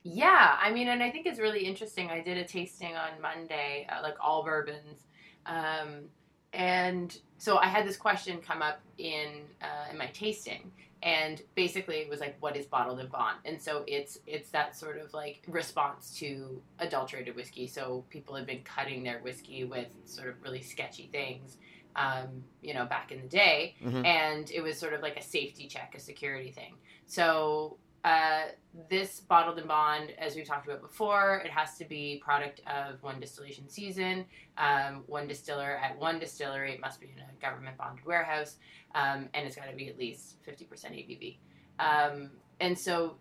yeah, 0.04 0.58
I 0.60 0.72
mean, 0.74 0.88
and 0.90 1.02
I 1.04 1.10
think 1.12 1.26
it's 1.26 1.40
really 1.40 1.66
interesting. 1.66 2.10
I 2.10 2.22
did 2.22 2.38
a 2.38 2.44
tasting 2.46 2.96
on 2.96 3.22
Monday, 3.22 3.88
uh, 3.90 4.02
like 4.02 4.16
all 4.20 4.44
bourbons, 4.44 5.06
um, 5.46 6.06
and 6.54 7.18
so 7.38 7.58
I 7.58 7.68
had 7.68 7.88
this 7.88 7.98
question 7.98 8.40
come 8.40 8.62
up 8.62 8.80
in 8.98 9.42
uh, 9.62 9.92
in 9.92 9.98
my 9.98 10.08
tasting, 10.08 10.72
and 11.04 11.42
basically 11.56 11.98
it 11.98 12.10
was 12.10 12.20
like, 12.20 12.36
"What 12.42 12.58
is 12.58 12.66
bottled 12.66 13.00
in 13.00 13.08
bond?" 13.08 13.38
And 13.46 13.62
so 13.62 13.84
it's 13.88 14.20
it's 14.28 14.50
that 14.50 14.76
sort 14.76 14.98
of 14.98 15.14
like 15.14 15.42
response 15.48 16.18
to 16.20 16.62
adulterated 16.80 17.36
whiskey. 17.36 17.68
So 17.68 18.04
people 18.10 18.36
have 18.36 18.46
been 18.46 18.64
cutting 18.64 19.04
their 19.04 19.20
whiskey 19.20 19.64
with 19.64 19.88
sort 20.06 20.28
of 20.30 20.42
really 20.44 20.62
sketchy 20.62 21.08
things, 21.12 21.58
um, 21.96 22.44
you 22.62 22.74
know, 22.74 22.86
back 22.86 23.12
in 23.12 23.22
the 23.22 23.28
day, 23.28 23.76
Mhm. 23.82 24.06
and 24.06 24.52
it 24.52 24.62
was 24.62 24.78
sort 24.78 24.94
of 24.94 25.02
like 25.02 25.18
a 25.18 25.24
safety 25.24 25.68
check, 25.68 25.94
a 25.96 26.00
security 26.00 26.52
thing. 26.52 26.76
So 27.06 27.78
uh, 28.04 28.44
this 28.90 29.20
bottled 29.22 29.60
in 29.60 29.68
bond, 29.68 30.14
as 30.18 30.36
we've 30.36 30.46
talked 30.46 30.66
about 30.66 30.82
before, 30.82 31.42
it 31.44 31.52
has 31.52 31.78
to 31.78 31.86
be 31.86 32.22
product 32.24 32.62
of 32.68 33.02
one 33.04 33.20
distillation 33.20 33.68
season, 33.68 34.26
um, 34.58 35.04
one 35.08 35.28
distiller 35.28 35.80
at 35.84 36.00
one 36.00 36.20
distillery. 36.20 36.74
It 36.74 36.80
must 36.80 37.02
be 37.02 37.08
in 37.08 37.22
a 37.22 37.42
government 37.42 37.78
bonded 37.78 38.06
warehouse, 38.06 38.56
um, 38.96 39.28
and 39.34 39.46
it's 39.46 39.56
got 39.56 39.70
to 39.70 39.76
be 39.76 39.90
at 39.90 39.98
least 39.98 40.36
fifty 40.44 40.66
percent 40.66 40.94
ABV. 40.94 41.38
Um, 41.80 42.32
and 42.60 42.78
so, 42.78 43.16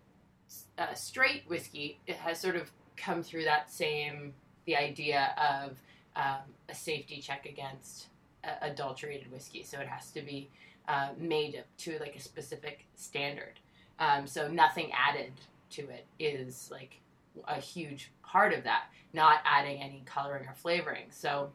uh, 0.77 0.93
straight 0.93 1.43
whiskey 1.47 1.99
it 2.07 2.15
has 2.17 2.39
sort 2.39 2.55
of 2.55 2.71
come 2.95 3.23
through 3.23 3.45
that 3.45 3.71
same 3.71 4.33
the 4.65 4.75
idea 4.75 5.33
of 5.37 5.81
um, 6.15 6.53
a 6.69 6.75
safety 6.75 7.21
check 7.21 7.45
against 7.45 8.07
uh, 8.43 8.51
adulterated 8.61 9.31
whiskey. 9.31 9.63
So 9.63 9.79
it 9.79 9.87
has 9.87 10.11
to 10.11 10.21
be 10.21 10.49
uh, 10.87 11.09
made 11.17 11.63
to 11.79 11.97
like 11.99 12.15
a 12.15 12.19
specific 12.19 12.85
standard. 12.95 13.59
Um, 13.99 14.25
so 14.25 14.47
nothing 14.47 14.91
added 14.93 15.33
to 15.71 15.81
it 15.89 16.05
is 16.19 16.69
like 16.71 16.99
a 17.47 17.59
huge 17.59 18.11
part 18.23 18.53
of 18.53 18.63
that. 18.63 18.85
Not 19.13 19.39
adding 19.45 19.81
any 19.81 20.03
coloring 20.05 20.45
or 20.47 20.53
flavoring. 20.53 21.05
So, 21.09 21.51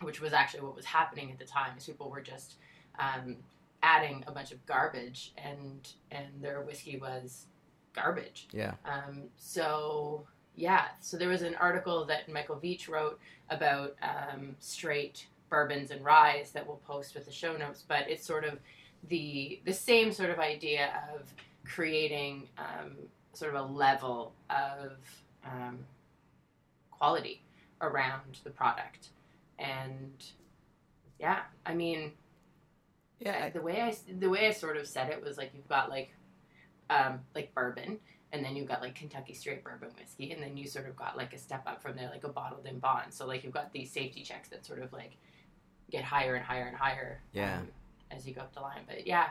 which 0.00 0.20
was 0.20 0.32
actually 0.32 0.62
what 0.62 0.76
was 0.76 0.84
happening 0.84 1.30
at 1.30 1.38
the 1.38 1.44
time. 1.44 1.76
Is 1.76 1.84
people 1.84 2.10
were 2.10 2.20
just 2.20 2.54
um, 2.98 3.36
adding 3.82 4.24
a 4.26 4.32
bunch 4.32 4.52
of 4.52 4.64
garbage, 4.66 5.32
and 5.36 5.88
and 6.10 6.26
their 6.40 6.62
whiskey 6.62 6.98
was 6.98 7.46
garbage. 7.94 8.48
Yeah. 8.52 8.74
Um, 8.84 9.24
so 9.36 10.26
yeah, 10.54 10.86
so 11.00 11.16
there 11.16 11.28
was 11.28 11.42
an 11.42 11.54
article 11.56 12.04
that 12.06 12.28
Michael 12.30 12.56
Veach 12.56 12.88
wrote 12.88 13.18
about 13.50 13.94
um, 14.02 14.56
straight 14.58 15.26
bourbons 15.50 15.90
and 15.90 16.04
ryes 16.04 16.50
that 16.52 16.66
we'll 16.66 16.80
post 16.86 17.14
with 17.14 17.26
the 17.26 17.32
show 17.32 17.56
notes. 17.56 17.84
But 17.86 18.08
it's 18.08 18.24
sort 18.24 18.44
of 18.44 18.58
the 19.08 19.60
the 19.64 19.72
same 19.72 20.12
sort 20.12 20.30
of 20.30 20.38
idea 20.38 20.92
of 21.14 21.32
creating 21.66 22.48
um, 22.58 22.92
sort 23.32 23.54
of 23.54 23.60
a 23.68 23.72
level 23.72 24.32
of 24.50 24.92
um, 25.44 25.78
quality 26.90 27.42
around 27.80 28.38
the 28.44 28.50
product, 28.50 29.10
and 29.58 30.12
yeah, 31.20 31.40
I 31.64 31.74
mean, 31.74 32.12
Yeah. 33.20 33.48
the 33.50 33.60
way 33.60 33.80
I 33.82 33.94
the 34.18 34.28
way 34.30 34.46
I 34.48 34.52
sort 34.52 34.76
of 34.76 34.86
said 34.86 35.10
it 35.10 35.22
was 35.22 35.36
like 35.38 35.52
you've 35.54 35.68
got 35.68 35.90
like 35.90 36.10
um, 36.88 37.20
like 37.34 37.54
bourbon, 37.54 37.98
and 38.32 38.44
then 38.44 38.54
you've 38.56 38.68
got 38.68 38.80
like 38.80 38.94
Kentucky 38.94 39.34
straight 39.34 39.62
bourbon 39.64 39.90
whiskey, 39.98 40.32
and 40.32 40.42
then 40.42 40.56
you 40.56 40.66
sort 40.66 40.86
of 40.88 40.96
got 40.96 41.16
like 41.16 41.32
a 41.34 41.38
step 41.38 41.62
up 41.66 41.82
from 41.82 41.96
there, 41.96 42.08
like 42.10 42.24
a 42.24 42.28
bottled 42.28 42.66
in 42.66 42.78
bond. 42.78 43.12
So 43.12 43.26
like 43.26 43.44
you've 43.44 43.52
got 43.54 43.72
these 43.72 43.90
safety 43.90 44.22
checks 44.22 44.48
that 44.50 44.64
sort 44.64 44.80
of 44.82 44.92
like 44.92 45.16
get 45.90 46.04
higher 46.04 46.34
and 46.34 46.44
higher 46.44 46.66
and 46.66 46.76
higher. 46.76 47.20
Yeah. 47.32 47.58
um, 47.58 47.68
as 48.12 48.24
you 48.26 48.32
go 48.32 48.40
up 48.42 48.54
the 48.54 48.60
line, 48.60 48.82
but 48.86 49.04
yeah, 49.04 49.30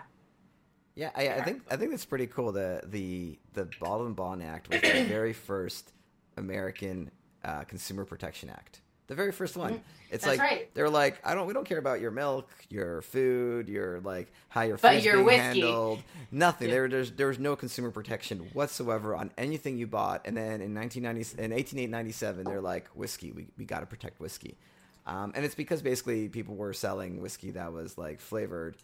Yeah, 0.96 1.12
I, 1.16 1.30
I 1.30 1.42
think 1.42 1.62
I 1.70 1.76
think 1.76 1.92
that's 1.92 2.06
pretty 2.06 2.28
cool. 2.28 2.52
The 2.52 2.82
the 2.86 3.38
the 3.54 3.68
and 3.82 4.16
Bond 4.16 4.42
Act 4.42 4.70
was 4.70 4.82
the 4.82 5.04
very 5.04 5.34
first 5.34 5.92
American 6.38 7.12
uh, 7.44 7.64
Consumer 7.64 8.06
Protection 8.06 8.50
Act. 8.50 8.82
The 9.08 9.16
very 9.16 9.32
first 9.32 9.56
one. 9.56 9.74
It's 9.74 9.76
Mm-hmm. 9.76 9.82
That's 10.12 10.28
like 10.28 10.40
right. 10.40 10.74
they're 10.74 10.90
like, 10.90 11.20
I 11.24 11.34
don't 11.36 11.46
we 11.48 11.54
don't 11.54 11.66
care 11.66 11.78
about 11.78 12.00
your 12.00 12.12
milk, 12.12 12.50
your 12.70 13.02
food, 13.02 13.68
your 13.68 14.00
like 14.02 14.32
how 14.50 14.62
your 14.62 14.78
food's 14.78 15.04
your 15.04 15.16
being 15.16 15.26
whiskey. 15.26 15.62
handled. 15.62 16.04
Nothing. 16.32 16.70
Yeah. 16.70 16.74
There 16.76 16.88
there's 16.88 17.12
there 17.12 17.28
was 17.28 17.40
no 17.40 17.56
consumer 17.56 17.92
protection 17.92 18.40
whatsoever 18.54 19.16
on 19.16 19.32
anything 19.38 19.78
you 19.78 19.88
bought. 19.88 20.22
And 20.26 20.38
then 20.38 20.62
in 20.62 20.74
1990 20.74 21.44
in 21.44 21.52
1897 21.52 22.46
they're 22.46 22.62
like 22.62 22.88
whiskey. 22.90 23.32
We 23.32 23.48
we 23.58 23.66
got 23.66 23.82
to 23.82 23.86
protect 23.86 24.20
whiskey. 24.20 24.58
Um, 25.06 25.34
and 25.36 25.44
it's 25.46 25.56
because 25.56 25.82
basically 25.82 26.30
people 26.30 26.56
were 26.56 26.74
selling 26.74 27.22
whiskey 27.22 27.52
that 27.52 27.74
was 27.74 27.98
like 27.98 28.20
flavored, 28.20 28.78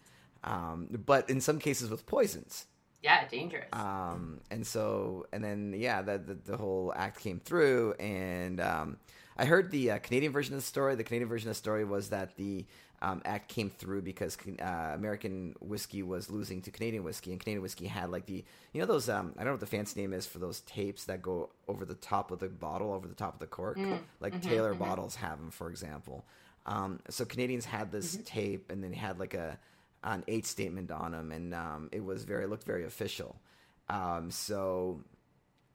um, 0.44 0.88
but 1.06 1.30
in 1.30 1.40
some 1.40 1.58
cases 1.58 1.90
with 1.90 2.06
poisons. 2.06 2.66
yeah, 3.02 3.26
dangerous. 3.28 3.66
Um, 3.72 4.40
and 4.50 4.66
so, 4.66 5.26
and 5.32 5.42
then, 5.42 5.74
yeah, 5.76 6.02
the, 6.02 6.18
the, 6.18 6.34
the 6.34 6.56
whole 6.56 6.92
act 6.94 7.20
came 7.20 7.40
through. 7.40 7.94
And 7.94 8.60
um, 8.60 8.98
I 9.36 9.44
heard 9.44 9.70
the 9.70 9.92
uh, 9.92 9.98
Canadian 9.98 10.32
version 10.32 10.54
of 10.54 10.60
the 10.60 10.66
story. 10.66 10.94
The 10.94 11.04
Canadian 11.04 11.28
version 11.28 11.48
of 11.48 11.56
the 11.56 11.58
story 11.58 11.84
was 11.84 12.10
that 12.10 12.36
the 12.36 12.64
um, 13.00 13.20
act 13.24 13.48
came 13.48 13.70
through 13.70 14.02
because 14.02 14.38
uh, 14.60 14.92
American 14.94 15.56
whiskey 15.60 16.04
was 16.04 16.30
losing 16.30 16.62
to 16.62 16.70
Canadian 16.70 17.02
whiskey. 17.02 17.32
And 17.32 17.40
Canadian 17.40 17.62
whiskey 17.62 17.86
had 17.88 18.10
like 18.10 18.26
the, 18.26 18.44
you 18.72 18.80
know, 18.80 18.86
those, 18.86 19.08
um, 19.08 19.32
I 19.36 19.38
don't 19.38 19.46
know 19.46 19.52
what 19.52 19.60
the 19.60 19.66
fancy 19.66 20.00
name 20.00 20.12
is 20.12 20.24
for 20.24 20.38
those 20.38 20.60
tapes 20.60 21.04
that 21.06 21.22
go 21.22 21.50
over 21.66 21.84
the 21.84 21.96
top 21.96 22.30
of 22.30 22.38
the 22.38 22.48
bottle, 22.48 22.92
over 22.92 23.08
the 23.08 23.14
top 23.16 23.34
of 23.34 23.40
the 23.40 23.48
cork. 23.48 23.78
Like 24.20 24.40
Taylor 24.40 24.74
bottles 24.74 25.16
have 25.16 25.38
them, 25.40 25.50
for 25.50 25.68
example. 25.70 26.24
Um, 26.66 27.00
so 27.10 27.24
Canadians 27.24 27.64
had 27.64 27.90
this 27.90 28.18
tape 28.24 28.70
and 28.70 28.84
then 28.84 28.92
had 28.92 29.18
like 29.18 29.34
a, 29.34 29.58
an 30.04 30.24
age 30.28 30.44
statement 30.46 30.90
on 30.90 31.12
them, 31.12 31.32
and 31.32 31.54
um, 31.54 31.88
it 31.92 32.04
was 32.04 32.24
very 32.24 32.46
looked 32.46 32.64
very 32.64 32.84
official. 32.84 33.36
Um, 33.88 34.30
so, 34.30 35.02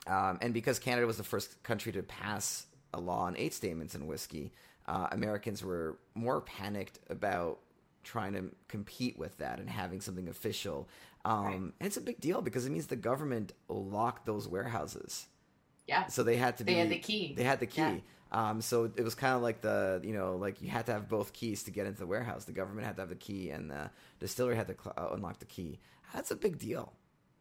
um, 0.07 0.39
and 0.41 0.53
because 0.53 0.79
Canada 0.79 1.05
was 1.07 1.17
the 1.17 1.23
first 1.23 1.61
country 1.63 1.91
to 1.93 2.03
pass 2.03 2.65
a 2.93 2.99
law 2.99 3.21
on 3.21 3.35
age 3.37 3.53
statements 3.53 3.95
in 3.95 4.07
whiskey, 4.07 4.51
uh, 4.87 5.07
Americans 5.11 5.63
were 5.63 5.97
more 6.15 6.41
panicked 6.41 6.99
about 7.09 7.59
trying 8.03 8.33
to 8.33 8.49
compete 8.69 9.17
with 9.19 9.37
that 9.37 9.59
and 9.59 9.69
having 9.69 9.99
something 10.01 10.27
official. 10.29 10.87
Um, 11.25 11.73
And 11.79 11.87
it's 11.87 11.97
a 11.97 12.01
big 12.01 12.19
deal 12.21 12.41
because 12.41 12.65
it 12.65 12.71
means 12.71 12.87
the 12.87 12.95
government 12.95 13.51
locked 13.67 14.25
those 14.25 14.47
warehouses. 14.47 15.27
yeah, 15.87 16.07
So 16.07 16.23
they 16.23 16.37
had 16.37 16.57
to 16.57 16.63
be. 16.63 16.73
They 16.73 16.79
had 16.79 16.89
the 16.89 16.99
key. 16.99 17.33
They 17.35 17.43
had 17.43 17.59
the 17.59 17.65
key. 17.67 17.81
Yeah. 17.81 17.97
Um, 18.31 18.61
so 18.61 18.91
it 18.95 19.03
was 19.03 19.15
kind 19.15 19.35
of 19.35 19.41
like 19.41 19.61
the 19.61 20.01
you 20.03 20.13
know 20.13 20.35
like 20.35 20.61
you 20.61 20.69
had 20.69 20.85
to 20.87 20.91
have 20.93 21.07
both 21.07 21.33
keys 21.33 21.63
to 21.63 21.71
get 21.71 21.85
into 21.87 21.99
the 21.99 22.07
warehouse. 22.07 22.45
The 22.45 22.51
government 22.51 22.85
had 22.85 22.95
to 22.97 23.01
have 23.03 23.09
the 23.09 23.15
key, 23.15 23.49
and 23.51 23.71
the 23.71 23.89
distillery 24.19 24.55
had 24.55 24.67
to 24.67 24.75
cl- 24.81 24.93
uh, 24.97 25.13
unlock 25.15 25.39
the 25.39 25.45
key. 25.45 25.79
That's 26.13 26.31
a 26.31 26.35
big 26.35 26.57
deal. 26.59 26.93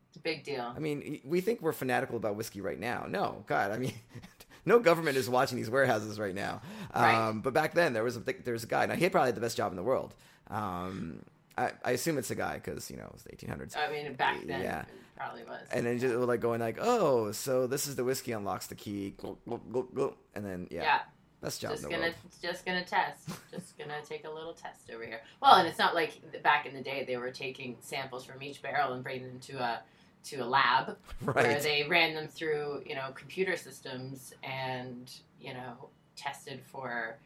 it's 0.09 0.17
a 0.17 0.21
big 0.21 0.45
deal. 0.45 0.73
I 0.77 0.79
mean, 0.79 1.21
we 1.25 1.41
think 1.41 1.61
we're 1.63 1.73
fanatical 1.73 2.17
about 2.17 2.37
whiskey 2.37 2.61
right 2.61 2.79
now. 2.79 3.07
No, 3.09 3.45
God, 3.47 3.71
I 3.73 3.79
mean, 3.79 3.93
no 4.65 4.79
government 4.79 5.17
is 5.17 5.29
watching 5.29 5.57
these 5.57 5.71
warehouses 5.71 6.19
right 6.21 6.35
now. 6.35 6.61
Um, 6.95 7.03
Right. 7.05 7.33
But 7.43 7.53
back 7.55 7.75
then, 7.75 7.93
there 7.93 8.05
was 8.05 8.17
a 8.17 8.21
there 8.21 8.53
was 8.55 8.65
a 8.65 8.69
guy. 8.69 8.87
Now 8.87 8.95
he 8.95 9.09
probably 9.09 9.29
had 9.29 9.37
the 9.37 9.41
best 9.41 9.57
job 9.57 9.73
in 9.73 9.77
the 9.77 9.83
world. 9.83 10.15
Um, 10.49 11.23
I, 11.59 11.73
I 11.85 11.91
assume 11.93 12.19
it's 12.19 12.31
a 12.31 12.35
guy 12.35 12.55
because 12.55 12.91
you 12.91 12.97
know 12.97 13.05
it 13.07 13.13
was 13.13 13.23
the 13.23 13.31
1800s. 13.35 13.77
I 13.77 13.91
mean, 13.91 14.13
back 14.15 14.47
then, 14.47 14.61
Yeah. 14.63 14.85
Probably 15.17 15.45
was. 15.45 15.63
and 15.73 15.87
then 15.87 15.99
just 15.99 16.15
like 16.15 16.41
going 16.41 16.61
like, 16.61 16.79
oh, 16.81 17.33
so 17.33 17.67
this 17.67 17.87
is 17.87 17.97
the 17.97 18.05
whiskey 18.05 18.33
unlocks 18.33 18.67
the 18.67 18.75
key, 18.75 19.11
Glug, 19.17 19.39
glug, 19.47 19.73
glug, 19.73 19.95
glug. 19.95 20.15
and 20.35 20.45
then 20.45 20.69
yeah, 20.71 20.83
yeah. 20.83 20.99
best 21.41 21.61
job 21.61 21.73
just 21.73 21.85
gonna 21.85 21.99
world. 21.99 22.15
just 22.43 22.65
gonna 22.67 22.85
test 22.85 23.29
just 23.51 23.77
gonna 23.79 24.01
take 24.05 24.25
a 24.27 24.31
little 24.31 24.53
test 24.55 24.91
over 24.95 25.05
here 25.05 25.21
well 25.41 25.55
and 25.57 25.69
it's 25.69 25.79
not 25.79 25.95
like 25.95 26.21
back 26.43 26.67
in 26.67 26.75
the 26.75 26.83
day 26.83 27.05
they 27.07 27.17
were 27.17 27.31
taking 27.31 27.77
samples 27.81 28.25
from 28.25 28.43
each 28.43 28.63
barrel 28.63 28.93
and 28.93 29.03
bringing 29.03 29.27
them 29.27 29.41
to 29.41 29.59
a 29.59 29.81
to 30.25 30.37
a 30.37 30.45
lab 30.45 30.97
where 31.25 31.61
they 31.61 31.87
ran 31.89 32.15
them 32.15 32.29
through 32.29 32.83
you 32.87 32.95
know 32.95 33.11
computer 33.15 33.57
systems 33.57 34.35
and 34.43 35.13
you 35.41 35.55
know 35.55 35.89
tested 36.17 36.61
for 36.65 37.19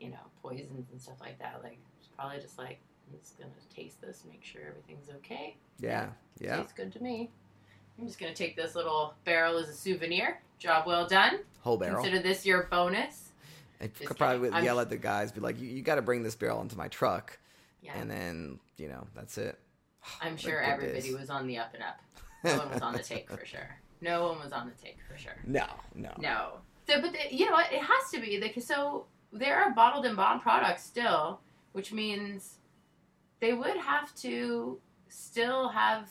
you 0.00 0.08
know 0.08 0.16
poisons 0.42 0.86
and 0.92 1.00
stuff 1.00 1.20
like 1.20 1.38
that 1.38 1.60
like 1.62 1.78
it's 1.98 2.08
probably 2.16 2.38
just 2.40 2.56
like 2.58 2.78
i'm 3.12 3.18
just 3.20 3.38
gonna 3.38 3.50
taste 3.74 4.00
this 4.00 4.24
make 4.28 4.42
sure 4.44 4.62
everything's 4.68 5.08
okay 5.10 5.56
Yeah, 5.80 6.08
yeah. 6.40 6.56
tastes 6.58 6.72
good 6.72 6.92
to 6.92 7.02
me 7.02 7.30
i'm 7.98 8.06
just 8.06 8.18
gonna 8.18 8.34
take 8.34 8.56
this 8.56 8.74
little 8.74 9.14
barrel 9.24 9.58
as 9.58 9.68
a 9.68 9.74
souvenir 9.74 10.40
job 10.58 10.86
well 10.86 11.06
done 11.06 11.40
Whole 11.60 11.76
barrel. 11.76 11.96
consider 12.02 12.20
this 12.22 12.44
your 12.46 12.64
bonus 12.64 13.24
I 13.80 13.86
Just 13.86 14.06
could 14.06 14.16
probably 14.16 14.38
kidding. 14.38 14.42
would 14.50 14.54
I'm- 14.54 14.64
yell 14.64 14.80
at 14.80 14.90
the 14.90 14.96
guys, 14.96 15.30
be 15.30 15.40
like, 15.40 15.60
"You, 15.60 15.68
you 15.68 15.82
got 15.82 15.94
to 15.94 16.02
bring 16.02 16.24
this 16.24 16.34
barrel 16.34 16.60
into 16.62 16.76
my 16.76 16.88
truck," 16.88 17.38
yeah 17.80 17.92
and 17.96 18.10
then 18.10 18.58
you 18.76 18.88
know 18.88 19.06
that's 19.14 19.38
it. 19.38 19.56
I'm 20.20 20.36
sure 20.36 20.60
everybody 20.60 21.14
was 21.14 21.30
on 21.30 21.46
the 21.46 21.58
up 21.58 21.72
and 21.74 21.84
up. 21.84 22.00
No 22.42 22.56
one 22.58 22.70
was 22.72 22.82
on 22.82 22.92
the 22.94 22.98
take 23.04 23.30
for 23.30 23.44
sure. 23.46 23.78
No 24.00 24.26
one 24.30 24.40
was 24.40 24.52
on 24.52 24.66
the 24.66 24.74
take 24.84 24.98
for 25.08 25.16
sure. 25.16 25.36
No, 25.46 25.64
no. 25.94 26.10
No. 26.18 26.54
So, 26.88 27.00
but 27.00 27.12
the, 27.12 27.18
you 27.32 27.46
know 27.46 27.52
what? 27.52 27.72
It 27.72 27.80
has 27.82 28.10
to 28.12 28.20
be 28.20 28.40
like 28.40 28.60
so. 28.60 29.06
There 29.32 29.56
are 29.62 29.70
bottled 29.70 30.06
in 30.06 30.16
bond 30.16 30.42
products 30.42 30.82
still, 30.82 31.38
which 31.70 31.92
means 31.92 32.57
they 33.40 33.52
would 33.52 33.76
have 33.76 34.14
to 34.16 34.78
still 35.08 35.68
have 35.68 36.08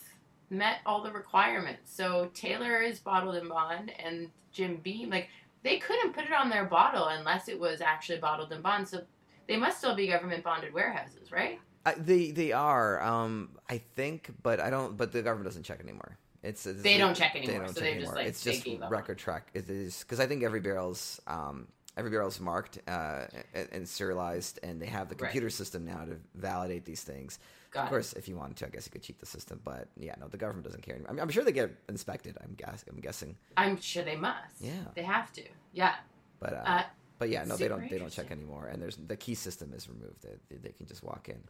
met 0.49 0.78
all 0.86 1.03
the 1.03 1.11
requirements. 1.11 1.93
So 1.93 2.30
Taylor 2.34 2.82
is 2.82 2.99
bottled 2.99 3.36
in 3.36 3.47
bond, 3.49 3.91
and 4.03 4.30
Jim 4.51 4.78
Beam 4.78 5.09
like 5.09 5.30
they 5.63 5.78
couldn't 5.78 6.13
put 6.13 6.25
it 6.25 6.32
on 6.32 6.49
their 6.49 6.65
bottle 6.65 7.07
unless 7.07 7.47
it 7.49 7.59
was 7.59 7.82
actually 7.82 8.19
bottled 8.19 8.51
in 8.51 8.61
bond. 8.61 8.88
So 8.88 9.01
They 9.47 9.57
must 9.57 9.78
still 9.78 9.95
be 9.95 10.07
government 10.07 10.43
bonded 10.43 10.73
warehouses, 10.73 11.32
right? 11.32 11.59
Uh, 11.86 11.93
they 11.97 12.32
they 12.32 12.51
are, 12.51 13.01
um, 13.01 13.51
I 13.69 13.78
think, 13.78 14.30
but 14.43 14.59
I 14.59 14.69
don't. 14.69 14.97
But 14.97 15.11
the 15.13 15.21
government 15.21 15.45
doesn't 15.45 15.63
check 15.63 15.80
anymore. 15.80 16.17
It's, 16.43 16.65
it's 16.65 16.82
They 16.82 16.97
don't 16.97 17.15
check 17.15 17.36
anymore, 17.36 17.67
so 17.67 17.80
they're 17.80 17.99
just, 17.99 18.13
like, 18.13 18.28
it's 18.28 18.43
just 18.43 18.67
on 18.67 18.89
record 18.89 19.17
track. 19.17 19.47
It 19.53 19.69
is 19.69 19.99
because 19.99 20.19
I 20.19 20.28
think 20.28 20.43
every 20.43 20.59
barrel's 20.59 21.19
um, 21.28 21.67
every 21.97 22.11
barrel's 22.11 22.39
marked 22.39 22.79
uh, 22.87 23.25
and, 23.53 23.67
and 23.71 23.89
serialized, 23.89 24.59
and 24.63 24.81
they 24.81 24.85
have 24.85 25.09
the 25.09 25.15
Right. 25.15 25.23
computer 25.31 25.49
system 25.49 25.83
now 25.83 26.05
to 26.05 26.15
validate 26.35 26.85
these 26.85 27.01
things. 27.03 27.39
Got 27.71 27.81
of 27.81 27.87
it. 27.87 27.89
course, 27.89 28.13
if 28.13 28.29
you 28.29 28.37
wanted 28.37 28.55
to, 28.57 28.67
I 28.67 28.69
guess 28.69 28.85
you 28.85 28.91
could 28.91 29.03
cheat 29.03 29.19
the 29.19 29.25
system, 29.25 29.59
but 29.65 29.89
yeah, 29.97 30.15
no, 30.19 30.27
the 30.29 30.37
government 30.37 30.65
doesn't 30.65 30.83
care. 30.83 30.95
Anymore. 30.95 31.09
I 31.09 31.13
mean, 31.13 31.21
I'm 31.21 31.29
sure 31.29 31.43
they 31.43 31.51
get 31.51 31.71
inspected. 31.89 32.37
I'm 32.41 32.53
guess 32.55 32.85
I'm 32.89 32.99
guessing, 33.01 33.35
I'm 33.57 33.81
sure 33.81 34.03
they 34.03 34.15
must. 34.15 34.61
Yeah. 34.61 34.71
They 34.95 35.03
have 35.03 35.31
to. 35.33 35.43
Yeah. 35.73 35.95
but 36.39 36.53
uh, 36.53 36.63
Uh, 36.65 36.83
but 37.19 37.29
yeah, 37.29 37.43
no, 37.45 37.57
they 37.57 37.67
don't 37.67 37.89
they 37.89 37.97
don't 37.97 38.11
check 38.11 38.29
anymore, 38.31 38.67
and 38.71 38.81
there's 38.81 38.95
the 38.95 39.17
key 39.17 39.35
system 39.35 39.73
is 39.75 39.89
removed. 39.89 40.21
They, 40.21 40.35
they, 40.49 40.57
they 40.57 40.73
can 40.77 40.85
just 40.85 41.03
walk 41.03 41.27
in. 41.29 41.41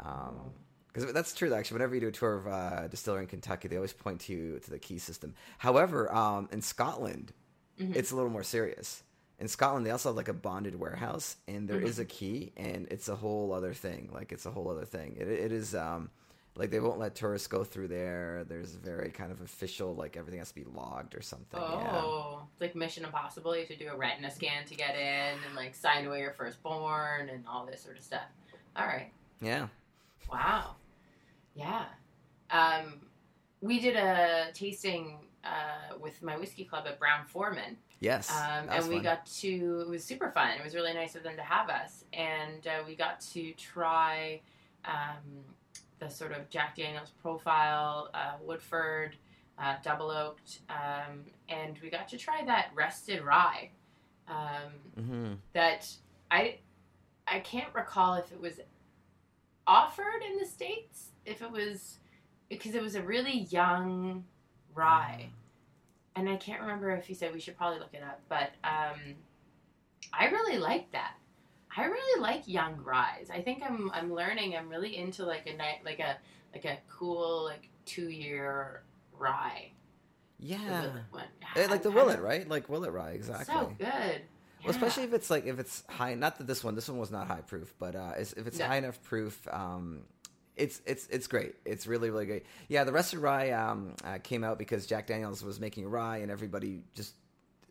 Um, 0.00 0.52
because 0.92 1.12
that's 1.12 1.34
true. 1.34 1.52
Actually, 1.52 1.74
whenever 1.74 1.94
you 1.94 2.00
do 2.00 2.08
a 2.08 2.12
tour 2.12 2.34
of 2.36 2.46
uh, 2.46 2.88
distillery 2.88 3.20
in 3.24 3.28
Kentucky, 3.28 3.68
they 3.68 3.76
always 3.76 3.92
point 3.92 4.20
to 4.22 4.32
you 4.32 4.58
to 4.60 4.70
the 4.70 4.78
key 4.78 4.96
system. 4.98 5.34
However, 5.58 6.10
um, 6.12 6.48
in 6.52 6.62
Scotland, 6.62 7.32
Mm-hmm. 7.78 7.92
it's 7.94 8.10
a 8.10 8.16
little 8.16 8.30
more 8.30 8.42
serious. 8.42 9.02
In 9.38 9.48
Scotland, 9.48 9.84
they 9.84 9.90
also 9.90 10.08
have 10.08 10.16
like 10.16 10.28
a 10.28 10.32
bonded 10.32 10.78
warehouse, 10.80 11.36
and 11.46 11.68
there 11.68 11.78
is 11.80 11.94
Mm-hmm. 11.94 12.02
a 12.02 12.04
key, 12.06 12.52
and 12.56 12.86
it's 12.90 13.08
a 13.08 13.16
whole 13.16 13.52
other 13.52 13.74
thing. 13.74 14.08
Like 14.12 14.32
it's 14.32 14.46
a 14.46 14.50
whole 14.50 14.70
other 14.70 14.86
thing. 14.86 15.16
It, 15.18 15.28
it 15.28 15.52
is 15.52 15.74
um, 15.74 16.08
like 16.54 16.70
they 16.70 16.80
won't 16.80 16.98
let 16.98 17.14
tourists 17.14 17.46
go 17.46 17.62
through 17.62 17.88
there. 17.88 18.44
There's 18.48 18.72
very 18.72 19.10
kind 19.10 19.30
of 19.30 19.42
official, 19.42 19.94
like 19.94 20.16
everything 20.16 20.38
has 20.38 20.48
to 20.48 20.54
be 20.54 20.64
logged 20.64 21.14
or 21.14 21.20
something. 21.20 21.60
Yeah. 21.60 22.00
Oh, 22.02 22.42
it's 22.52 22.60
like 22.62 22.74
Mission 22.74 23.04
Impossible. 23.04 23.54
You 23.54 23.60
have 23.60 23.68
to 23.68 23.76
do 23.76 23.88
a 23.92 23.96
retina 23.96 24.30
scan 24.30 24.64
to 24.64 24.74
get 24.74 24.94
in, 24.94 25.38
and 25.46 25.54
like 25.54 25.74
sign 25.74 26.06
away 26.06 26.20
your 26.20 26.32
firstborn, 26.32 27.28
and 27.28 27.44
all 27.46 27.66
this 27.66 27.82
sort 27.82 27.98
of 27.98 28.04
stuff. 28.04 28.24
All 28.74 28.86
right. 28.86 29.12
Yeah. 29.42 29.68
Wow. 30.32 30.76
Yeah. 31.54 31.84
Um, 32.50 33.00
we 33.60 33.80
did 33.80 33.96
a 33.96 34.46
tasting 34.54 35.18
uh, 35.44 35.96
with 36.00 36.22
my 36.22 36.36
whiskey 36.38 36.64
club 36.64 36.84
at 36.86 36.98
Brown-Forman, 36.98 37.76
Yes. 38.00 38.30
um, 38.30 38.68
and 38.70 38.88
we 38.88 38.96
fun. 38.96 39.04
got 39.04 39.26
to. 39.26 39.80
It 39.80 39.88
was 39.88 40.04
super 40.04 40.30
fun. 40.30 40.50
It 40.58 40.64
was 40.64 40.74
really 40.74 40.92
nice 40.92 41.14
of 41.14 41.22
them 41.22 41.36
to 41.36 41.42
have 41.42 41.68
us, 41.70 42.04
and 42.12 42.66
uh, 42.66 42.82
we 42.86 42.94
got 42.94 43.20
to 43.32 43.52
try 43.52 44.40
um, 44.84 45.44
the 45.98 46.08
sort 46.08 46.32
of 46.32 46.48
Jack 46.50 46.76
Daniel's 46.76 47.12
profile, 47.22 48.10
uh, 48.12 48.32
Woodford, 48.42 49.16
uh, 49.58 49.76
double 49.82 50.10
oaked, 50.10 50.60
um, 50.68 51.20
and 51.48 51.78
we 51.82 51.88
got 51.88 52.08
to 52.08 52.18
try 52.18 52.44
that 52.44 52.70
rested 52.74 53.22
rye. 53.22 53.70
Um, 54.28 55.04
hmm 55.04 55.32
that 55.52 55.88
I 56.30 56.58
I 57.26 57.40
can't 57.40 57.72
recall 57.74 58.14
if 58.14 58.32
it 58.32 58.40
was 58.40 58.60
offered 59.66 60.22
in 60.28 60.38
the 60.38 60.46
states 60.46 61.10
if 61.24 61.42
it 61.42 61.50
was 61.50 61.98
because 62.48 62.74
it 62.74 62.82
was 62.82 62.94
a 62.94 63.02
really 63.02 63.46
young 63.50 64.24
rye 64.74 65.28
and 66.16 66.28
I 66.28 66.36
can't 66.36 66.60
remember 66.62 66.90
if 66.92 67.04
he 67.06 67.14
said 67.14 67.32
we 67.32 67.40
should 67.40 67.56
probably 67.56 67.78
look 67.78 67.94
it 67.94 68.02
up 68.02 68.20
but 68.28 68.50
um 68.64 69.14
I 70.12 70.26
really 70.26 70.58
like 70.58 70.90
that 70.92 71.14
I 71.76 71.84
really 71.84 72.20
like 72.22 72.48
young 72.48 72.76
ryes 72.82 73.28
I 73.32 73.42
think 73.42 73.62
I'm 73.62 73.90
I'm 73.92 74.12
learning 74.12 74.56
I'm 74.56 74.68
really 74.68 74.96
into 74.96 75.24
like 75.24 75.46
a 75.46 75.56
night 75.56 75.80
like 75.84 75.98
a 76.00 76.16
like 76.54 76.64
a 76.64 76.78
cool 76.88 77.44
like 77.44 77.68
two 77.84 78.08
year 78.08 78.82
rye 79.12 79.70
Yeah. 80.38 80.90
One. 81.10 81.24
Eh, 81.56 81.66
like 81.70 81.82
the 81.82 81.90
Willett, 81.90 82.20
right? 82.20 82.46
Like 82.48 82.68
Willett 82.68 82.92
rye, 82.92 83.12
exactly. 83.12 83.54
so 83.54 83.74
good 83.78 84.22
Well, 84.62 84.70
especially 84.70 85.04
if 85.04 85.12
it's 85.14 85.30
like 85.30 85.46
if 85.46 85.58
it's 85.58 85.82
high. 85.88 86.14
Not 86.14 86.38
that 86.38 86.46
this 86.46 86.62
one, 86.64 86.74
this 86.74 86.88
one 86.88 86.98
was 86.98 87.10
not 87.10 87.26
high 87.26 87.40
proof, 87.42 87.74
but 87.78 87.94
uh, 87.94 88.12
if 88.16 88.46
it's 88.46 88.58
No. 88.58 88.66
high 88.66 88.76
enough 88.78 89.02
proof, 89.02 89.46
um, 89.50 90.02
it's 90.56 90.80
it's 90.86 91.06
it's 91.08 91.26
great. 91.26 91.54
It's 91.64 91.86
really 91.86 92.10
really 92.10 92.26
great. 92.26 92.46
Yeah, 92.68 92.84
the 92.84 92.92
rested 92.92 93.18
rye 93.18 93.50
um, 93.50 93.94
uh, 94.04 94.18
came 94.22 94.42
out 94.42 94.58
because 94.58 94.86
Jack 94.86 95.06
Daniels 95.06 95.42
was 95.42 95.60
making 95.60 95.84
a 95.84 95.88
rye, 95.88 96.18
and 96.18 96.30
everybody 96.30 96.82
just 96.94 97.14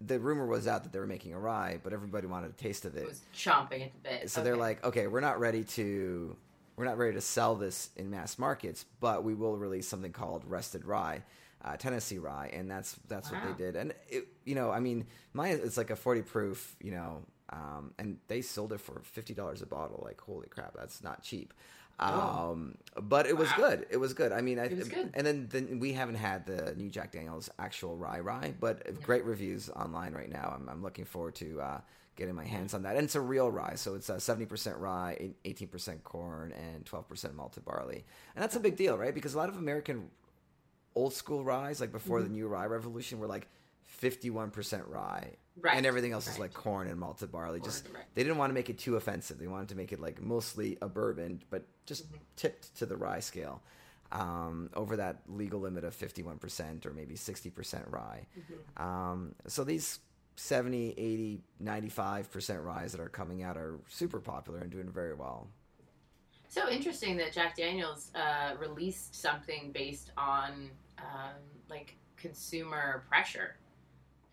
the 0.02 0.20
rumor 0.20 0.46
was 0.46 0.68
out 0.68 0.84
that 0.84 0.92
they 0.92 1.00
were 1.00 1.08
making 1.08 1.34
a 1.34 1.40
rye, 1.40 1.80
but 1.84 1.94
everybody 1.94 2.28
wanted 2.28 2.52
a 2.52 2.54
taste 2.54 2.86
of 2.86 2.96
it 2.96 3.04
it. 3.04 3.08
was 3.08 3.22
chomping 3.34 3.86
at 3.86 3.94
the 3.94 4.10
bit 4.10 4.30
So 4.30 4.44
they're 4.44 4.58
like, 4.58 4.84
okay, 4.84 5.08
we're 5.08 5.22
not 5.22 5.40
ready 5.40 5.64
to 5.64 6.36
we're 6.76 6.86
not 6.86 6.98
ready 6.98 7.14
to 7.14 7.22
sell 7.22 7.56
this 7.56 7.90
in 7.96 8.10
mass 8.12 8.38
markets, 8.38 8.86
but 9.00 9.24
we 9.24 9.34
will 9.34 9.58
release 9.58 9.88
something 9.88 10.12
called 10.12 10.44
rested 10.46 10.86
rye, 10.86 11.24
uh, 11.64 11.78
Tennessee 11.78 12.20
rye, 12.20 12.52
and 12.54 12.70
that's 12.70 12.96
that's 13.08 13.32
what 13.32 13.42
they 13.44 13.64
did. 13.64 13.76
And 13.76 13.94
it, 14.10 14.28
you 14.44 14.56
know, 14.56 14.72
I 14.72 14.80
mean, 14.80 15.06
mine 15.34 15.60
it's 15.64 15.78
like 15.78 15.90
a 15.90 15.96
forty 15.96 16.22
proof, 16.22 16.76
you 16.82 16.92
know, 16.92 17.22
um, 17.50 17.94
and 17.98 18.18
they 18.28 18.42
sold 18.42 18.74
it 18.74 18.82
for 18.82 19.02
fifty 19.04 19.34
dollars 19.34 19.62
a 19.62 19.66
bottle. 19.66 20.02
Like, 20.06 20.20
holy 20.20 20.48
crap, 20.48 20.74
that's 20.76 21.04
not 21.04 21.24
cheap. 21.24 21.54
Oh. 22.00 22.52
Um, 22.52 22.78
but 23.02 23.26
it 23.26 23.38
was 23.38 23.50
Wow. 23.52 23.56
good. 23.70 23.86
It 23.90 23.98
was 23.98 24.14
good. 24.14 24.32
I 24.32 24.42
mean, 24.42 24.60
I, 24.60 24.66
It 24.66 24.78
was 24.78 24.90
good. 24.90 25.12
And 25.14 25.26
then, 25.26 25.48
then 25.50 25.80
we 25.80 25.94
haven't 25.94 26.16
had 26.16 26.46
the 26.46 26.74
new 26.76 26.90
Jack 26.90 27.12
Daniel's 27.12 27.50
actual 27.58 27.96
rye 27.98 28.20
rye, 28.20 28.54
but 28.60 29.02
great 29.02 29.24
reviews 29.26 29.70
online 29.70 30.14
right 30.14 30.30
now. 30.30 30.54
I'm, 30.60 30.68
I'm 30.70 30.82
looking 30.84 31.06
forward 31.06 31.36
to 31.36 31.62
uh, 31.62 31.82
getting 32.18 32.36
my 32.36 32.46
hands 32.46 32.74
on 32.74 32.84
that. 32.84 32.96
And 32.96 33.06
it's 33.06 33.16
a 33.16 33.22
real 33.22 33.50
rye, 33.50 33.76
so 33.76 33.96
it's 33.96 34.10
uh, 34.10 34.16
70% 34.16 34.80
rye, 34.80 35.32
18% 35.46 36.04
corn, 36.04 36.52
and 36.54 36.86
12% 36.86 37.34
malted 37.34 37.64
barley. 37.66 38.04
And 38.36 38.44
that's 38.44 38.56
a 38.56 38.60
big 38.60 38.76
deal, 38.76 38.98
right? 38.98 39.14
Because 39.14 39.34
a 39.34 39.38
lot 39.38 39.50
of 39.50 39.58
American 39.58 40.10
old 40.96 41.14
school 41.14 41.44
ryes, 41.44 41.80
like 41.80 41.92
before 41.92 42.20
Mm-hmm. 42.20 42.28
the 42.28 42.34
new 42.34 42.48
rye 42.48 42.66
revolution, 42.66 43.20
were 43.20 43.28
like 43.28 43.48
51% 44.02 44.84
rye. 44.88 45.32
Right. 45.62 45.78
And 45.78 45.86
everything 45.86 46.12
else 46.12 46.28
is 46.28 46.38
like 46.38 46.54
corn 46.54 46.88
and 46.88 47.00
malted 47.00 47.32
barley. 47.32 47.62
Just 47.62 47.86
right. 47.94 48.04
they 48.14 48.24
didn't 48.24 48.38
want 48.38 48.50
to 48.50 48.54
make 48.54 48.70
it 48.70 48.78
too 48.78 48.98
offensive. 48.98 49.40
They 49.40 49.48
wanted 49.48 49.70
to 49.70 49.76
make 49.76 49.94
it 49.94 50.00
like 50.02 50.22
mostly 50.22 50.78
a 50.82 50.88
bourbon, 50.90 51.42
but 51.50 51.64
just 51.86 52.06
Mm-hmm. 52.08 52.18
tipped 52.36 52.76
to 52.78 52.86
the 52.86 52.96
rye 52.98 53.20
scale 53.22 53.62
um, 54.12 54.70
over 54.74 54.98
that 54.98 55.22
legal 55.28 55.60
limit 55.60 55.84
of 55.84 55.96
51% 55.96 56.86
or 56.86 56.92
maybe 56.94 57.16
60% 57.16 57.92
rye. 57.92 58.26
Mm-hmm. 58.38 58.84
Um, 58.84 59.36
so 59.48 59.64
these 59.64 60.00
70, 60.36 60.92
80, 60.98 61.42
95% 61.64 62.64
ryes 62.66 62.92
that 62.92 63.00
are 63.02 63.10
coming 63.10 63.44
out 63.44 63.56
are 63.58 63.80
super 63.88 64.20
popular 64.20 64.60
and 64.60 64.70
doing 64.70 64.90
very 64.92 65.14
well. 65.14 65.48
So 66.48 66.70
interesting 66.70 67.18
that 67.18 67.34
Jack 67.34 67.56
Daniels 67.58 68.12
uh, 68.16 68.56
released 68.60 69.16
something 69.20 69.72
based 69.74 70.12
on 70.18 70.70
um, 71.00 71.36
like 71.70 71.96
consumer 72.18 73.04
pressure. 73.10 73.56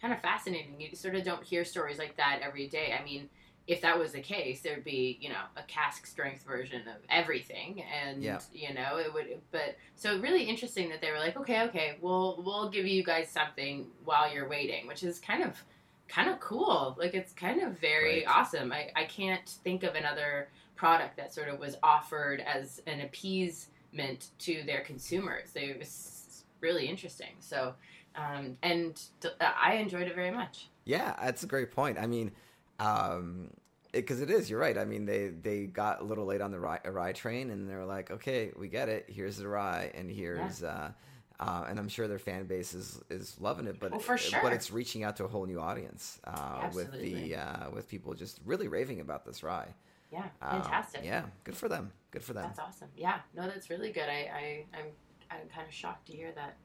Kind 0.02 0.12
of 0.12 0.20
fascinating. 0.20 0.78
You 0.80 0.94
sort 0.96 1.14
of 1.14 1.24
don't 1.24 1.42
hear 1.44 1.64
stories 1.64 1.96
like 1.98 2.16
that 2.18 2.40
every 2.42 2.66
day. 2.68 2.94
I 3.00 3.02
mean, 3.04 3.30
if 3.68 3.80
that 3.82 3.96
was 3.96 4.10
the 4.12 4.20
case, 4.20 4.60
there'd 4.60 4.82
be 4.84 5.16
you 5.20 5.28
know 5.28 5.36
a 5.56 5.62
cask 5.62 6.04
strength 6.06 6.42
version 6.44 6.82
of 6.88 6.96
everything, 7.08 7.82
and 7.84 8.20
Yeah. 8.22 8.40
you 8.52 8.74
know 8.74 8.98
it 8.98 9.14
would. 9.14 9.40
But 9.52 9.76
so 9.94 10.18
really 10.18 10.42
interesting 10.42 10.88
that 10.88 11.00
they 11.00 11.12
were 11.12 11.18
like, 11.20 11.36
okay, 11.36 11.62
okay, 11.68 11.98
we'll 12.00 12.42
we'll 12.44 12.68
give 12.68 12.84
you 12.86 13.04
guys 13.04 13.28
something 13.30 13.86
while 14.04 14.30
you're 14.34 14.48
waiting, 14.48 14.88
which 14.88 15.04
is 15.04 15.20
kind 15.20 15.44
of 15.44 15.62
kind 16.08 16.28
of 16.28 16.40
cool. 16.40 16.96
Like 16.98 17.14
it's 17.14 17.32
kind 17.32 17.62
of 17.62 17.78
very 17.78 18.24
Right. 18.26 18.36
awesome. 18.36 18.72
I 18.72 18.90
I 18.96 19.04
can't 19.04 19.48
think 19.62 19.84
of 19.84 19.94
another 19.94 20.48
product 20.74 21.16
that 21.16 21.32
sort 21.32 21.48
of 21.48 21.60
was 21.60 21.76
offered 21.84 22.40
as 22.40 22.82
an 22.88 23.00
appeasement 23.02 24.30
to 24.40 24.62
their 24.66 24.80
consumers. 24.80 25.50
It 25.54 25.78
was 25.78 26.44
really 26.60 26.86
interesting. 26.88 27.34
So, 27.40 27.74
um, 28.16 28.56
and 28.62 29.00
I 29.40 29.74
enjoyed 29.74 30.06
it 30.08 30.14
very 30.14 30.30
much. 30.30 30.68
Yeah, 30.84 31.14
that's 31.22 31.42
a 31.42 31.46
great 31.46 31.70
point. 31.70 31.98
I 31.98 32.06
mean, 32.06 32.32
um, 32.78 33.50
because 33.92 34.20
it, 34.20 34.30
is. 34.30 34.48
You're 34.50 34.58
right. 34.60 34.76
I 34.78 34.84
mean, 34.84 35.04
they 35.06 35.28
they 35.28 35.66
got 35.66 36.00
a 36.00 36.04
little 36.04 36.24
late 36.24 36.40
on 36.40 36.50
the 36.50 36.58
rye, 36.58 36.80
rye 36.84 37.12
train, 37.12 37.50
and 37.50 37.68
they're 37.68 37.84
like, 37.84 38.10
okay, 38.10 38.50
we 38.56 38.68
get 38.68 38.88
it. 38.88 39.06
Here's 39.08 39.36
the 39.36 39.48
rye, 39.48 39.90
and 39.94 40.10
here's. 40.10 40.62
Uh, 40.62 40.92
uh, 41.40 41.64
and 41.68 41.76
I'm 41.78 41.88
sure 41.88 42.06
their 42.06 42.20
fan 42.20 42.44
base 42.46 42.72
is, 42.72 43.00
is 43.10 43.36
loving 43.40 43.66
it, 43.66 43.80
but 43.80 43.92
Oh, 43.92 43.98
for 43.98 44.16
sure. 44.16 44.38
but 44.44 44.52
it's 44.52 44.70
reaching 44.70 45.02
out 45.02 45.16
to 45.16 45.24
a 45.24 45.28
whole 45.28 45.44
new 45.44 45.58
audience 45.58 46.20
uh, 46.24 46.68
with 46.72 46.92
the 46.92 47.34
uh, 47.34 47.70
with 47.70 47.88
people 47.88 48.14
just 48.14 48.38
really 48.44 48.68
raving 48.68 49.00
about 49.00 49.24
this 49.24 49.42
rye. 49.42 49.74
Yeah, 50.12 50.26
Uh, 50.40 50.60
fantastic. 50.62 51.00
yeah, 51.04 51.24
good 51.42 51.56
for 51.56 51.68
them. 51.68 51.90
Good 52.12 52.22
for 52.22 52.32
them. 52.32 52.44
That's 52.44 52.60
awesome. 52.60 52.88
Yeah, 52.96 53.20
no, 53.34 53.48
that's 53.48 53.70
really 53.70 53.90
good. 53.90 54.08
I, 54.08 54.30
I 54.32 54.64
I'm 54.78 54.86
I'm 55.32 55.48
kind 55.52 55.66
of 55.66 55.74
shocked 55.74 56.06
to 56.08 56.12
hear 56.12 56.30
that 56.32 56.56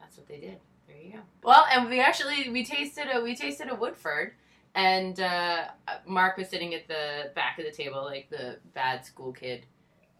that's 0.00 0.16
what 0.16 0.26
they 0.28 0.38
did. 0.38 0.58
There 0.86 0.96
you 0.96 1.12
go. 1.12 1.18
Well, 1.42 1.64
and 1.70 1.88
we 1.88 2.00
actually 2.00 2.48
we 2.50 2.64
tasted 2.64 3.06
a 3.12 3.20
we 3.20 3.34
tasted 3.34 3.68
a 3.68 3.74
Woodford, 3.74 4.32
and 4.74 5.18
uh, 5.20 5.64
Mark 6.06 6.36
was 6.36 6.48
sitting 6.48 6.74
at 6.74 6.88
the 6.88 7.30
back 7.34 7.58
of 7.58 7.64
the 7.64 7.70
table 7.72 8.02
like 8.04 8.28
the 8.30 8.58
bad 8.74 9.04
school 9.04 9.32
kid. 9.32 9.66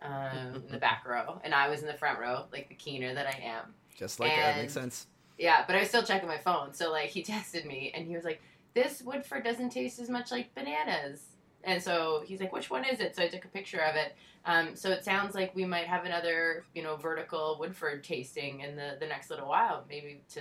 Um, 0.05 0.65
in 0.67 0.73
the 0.73 0.79
back 0.79 1.07
row, 1.07 1.41
and 1.45 1.55
I 1.55 1.69
was 1.69 1.83
in 1.83 1.87
the 1.87 1.95
front 1.95 2.19
row, 2.19 2.47
like 2.53 2.69
the 2.69 2.75
keener 2.75 3.15
that 3.15 3.25
I 3.25 3.39
am. 3.41 3.73
Just 3.97 4.19
like 4.19 4.35
that 4.35 4.57
makes 4.57 4.73
sense. 4.73 5.07
Yeah, 5.39 5.63
but 5.65 5.77
I 5.77 5.79
was 5.81 5.89
still 5.91 6.03
checking 6.03 6.29
my 6.29 6.39
phone. 6.39 6.75
So 6.75 6.91
like 6.91 7.11
he 7.11 7.23
texted 7.25 7.65
me 7.67 7.93
and 7.95 8.05
he 8.05 8.17
was 8.17 8.25
like, 8.25 8.43
"This 8.75 9.01
Woodford 9.01 9.45
doesn't 9.45 9.71
taste 9.71 10.01
as 10.01 10.09
much 10.09 10.33
like 10.33 10.53
bananas." 10.57 11.32
And 11.65 11.83
so 11.83 12.23
he's 12.25 12.41
like, 12.41 12.53
"Which 12.53 12.71
one 12.71 12.85
is 12.85 13.01
it?" 13.01 13.15
So 13.17 13.23
I 13.23 13.29
took 13.29 13.45
a 13.45 13.49
picture 13.49 13.81
of 13.81 13.97
it. 13.97 14.15
Um, 14.45 14.75
so 14.75 14.91
it 14.91 15.05
sounds 15.05 15.35
like 15.35 15.55
we 15.55 15.65
might 15.65 15.87
have 15.87 16.05
another, 16.05 16.65
you 16.75 16.83
know, 16.83 16.97
vertical 16.97 17.57
Woodford 17.61 18.03
tasting 18.03 18.61
in 18.61 18.77
the 18.77 18.97
the 18.99 19.07
next 19.07 19.31
little 19.31 19.49
while, 19.49 19.85
maybe 19.89 20.23
to 20.31 20.41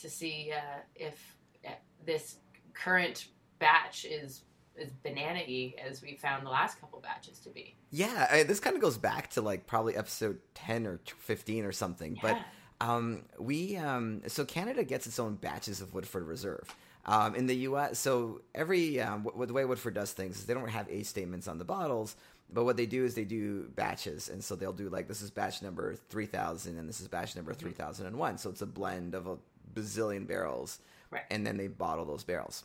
to 0.00 0.10
see 0.10 0.52
uh, 0.54 0.80
if 0.94 1.36
uh, 1.66 1.70
this 2.04 2.36
current 2.74 3.28
batch 3.58 4.04
is 4.04 4.42
as 4.80 4.90
banana 5.02 5.40
y 5.46 5.74
as 5.84 6.02
we 6.02 6.16
found 6.16 6.46
the 6.46 6.50
last 6.50 6.80
couple 6.80 7.00
batches 7.00 7.38
to 7.40 7.50
be. 7.50 7.76
Yeah, 7.90 8.26
I, 8.30 8.42
this 8.42 8.60
kind 8.60 8.74
of 8.74 8.82
goes 8.82 8.98
back 8.98 9.30
to 9.30 9.42
like 9.42 9.66
probably 9.66 9.96
episode 9.96 10.38
ten 10.54 10.86
or 10.86 11.00
fifteen 11.18 11.64
or 11.64 11.72
something. 11.72 12.18
But 12.20 12.38
um, 12.80 13.24
we 13.38 13.76
um, 13.76 14.22
so 14.26 14.44
Canada 14.44 14.84
gets 14.84 15.06
its 15.06 15.18
own 15.18 15.36
batches 15.36 15.80
of 15.80 15.94
Woodford 15.94 16.26
Reserve. 16.26 16.74
Um, 17.04 17.34
in 17.34 17.46
the 17.46 17.56
U.S., 17.68 17.98
so 17.98 18.42
every 18.54 19.00
um, 19.00 19.24
w- 19.24 19.44
the 19.46 19.52
way 19.52 19.64
Woodford 19.64 19.94
does 19.94 20.12
things 20.12 20.38
is 20.38 20.46
they 20.46 20.54
don't 20.54 20.68
have 20.68 20.86
age 20.88 21.06
statements 21.06 21.48
on 21.48 21.58
the 21.58 21.64
bottles, 21.64 22.14
but 22.52 22.64
what 22.64 22.76
they 22.76 22.86
do 22.86 23.04
is 23.04 23.14
they 23.14 23.24
do 23.24 23.64
batches, 23.74 24.28
and 24.28 24.42
so 24.44 24.54
they'll 24.54 24.72
do 24.72 24.88
like 24.88 25.08
this 25.08 25.20
is 25.22 25.30
batch 25.30 25.62
number 25.62 25.96
three 26.10 26.26
thousand, 26.26 26.78
and 26.78 26.88
this 26.88 27.00
is 27.00 27.08
batch 27.08 27.34
number 27.34 27.54
three 27.54 27.72
thousand 27.72 28.06
and 28.06 28.16
one. 28.16 28.38
So 28.38 28.50
it's 28.50 28.62
a 28.62 28.66
blend 28.66 29.14
of 29.16 29.26
a 29.26 29.36
bazillion 29.74 30.26
barrels, 30.28 30.78
Right. 31.10 31.22
and 31.30 31.44
then 31.46 31.56
they 31.56 31.66
bottle 31.66 32.04
those 32.04 32.22
barrels. 32.22 32.64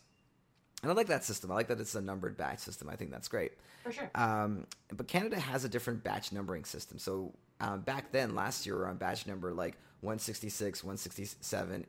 And 0.84 0.92
I 0.92 0.94
like 0.94 1.08
that 1.08 1.24
system. 1.24 1.52
I 1.52 1.56
like 1.56 1.68
that 1.70 1.80
it's 1.80 1.96
a 1.96 2.02
numbered 2.02 2.38
batch 2.38 2.60
system. 2.60 2.90
I 2.90 2.96
think 2.96 3.10
that's 3.10 3.28
great. 3.28 3.54
For 3.84 3.92
sure. 3.92 4.12
Um, 4.14 4.68
but 4.96 5.08
Canada 5.08 5.40
has 5.40 5.66
a 5.66 5.70
different 5.70 6.04
batch 6.04 6.32
numbering 6.32 6.64
system. 6.66 7.00
So 7.00 7.34
um, 7.60 7.82
back 7.82 8.12
then, 8.12 8.36
last 8.36 8.68
year, 8.68 8.76
we 8.76 8.82
were 8.82 8.88
on 8.88 8.98
batch 8.98 9.26
number 9.26 9.52
like 9.54 9.74
166, 10.02 10.84
167, 10.84 11.86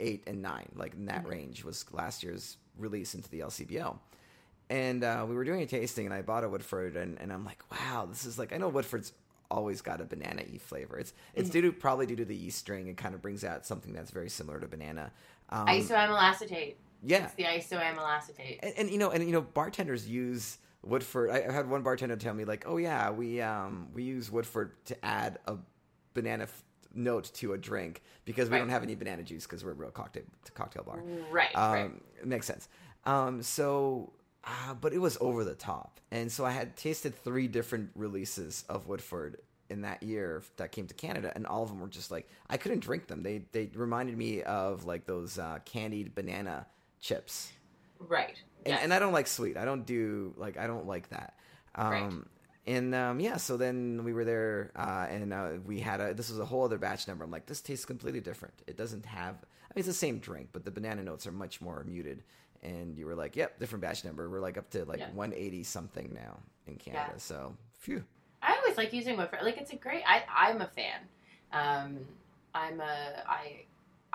8, 0.00 0.24
and 0.26 0.42
9. 0.42 0.68
Like 0.76 0.94
in 0.94 1.06
that 1.06 1.22
Mm-hmm. 1.22 1.28
range 1.30 1.64
was 1.64 1.84
last 1.92 2.22
year's 2.22 2.56
release 2.78 3.14
into 3.14 3.28
the 3.30 3.40
LCBO. 3.40 3.98
And 4.70 5.04
uh, 5.04 5.26
we 5.28 5.34
were 5.34 5.44
doing 5.44 5.60
a 5.60 5.66
tasting, 5.66 6.06
and 6.06 6.14
I 6.14 6.22
bought 6.22 6.42
a 6.42 6.48
Woodford, 6.48 6.96
and, 6.96 7.20
and 7.20 7.30
I'm 7.32 7.44
like, 7.44 7.62
wow, 7.70 8.06
this 8.06 8.24
is 8.24 8.38
like, 8.38 8.52
I 8.52 8.56
know 8.56 8.68
Woodford's 8.68 9.12
always 9.50 9.82
got 9.82 10.00
a 10.00 10.04
banana 10.04 10.42
y 10.50 10.58
flavor. 10.58 10.98
It's 10.98 11.12
it's 11.34 11.50
due 11.50 11.60
to 11.60 11.70
probably 11.72 12.06
due 12.06 12.16
to 12.16 12.24
the 12.24 12.34
yeast 12.34 12.58
strain. 12.58 12.88
It 12.88 12.96
kind 12.96 13.14
of 13.14 13.20
brings 13.22 13.44
out 13.44 13.66
something 13.66 13.92
that's 13.92 14.10
very 14.10 14.30
similar 14.30 14.58
to 14.58 14.66
banana. 14.66 15.12
Um, 15.50 15.66
isoamyl 15.66 16.18
acetate. 16.20 16.78
yeah, 17.02 17.24
It's 17.26 17.34
the 17.34 17.44
isoamyl 17.44 17.98
acetate. 18.08 18.58
and, 18.62 18.72
and 18.78 18.90
you 18.90 18.96
know, 18.98 19.10
and 19.10 19.22
you 19.22 19.32
know, 19.32 19.42
bartenders 19.42 20.08
use 20.08 20.58
Woodford. 20.82 21.30
I, 21.30 21.44
I 21.48 21.52
had 21.52 21.68
one 21.68 21.82
bartender 21.82 22.16
tell 22.16 22.32
me 22.34 22.44
like, 22.46 22.64
"Oh 22.66 22.78
yeah, 22.78 23.10
we 23.10 23.42
um 23.42 23.88
we 23.94 24.02
use 24.02 24.30
Woodford 24.30 24.72
to 24.86 25.04
add 25.04 25.38
a 25.46 25.56
banana 26.14 26.44
f- 26.44 26.64
note 26.96 27.30
to 27.34 27.52
a 27.52 27.58
drink 27.58 28.02
because 28.24 28.48
we 28.48 28.54
Right. 28.54 28.60
don't 28.60 28.68
have 28.70 28.82
any 28.82 28.94
banana 28.94 29.22
juice 29.22 29.44
because 29.44 29.64
we're 29.64 29.72
a 29.72 29.74
real 29.74 29.90
cocktail 29.90 30.24
cocktail 30.54 30.84
bar." 30.84 31.02
Right. 31.30 31.54
Um, 31.54 31.72
right. 31.72 31.90
It 32.20 32.26
makes 32.26 32.46
sense. 32.46 32.68
Um, 33.04 33.42
so, 33.42 34.12
uh, 34.44 34.74
but 34.74 34.92
it 34.92 34.98
was 34.98 35.16
over 35.20 35.44
the 35.44 35.54
top, 35.54 36.00
and 36.10 36.30
so 36.32 36.44
I 36.44 36.50
had 36.52 36.76
tasted 36.76 37.14
three 37.14 37.48
different 37.48 37.90
releases 37.94 38.64
of 38.68 38.86
Woodford 38.86 39.38
in 39.70 39.80
that 39.82 40.02
year 40.02 40.42
that 40.56 40.72
came 40.72 40.86
to 40.86 40.94
Canada, 40.94 41.32
and 41.34 41.46
all 41.46 41.62
of 41.62 41.68
them 41.70 41.80
were 41.80 41.88
just 41.88 42.10
like 42.10 42.28
I 42.48 42.56
couldn't 42.56 42.80
drink 42.80 43.06
them. 43.06 43.22
They 43.22 43.44
they 43.52 43.70
reminded 43.74 44.16
me 44.16 44.42
of 44.42 44.84
like 44.84 45.06
those 45.06 45.38
uh, 45.38 45.58
candied 45.64 46.14
banana 46.14 46.66
chips 47.00 47.52
Right. 47.98 48.42
and, 48.66 48.74
and 48.78 48.94
I 48.94 48.98
don't 48.98 49.12
like 49.12 49.26
sweet. 49.26 49.56
I 49.56 49.64
don't 49.66 49.84
do 49.86 50.34
like 50.36 50.56
I 50.58 50.66
don't 50.66 50.86
like 50.86 51.08
that. 51.10 51.34
Um, 51.74 51.90
Right. 51.90 52.12
And 52.66 52.94
um, 52.94 53.20
yeah, 53.20 53.36
so 53.36 53.56
then 53.58 54.02
we 54.04 54.12
were 54.14 54.24
there, 54.24 54.70
uh, 54.74 55.06
and 55.10 55.32
uh, 55.34 55.48
we 55.66 55.80
had 55.80 56.00
a. 56.00 56.14
This 56.14 56.30
was 56.30 56.38
a 56.38 56.44
whole 56.46 56.64
other 56.64 56.78
batch 56.78 57.06
number. 57.06 57.22
I'm 57.24 57.30
like, 57.30 57.44
this 57.46 57.60
tastes 57.60 57.84
completely 57.84 58.20
different. 58.20 58.54
It 58.66 58.76
doesn't 58.76 59.04
have. 59.04 59.34
I 59.34 59.72
mean, 59.74 59.80
it's 59.80 59.86
the 59.88 59.92
same 59.92 60.18
drink, 60.18 60.48
but 60.52 60.64
the 60.64 60.70
banana 60.70 61.02
notes 61.02 61.26
are 61.26 61.32
much 61.32 61.60
more 61.60 61.84
muted. 61.86 62.22
And 62.62 62.96
you 62.96 63.04
were 63.04 63.14
like, 63.14 63.36
yep, 63.36 63.58
different 63.60 63.82
batch 63.82 64.02
number. 64.06 64.30
We're 64.30 64.40
like 64.40 64.56
up 64.56 64.70
to 64.70 64.86
like 64.86 65.00
Yeah. 65.00 65.10
180 65.12 65.62
something 65.64 66.12
now 66.14 66.38
in 66.66 66.76
Canada. 66.76 67.08
Yeah. 67.12 67.18
So, 67.18 67.54
phew. 67.78 68.02
I 68.40 68.56
always 68.56 68.78
like 68.78 68.94
using 68.94 69.18
Woodford. 69.18 69.40
Like 69.42 69.58
it's 69.58 69.72
a 69.72 69.76
great. 69.76 70.02
I 70.06 70.22
I'm 70.34 70.62
a 70.62 70.68
fan. 70.68 71.00
Um, 71.52 71.98
I'm 72.54 72.80
a 72.80 73.22
I. 73.28 73.64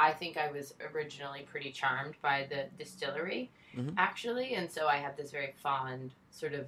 I 0.01 0.13
think 0.13 0.37
I 0.37 0.49
was 0.49 0.73
originally 0.93 1.41
pretty 1.41 1.71
charmed 1.71 2.15
by 2.21 2.47
the 2.49 2.67
distillery, 2.81 3.51
Mhm. 3.75 3.95
actually, 3.97 4.53
and 4.55 4.71
so 4.71 4.87
I 4.87 4.95
have 4.95 5.17
this 5.17 5.29
very 5.29 5.53
fond 5.61 6.13
sort 6.31 6.53
of 6.53 6.67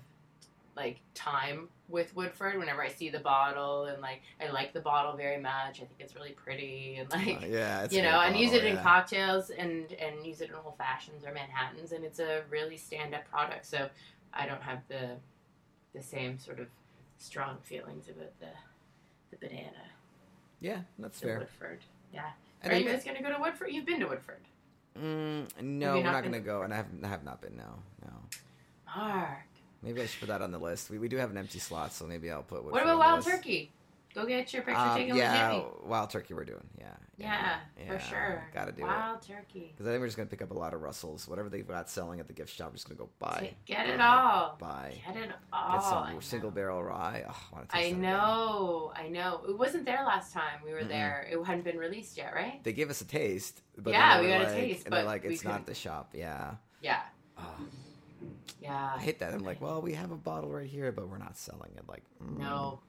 like 0.76 1.00
time 1.14 1.68
with 1.90 2.16
Woodford. 2.16 2.58
Whenever 2.58 2.82
I 2.84 2.90
see 2.90 3.10
the 3.10 3.20
bottle, 3.20 3.86
and 3.86 4.02
like 4.02 4.22
I 4.40 4.50
like 4.52 4.74
the 4.74 4.80
bottle 4.80 5.16
very 5.18 5.40
much. 5.40 5.76
I 5.82 5.86
think 5.86 5.96
it's 6.00 6.16
really 6.16 6.32
pretty, 6.32 6.96
and 6.98 7.10
like 7.12 7.44
Uh, 7.44 7.46
yeah, 7.48 7.84
it's 7.84 7.94
you 7.94 8.02
know, 8.02 8.22
and 8.22 8.36
use 8.38 8.54
it 8.54 8.64
in 8.64 8.78
cocktails 8.78 9.50
and 9.50 9.92
and 9.94 10.26
use 10.26 10.42
it 10.42 10.50
in 10.50 10.56
old 10.56 10.78
fashions 10.78 11.26
or 11.26 11.34
Manhattans, 11.34 11.92
and 11.92 12.04
it's 12.04 12.20
a 12.20 12.44
really 12.50 12.78
stand 12.78 13.14
up 13.14 13.30
product. 13.30 13.66
So 13.66 13.90
I 14.34 14.46
don't 14.46 14.62
have 14.62 14.80
the 14.88 15.18
the 15.94 16.02
same 16.02 16.40
sort 16.40 16.60
of 16.60 16.68
strong 17.18 17.58
feelings 17.64 18.08
about 18.08 18.40
the 18.40 18.48
the 19.32 19.38
banana. 19.48 19.72
Yeah, 20.60 20.82
that's 21.00 21.20
The 21.20 21.28
fair. 21.28 21.40
Woodford. 21.40 21.80
Yeah. 22.14 22.30
And 22.64 22.72
Are 22.72 22.78
you 22.78 22.86
guys 22.86 23.04
gonna 23.04 23.22
go 23.22 23.34
to 23.34 23.40
Woodford? 23.40 23.72
You've 23.72 23.86
been 23.86 24.00
to 24.02 24.08
Woodford. 24.08 24.38
Mm, 25.00 25.48
no, 25.62 25.96
we're 25.96 26.04
not 26.04 26.24
not 26.26 26.32
to 26.34 26.40
go, 26.40 26.64
and 26.64 26.74
I 26.74 26.78
have, 26.78 26.88
I 27.04 27.08
have 27.08 27.24
not 27.24 27.42
been. 27.42 27.56
No, 27.56 27.80
no. 28.04 28.12
Mark. 28.96 29.46
Maybe 29.84 30.02
I 30.02 30.06
should 30.06 30.20
put 30.20 30.30
that 30.30 30.42
on 30.42 30.52
the 30.52 30.60
list. 30.60 30.90
We, 30.90 31.00
we 31.00 31.08
do 31.08 31.18
have 31.18 31.32
an 31.32 31.38
empty 31.38 31.60
slot, 31.60 31.92
so 31.94 32.06
maybe 32.06 32.30
I'll 32.30 32.44
put. 32.44 32.64
What 32.64 32.82
about 32.82 33.00
Wild. 33.00 33.24
Turkey? 33.26 33.72
Go 34.14 34.26
get 34.26 34.52
your 34.54 34.62
picture 34.64 34.78
Um, 34.78 34.98
taken 34.98 35.16
yeah, 35.16 35.54
with 35.54 35.64
Jimmy. 35.64 35.74
wild 35.86 36.10
turkey 36.10 36.34
we're 36.34 36.44
doing. 36.44 36.68
Yeah, 36.78 36.88
Yeah, 37.18 37.60
for 37.88 37.98
sure. 37.98 38.44
Gotta 38.54 38.74
do 38.74 38.82
it 38.82 38.86
Wild 38.86 39.22
turkey. 39.22 39.72
because 39.72 39.88
I 39.88 39.92
think 39.92 40.02
we're 40.02 40.08
just 40.08 40.18
gonna 40.18 40.28
pick 40.28 40.42
up 40.42 40.52
a 40.52 40.54
lot 40.54 40.74
of 40.74 40.82
Russells, 40.82 41.30
whatever 41.30 41.48
they've 41.48 41.66
got 41.66 41.90
selling 41.90 42.20
at 42.20 42.28
the 42.28 42.34
gift 42.34 42.54
shop. 42.54 42.72
We're 42.72 42.74
just 42.76 42.90
gonna 42.90 42.98
go 42.98 43.08
buy, 43.20 43.54
Get 43.66 43.88
it 43.88 44.02
all. 44.02 44.58
buy, 44.60 44.96
Get 45.08 45.16
it 45.16 45.30
all. 45.54 45.80
I 45.80 45.90
some 46.06 46.14
know. 46.16 46.20
single 46.20 46.52
barrel 46.52 46.84
rye. 46.84 47.24
Oh, 47.26 47.30
I, 47.32 47.56
wanna 47.56 47.68
I 47.72 47.82
that 47.84 47.88
again. 47.88 48.02
know, 48.02 48.92
I 48.98 49.08
know. 49.08 49.44
It 49.48 49.58
wasn't 49.58 49.86
there 49.86 50.04
last 50.06 50.34
time 50.34 50.60
we 50.66 50.74
were 50.74 50.80
Mm-mm. 50.82 50.90
there. 50.90 51.26
It 51.32 51.42
hadn't 51.46 51.64
been 51.64 51.78
released 51.78 52.18
yet, 52.18 52.34
right? 52.36 52.62
They 52.66 52.74
gave 52.74 52.90
us 52.90 53.00
a 53.00 53.06
taste, 53.06 53.62
but 53.78 53.92
Yeah, 53.94 54.20
we 54.20 54.28
got 54.28 54.42
a 54.42 54.46
taste, 54.48 54.84
and 54.84 54.94
they're 54.94 55.04
but 55.04 55.08
like, 55.08 55.24
it's 55.24 55.46
not 55.46 55.66
the 55.66 55.74
shop. 55.74 56.10
Yeah, 56.14 56.56
Yeah, 56.82 57.00
oh, 57.38 57.44
yeah. 58.62 58.92
I 58.96 59.00
hate 59.00 59.20
that. 59.20 59.34
I'm 59.34 59.44
like, 59.44 59.62
well, 59.62 59.82
we 59.82 59.94
have 59.94 60.12
a 60.12 60.16
bottle 60.18 60.50
right 60.52 60.70
here, 60.70 60.92
but 60.92 61.08
we're 61.10 61.18
not 61.18 61.38
selling 61.38 61.72
it. 61.78 61.84
Like, 61.88 62.04
mm. 62.24 62.38
No, 62.38 62.80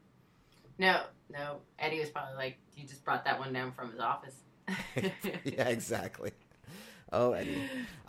no, 0.79 1.03
no. 1.31 1.57
Eddie 1.79 2.01
was 2.01 2.11
probably 2.11 2.35
like, 2.37 2.57
"You 2.77 2.87
just 2.87 3.05
brought 3.05 3.25
that 3.25 3.39
one 3.39 3.53
down 3.53 3.73
from 3.73 3.91
his 3.91 4.01
office." 4.01 4.37
yeah, 5.45 5.69
exactly. 5.69 6.33
Oh, 7.13 7.33
Eddie. 7.33 7.59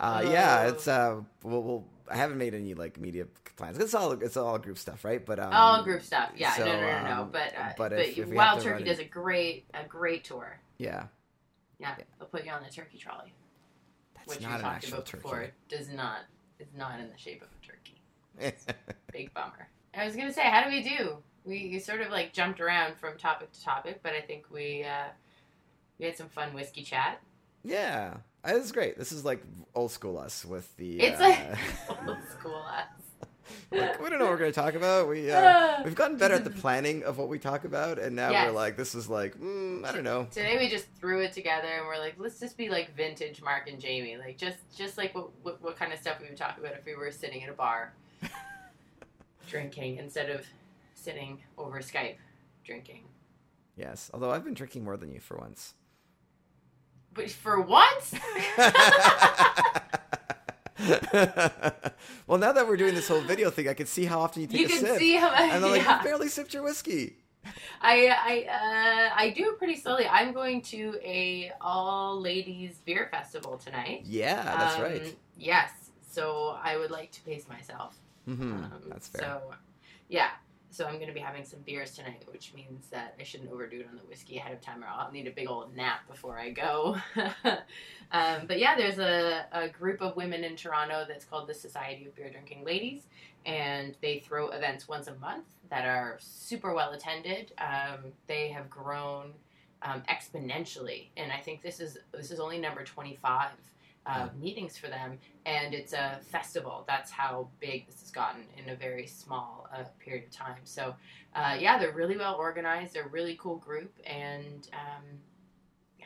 Uh, 0.00 0.24
yeah, 0.30 0.62
Oh. 0.64 0.68
it's 0.68 0.88
uh, 0.88 1.20
we'll, 1.42 1.62
we'll. 1.62 1.84
I 2.10 2.16
haven't 2.16 2.38
made 2.38 2.54
any 2.54 2.74
like 2.74 2.98
media 2.98 3.26
plans. 3.56 3.78
It's 3.78 3.94
all 3.94 4.12
it's 4.12 4.36
all 4.36 4.58
group 4.58 4.78
stuff, 4.78 5.04
right? 5.04 5.24
But 5.24 5.38
um, 5.38 5.52
All 5.52 5.82
group 5.82 6.02
stuff. 6.02 6.30
Yeah, 6.36 6.54
so, 6.54 6.64
no, 6.64 6.72
no, 6.72 6.80
no, 6.80 7.02
no. 7.04 7.22
um, 7.22 7.30
But 7.30 7.54
uh, 7.58 7.72
but 7.76 7.90
but, 7.90 8.00
if- 8.00 8.28
Wild 8.28 8.60
Turkey 8.62 8.84
does 8.84 8.98
a 8.98 9.04
great 9.04 9.64
a 9.74 9.86
great 9.86 10.24
tour. 10.24 10.58
yeah, 10.78 11.06
Yeah, 11.78 11.94
Yeah. 11.98 12.04
they'll 12.18 12.28
put 12.28 12.44
you 12.44 12.50
on 12.52 12.62
the 12.62 12.70
turkey 12.70 12.98
trolley, 12.98 13.32
that's 14.14 14.28
which 14.28 14.42
not 14.42 14.56
we 14.56 14.62
talked 14.62 14.74
actual 14.76 14.94
about 14.94 15.06
turkey. 15.06 15.22
before. 15.22 15.50
Does 15.68 15.88
not 15.90 16.18
is 16.64 16.78
not 16.78 17.00
in 17.00 17.08
the 17.10 17.18
shape 17.18 17.42
of 17.42 17.48
a 17.48 17.66
turkey. 17.66 18.54
Big 19.12 19.32
bummer. 19.34 19.68
I 19.96 20.04
was 20.04 20.16
gonna 20.16 20.32
say, 20.32 20.42
how 20.42 20.64
do 20.64 20.70
we 20.70 20.82
do? 20.82 21.18
We 21.44 21.78
sort 21.78 22.00
of 22.00 22.10
like 22.10 22.32
jumped 22.32 22.60
around 22.60 22.96
from 22.96 23.16
topic 23.16 23.52
to 23.52 23.62
topic, 23.62 24.00
but 24.02 24.12
I 24.12 24.20
think 24.20 24.46
we 24.50 24.84
uh, 24.84 25.08
we 25.98 26.06
had 26.06 26.16
some 26.16 26.28
fun 26.28 26.54
whiskey 26.54 26.82
chat. 26.82 27.20
yeah, 27.62 28.14
this 28.44 28.64
is 28.64 28.72
great. 28.72 28.98
This 28.98 29.12
is 29.12 29.24
like 29.24 29.42
old 29.74 29.92
school 29.92 30.18
us 30.18 30.44
with 30.44 30.74
the. 30.76 31.00
It's 31.00 31.20
uh, 31.20 31.24
like 31.24 31.58
old 32.08 32.18
school 32.30 32.64
us. 32.66 32.86
Like, 33.70 34.02
we 34.02 34.08
don't 34.10 34.18
know 34.18 34.24
what 34.26 34.32
we're 34.32 34.38
going 34.38 34.52
to 34.52 34.60
talk 34.60 34.74
about. 34.74 35.08
We 35.08 35.30
uh, 35.30 35.82
we've 35.84 35.94
gotten 35.94 36.16
better 36.16 36.34
at 36.34 36.44
the 36.44 36.50
planning 36.50 37.02
of 37.04 37.18
what 37.18 37.28
we 37.28 37.38
talk 37.38 37.64
about, 37.64 37.98
and 37.98 38.14
now 38.16 38.30
Yes. 38.30 38.46
we're 38.46 38.52
like, 38.52 38.76
this 38.76 38.94
is 38.94 39.08
like, 39.08 39.38
mm, 39.38 39.84
I 39.84 39.92
don't 39.92 40.04
know. 40.04 40.26
Today 40.30 40.56
we 40.58 40.68
just 40.68 40.86
threw 41.00 41.20
it 41.20 41.32
together 41.32 41.68
and 41.68 41.86
we're 41.86 41.98
like, 41.98 42.14
let's 42.18 42.38
just 42.40 42.56
be 42.56 42.68
like 42.68 42.94
vintage 42.96 43.42
Mark 43.42 43.68
and 43.68 43.78
Jamie, 43.80 44.16
like 44.16 44.36
just 44.38 44.58
just 44.76 44.96
like 44.98 45.14
what 45.14 45.30
what, 45.42 45.62
what 45.62 45.76
kind 45.76 45.92
of 45.92 45.98
stuff 45.98 46.20
we 46.20 46.28
would 46.28 46.36
talk 46.36 46.58
about 46.58 46.72
if 46.74 46.84
we 46.86 46.94
were 46.94 47.10
sitting 47.10 47.42
at 47.42 47.48
a 47.50 47.52
bar 47.52 47.92
drinking 49.48 49.98
instead 49.98 50.30
of 50.30 50.44
sitting 50.94 51.38
over 51.58 51.80
Skype 51.80 52.16
drinking. 52.64 53.04
Yes, 53.76 54.10
although 54.14 54.30
I've 54.30 54.44
been 54.44 54.54
drinking 54.54 54.84
more 54.84 54.96
than 54.96 55.12
you 55.12 55.20
for 55.20 55.36
once. 55.36 55.74
But 57.12 57.30
for 57.30 57.60
once, 57.60 58.14
well, 62.26 62.38
now 62.38 62.52
that 62.52 62.66
we're 62.66 62.76
doing 62.76 62.94
this 62.94 63.08
whole 63.08 63.20
video 63.20 63.50
thing, 63.50 63.68
I 63.68 63.74
can 63.74 63.86
see 63.86 64.04
how 64.04 64.20
often 64.20 64.42
you 64.42 64.48
take 64.48 64.60
you 64.60 64.66
a 64.66 64.68
can 64.68 64.78
sip. 64.80 64.98
see 64.98 65.14
how 65.16 65.30
and 65.30 65.64
I'm 65.64 65.70
like, 65.70 65.82
yeah. 65.82 65.98
you 65.98 66.04
barely 66.04 66.28
sipped 66.28 66.52
your 66.54 66.62
whiskey. 66.62 67.16
I 67.80 68.08
I 68.08 68.46
uh, 68.50 69.10
I 69.16 69.30
do 69.30 69.50
it 69.50 69.58
pretty 69.58 69.76
slowly. 69.76 70.06
I'm 70.08 70.32
going 70.32 70.62
to 70.62 70.98
a 71.02 71.52
all 71.60 72.20
ladies 72.20 72.78
beer 72.84 73.08
festival 73.10 73.58
tonight. 73.58 74.02
Yeah, 74.04 74.42
that's 74.42 74.76
Um, 74.76 74.82
right. 74.82 75.14
Yes, 75.36 75.70
so 76.10 76.58
I 76.62 76.76
would 76.76 76.90
like 76.90 77.10
to 77.12 77.22
pace 77.22 77.46
myself. 77.48 77.96
hmm 78.24 78.52
Um, 78.54 78.72
that's 78.88 79.08
fair. 79.08 79.20
So, 79.22 79.54
yeah. 80.08 80.30
So 80.74 80.86
I'm 80.86 80.96
going 80.96 81.06
to 81.06 81.14
be 81.14 81.20
having 81.20 81.44
some 81.44 81.60
beers 81.60 81.92
tonight, 81.92 82.24
which 82.32 82.52
means 82.52 82.88
that 82.88 83.14
I 83.20 83.22
shouldn't 83.22 83.52
overdo 83.52 83.78
it 83.78 83.86
on 83.88 83.94
the 83.94 84.02
whiskey 84.02 84.38
ahead 84.38 84.52
of 84.52 84.60
time, 84.60 84.82
or 84.82 84.88
I'll 84.88 85.12
need 85.12 85.28
a 85.28 85.30
big 85.30 85.48
old 85.48 85.76
nap 85.76 86.00
before 86.08 86.36
I 86.36 86.50
go. 86.50 86.96
um, 88.10 88.48
but 88.48 88.58
yeah, 88.58 88.76
there's 88.76 88.98
a, 88.98 89.46
a 89.52 89.68
group 89.68 90.02
of 90.02 90.16
women 90.16 90.42
in 90.42 90.56
Toronto 90.56 91.04
that's 91.06 91.24
called 91.24 91.46
the 91.46 91.54
Society 91.54 92.06
of 92.06 92.16
Beer 92.16 92.28
Drinking 92.28 92.64
Ladies, 92.64 93.02
and 93.46 93.94
they 94.02 94.18
throw 94.18 94.48
events 94.48 94.88
once 94.88 95.06
a 95.06 95.14
month 95.14 95.44
that 95.70 95.84
are 95.84 96.18
super 96.18 96.74
well 96.74 96.90
attended. 96.90 97.52
Um, 97.58 98.10
they 98.26 98.48
have 98.48 98.68
grown 98.68 99.30
um, 99.82 100.02
exponentially, 100.10 101.06
and 101.16 101.30
I 101.30 101.38
think 101.38 101.62
this 101.62 101.78
is 101.78 101.98
this 102.10 102.32
is 102.32 102.40
only 102.40 102.58
number 102.58 102.82
25 102.82 103.50
uh, 104.06 104.28
meetings 104.40 104.76
for 104.76 104.88
them, 104.88 105.18
and 105.46 105.74
it's 105.74 105.92
a 105.92 106.20
festival. 106.30 106.84
That's 106.86 107.10
how 107.10 107.48
big 107.60 107.86
this 107.86 108.00
has 108.00 108.10
gotten 108.10 108.42
in 108.56 108.70
a 108.70 108.76
very 108.76 109.06
small 109.06 109.66
uh, 109.72 109.84
period 109.98 110.24
of 110.24 110.30
time. 110.30 110.60
So, 110.64 110.94
uh, 111.34 111.56
yeah, 111.58 111.78
they're 111.78 111.92
really 111.92 112.16
well 112.16 112.34
organized. 112.34 112.94
They're 112.94 113.06
a 113.06 113.08
really 113.08 113.38
cool 113.40 113.56
group, 113.56 113.92
and 114.06 114.68
um, 114.72 115.04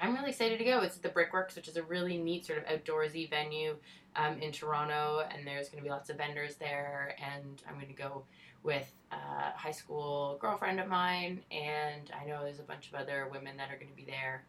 I'm 0.01 0.15
really 0.15 0.31
excited 0.31 0.59
to 0.59 0.65
go. 0.65 0.81
It's 0.81 0.97
at 0.97 1.03
the 1.03 1.09
Brickworks, 1.09 1.57
which 1.57 1.69
is 1.69 1.77
a 1.77 1.83
really 1.83 2.19
neat 2.19 2.47
sort 2.47 2.59
of 2.59 2.65
outdoorsy 2.67 3.29
venue 3.29 3.77
um, 4.17 4.41
in 4.41 4.53
Toronto, 4.53 5.25
and 5.31 5.47
there's 5.47 5.69
going 5.69 5.79
to 5.79 5.85
be 5.85 5.91
lots 5.91 6.11
of 6.11 6.17
vendors 6.17 6.57
there. 6.57 7.17
And 7.19 7.63
I'm 7.69 7.75
going 7.75 7.89
to 7.89 8.01
go 8.01 8.23
with 8.63 8.91
a 9.13 9.57
high 9.57 9.73
school 9.73 10.39
girlfriend 10.41 10.81
of 10.81 10.89
mine, 10.89 11.41
and 11.51 12.11
I 12.21 12.27
know 12.27 12.45
there's 12.45 12.59
a 12.61 12.65
bunch 12.65 12.89
of 12.89 12.95
other 12.95 13.29
women 13.33 13.57
that 13.57 13.71
are 13.71 13.77
going 13.77 13.91
to 13.91 13.97
be 13.97 14.05
there. 14.05 14.45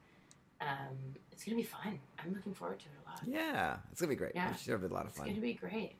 Um, 0.61 1.15
it's 1.31 1.45
to 1.45 1.55
be 1.55 1.63
fun. 1.63 1.99
I'm 2.23 2.33
looking 2.33 2.53
forward 2.53 2.79
to 2.79 2.85
it 2.85 2.91
a 3.05 3.09
lot. 3.09 3.21
Yeah, 3.25 3.77
it's 3.91 4.01
gonna 4.01 4.09
be 4.09 4.15
great. 4.15 4.33
Yeah. 4.35 4.51
It 4.51 4.59
should 4.59 4.79
be 4.81 4.87
a 4.87 4.89
lot 4.89 5.05
of 5.05 5.13
fun. 5.13 5.27
It's 5.27 5.35
fun. 5.35 5.41
be 5.41 5.53
great. 5.53 5.93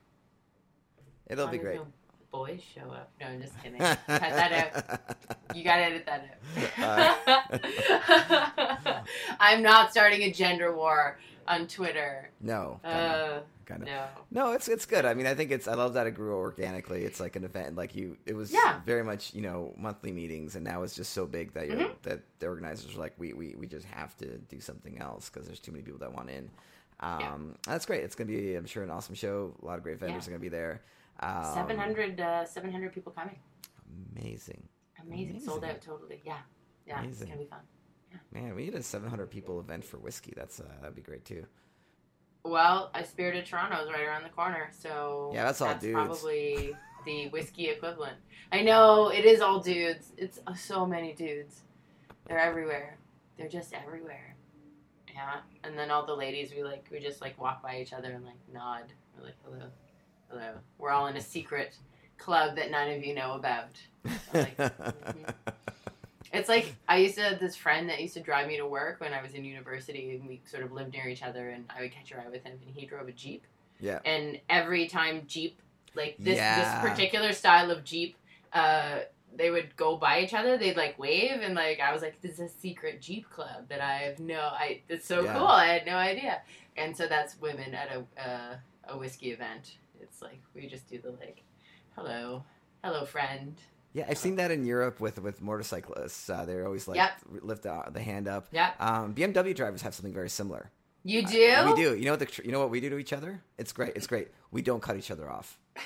It'll 1.28 1.48
be 1.48 1.58
great. 1.58 1.78
no 1.78 1.88
boys 2.32 2.62
show 2.76 2.92
up. 2.92 3.12
No, 3.20 3.28
I'm 3.28 3.42
just 3.42 3.60
kidding. 3.62 3.80
Cut 3.80 4.00
that 4.08 4.74
out. 4.76 5.00
You 5.56 5.64
gotta 5.64 5.82
edit 5.82 6.06
that 6.06 6.38
out. 6.78 9.04
I'm 9.40 9.64
not 9.64 9.90
starting 9.90 10.22
a 10.22 10.32
gender 10.32 10.76
war 10.76 11.18
on 11.48 11.66
Twitter. 11.66 12.30
No, 12.40 12.80
kinda, 12.84 13.42
Uh, 13.70 13.76
kinda. 13.76 13.86
no. 13.92 14.08
No, 14.46 14.52
it's 14.54 14.68
it's 14.68 14.86
good. 14.86 15.06
I 15.06 15.14
mean, 15.14 15.26
I 15.28 15.34
think 15.36 15.52
it's. 15.52 15.68
I 15.68 15.74
love 15.76 15.94
that 15.94 16.08
it 16.08 16.12
grew 16.12 16.36
organically. 16.36 17.04
It's 17.04 17.20
like 17.20 17.36
an 17.36 17.44
event. 17.44 17.76
Like 17.76 17.96
you, 17.96 18.18
it 18.26 18.36
was 18.36 18.52
Yeah. 18.52 18.82
very 18.86 19.04
much 19.04 19.34
you 19.34 19.42
know 19.42 19.74
monthly 19.78 20.12
meetings, 20.12 20.56
and 20.56 20.64
now 20.66 20.84
it's 20.84 20.96
just 20.96 21.14
so 21.14 21.26
big 21.26 21.54
that 21.54 21.68
you 21.68 21.76
Mhm. 21.76 22.02
that 22.04 22.22
the 22.40 22.48
organizers 22.48 22.96
are 22.96 23.00
like, 23.00 23.14
we 23.18 23.34
we 23.34 23.56
we 23.56 23.68
just 23.68 23.86
have 23.88 24.16
to 24.18 24.38
do 24.38 24.60
something 24.60 24.98
else 25.00 25.30
because 25.30 25.46
there's 25.48 25.60
too 25.60 25.72
many 25.72 25.84
people 25.84 26.00
that 26.00 26.14
want 26.14 26.30
in. 26.30 26.50
Um, 27.02 27.56
That's 27.66 27.86
great. 27.86 28.04
It's 28.04 28.16
gonna 28.16 28.28
be, 28.28 28.56
I'm 28.56 28.66
sure, 28.66 28.84
an 28.84 28.90
awesome 28.90 29.16
show. 29.16 29.56
A 29.62 29.66
lot 29.66 29.78
of 29.78 29.84
great 29.84 30.00
vendors 30.00 30.26
Yeah. 30.26 30.30
are 30.30 30.34
gonna 30.34 30.42
be 30.42 30.50
there. 30.50 30.82
Um, 31.22 31.46
700, 31.54 32.20
uh, 32.20 32.46
700 32.46 32.92
people 32.94 33.12
coming. 33.14 33.40
Amazing, 34.18 34.68
Amazing. 35.02 35.40
Sold 35.40 35.64
out 35.64 35.82
totally. 35.82 36.22
Yeah. 36.26 36.40
Yeah. 36.86 37.00
Amazing. 37.00 37.28
It's 37.28 37.32
gonna 37.32 37.38
be 37.44 37.46
fun. 37.50 37.60
man. 38.32 38.56
We 38.56 38.66
need 38.66 38.76
a 38.76 38.82
700 38.84 39.30
people 39.30 39.60
event 39.60 39.86
for 39.86 39.98
whiskey. 39.98 40.34
That's 40.36 40.60
uh, 40.60 40.66
that'd 40.82 40.96
be 40.96 41.02
great 41.02 41.24
too. 41.26 41.46
Well, 42.50 42.90
I 42.94 43.04
Spirited 43.04 43.46
Toronto 43.46 43.84
is 43.84 43.90
right 43.92 44.06
around 44.08 44.24
the 44.24 44.30
corner, 44.30 44.72
so 44.72 45.32
Yeah, 45.34 45.46
that's 45.46 45.62
all 45.62 45.76
dudes. 45.76 45.94
probably 45.94 46.76
the 47.06 47.30
whiskey 47.30 47.68
equivalent. 47.70 48.18
I 48.52 48.62
know 48.62 49.10
it 49.10 49.26
is 49.26 49.42
all 49.42 49.60
dudes. 49.60 50.12
It's 50.18 50.40
uh, 50.48 50.56
so 50.56 50.86
many 50.86 51.14
dudes. 51.14 51.62
They're 52.28 52.40
everywhere. 52.40 52.98
They're 53.38 53.48
just 53.48 53.74
everywhere. 53.74 54.36
Yeah, 55.14 55.42
and 55.64 55.78
then 55.78 55.92
all 55.92 56.06
the 56.06 56.16
ladies, 56.16 56.52
we 56.56 56.64
like 56.64 56.88
we 56.92 57.00
just 57.00 57.22
like 57.22 57.40
walk 57.40 57.62
by 57.62 57.80
each 57.80 57.94
other 57.94 58.12
and 58.12 58.26
like 58.26 58.40
nod. 58.52 58.86
We're 59.18 59.26
like 59.26 59.36
hello, 59.44 59.66
hello. 60.30 60.54
We're 60.78 60.92
all 60.92 61.08
in 61.08 61.18
a 61.18 61.22
secret 61.22 61.76
club 62.18 62.56
that 62.56 62.72
none 62.72 62.90
of 62.90 63.04
you 63.04 63.14
know 63.14 63.34
about. 63.34 63.70
like, 64.34 64.58
mhm. 64.58 65.34
It's 66.32 66.50
like 66.50 66.76
I 66.88 66.98
used 66.98 67.16
to 67.16 67.22
have 67.24 67.40
this 67.40 67.56
friend 67.56 67.90
that 67.90 68.00
used 68.02 68.14
to 68.16 68.20
drive 68.20 68.48
me 68.48 68.58
to 68.58 68.68
work 68.68 69.00
when 69.00 69.14
I 69.14 69.22
was 69.22 69.34
in 69.34 69.44
university, 69.46 70.16
and 70.16 70.28
we 70.28 70.42
sort 70.46 70.64
of 70.64 70.72
lived 70.72 70.94
near 70.94 71.08
each 71.08 71.24
other, 71.24 71.50
and 71.50 71.66
I 71.76 71.82
would 71.82 71.92
catch 71.92 72.12
a 72.12 72.18
ride 72.18 72.32
with 72.32 72.44
him, 72.44 72.60
and 72.66 72.76
he 72.76 72.86
drove 72.86 73.08
a 73.08 73.12
jeep. 73.12 73.44
Yeah. 73.80 74.00
And 74.06 74.40
every 74.50 74.88
time 74.88 75.24
Jeep, 75.28 75.60
like 75.96 76.16
this 76.20 76.38
Yeah. 76.38 76.82
this 76.82 76.90
particular 76.92 77.34
style 77.34 77.72
of 77.72 77.84
Jeep, 77.84 78.16
uh, 78.54 79.00
they 79.36 79.50
would 79.52 79.76
go 79.76 79.96
by 79.96 80.20
each 80.22 80.34
other. 80.34 80.58
They'd 80.58 80.78
like 80.78 81.00
wave, 81.00 81.40
and 81.42 81.56
like 81.56 81.80
I 81.80 81.94
was 81.94 82.02
like, 82.02 82.22
this 82.22 82.34
is 82.34 82.40
a 82.40 82.60
secret 82.60 83.02
Jeep 83.02 83.30
club 83.30 83.70
that 83.70 83.82
I 83.82 83.98
have 84.00 84.20
no. 84.20 84.40
I 84.40 84.82
it's 84.90 85.06
so 85.08 85.24
Yeah. 85.24 85.34
cool. 85.34 85.48
I 85.48 85.68
had 85.68 85.86
no 85.86 85.96
idea. 85.96 86.42
And 86.78 86.96
so 86.96 87.08
that's 87.08 87.40
women 87.40 87.74
at 87.74 87.90
a 87.92 88.00
uh, 88.30 88.56
a 88.86 88.98
whiskey 88.98 89.32
event. 89.32 89.78
It's 90.02 90.22
like 90.22 90.42
we 90.54 90.68
just 90.68 90.90
do 90.90 91.00
the 91.00 91.12
like, 91.12 91.42
hello, 91.96 92.44
hello, 92.84 93.06
friend. 93.06 93.56
Yeah, 93.94 94.06
I've 94.08 94.20
seen 94.20 94.36
that 94.36 94.52
in 94.52 94.66
Europe 94.66 95.00
with 95.00 95.20
with 95.20 95.42
motorcyclists. 95.42 96.30
Uh, 96.30 96.46
they're 96.46 96.66
always 96.66 96.88
like 96.88 96.98
Yep. 96.98 97.12
lift 97.42 97.64
the, 97.64 97.84
the 97.92 98.02
hand 98.02 98.28
up. 98.28 98.48
Yep. 98.52 98.76
Um, 98.80 99.16
BMW 99.16 99.56
drivers 99.56 99.82
have 99.82 99.96
something 99.96 100.14
very 100.14 100.30
similar. 100.30 100.70
You 101.04 101.26
do. 101.26 101.56
We 101.66 101.74
do. 101.76 101.96
You 101.96 102.06
know 102.06 102.12
what 102.12 102.20
the 102.20 102.42
you 102.46 102.52
know 102.52 102.60
what 102.60 102.70
we 102.70 102.82
do 102.82 102.90
to 102.90 102.98
each 102.98 103.14
other? 103.14 103.42
It's 103.58 103.72
great. 103.74 103.94
It's 103.96 104.08
great. 104.08 104.28
We 104.52 104.62
don't 104.62 104.82
cut 104.82 104.98
each 104.98 105.10
other 105.12 105.30
off. 105.30 105.58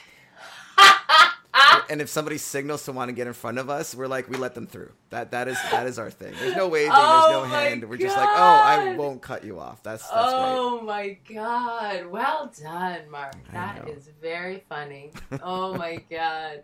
and 1.90 2.02
if 2.02 2.10
somebody 2.10 2.38
signals 2.38 2.84
to 2.86 2.92
want 2.92 3.10
to 3.10 3.14
get 3.14 3.28
in 3.28 3.34
front 3.34 3.58
of 3.60 3.70
us, 3.70 3.94
we're 3.94 4.08
like 4.08 4.28
we 4.30 4.38
let 4.38 4.56
them 4.56 4.66
through. 4.68 4.92
That 5.12 5.32
that 5.32 5.48
is 5.48 5.58
that 5.72 5.86
is 5.88 6.00
our 6.00 6.10
thing. 6.10 6.34
There's 6.40 6.56
no 6.56 6.68
waving. 6.68 6.92
Oh 6.94 7.28
there's 7.30 7.44
no 7.44 7.48
my 7.48 7.62
hand. 7.62 7.84
We're 7.90 7.98
just 7.98 8.18
like, 8.18 8.30
oh, 8.30 8.62
I 8.66 8.96
won't 8.96 9.22
cut 9.22 9.44
you 9.44 9.60
off. 9.60 9.84
That's 9.84 10.04
that's 10.04 10.14
oh 10.34 10.82
my 10.82 11.18
god. 11.32 12.08
Well 12.08 12.52
done, 12.62 13.10
Mark. 13.12 13.36
I 13.50 13.54
That 13.54 13.86
know. 13.86 13.94
is 13.94 14.10
very 14.22 14.64
funny. 14.68 15.12
Oh 15.44 15.76
my 15.76 15.98
god. 16.10 16.64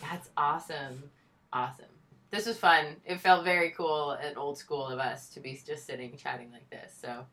That's 0.00 0.30
awesome. 0.36 1.10
Awesome. 1.52 1.86
This 2.30 2.46
was 2.46 2.58
fun. 2.58 2.96
It 3.04 3.20
felt 3.20 3.44
very 3.44 3.70
cool 3.70 4.12
and 4.12 4.36
old 4.36 4.58
school 4.58 4.86
of 4.86 4.98
us 4.98 5.30
to 5.30 5.40
be 5.40 5.58
just 5.64 5.86
sitting 5.86 6.16
chatting 6.16 6.50
like 6.52 6.68
this. 6.70 6.94
So 7.00 7.24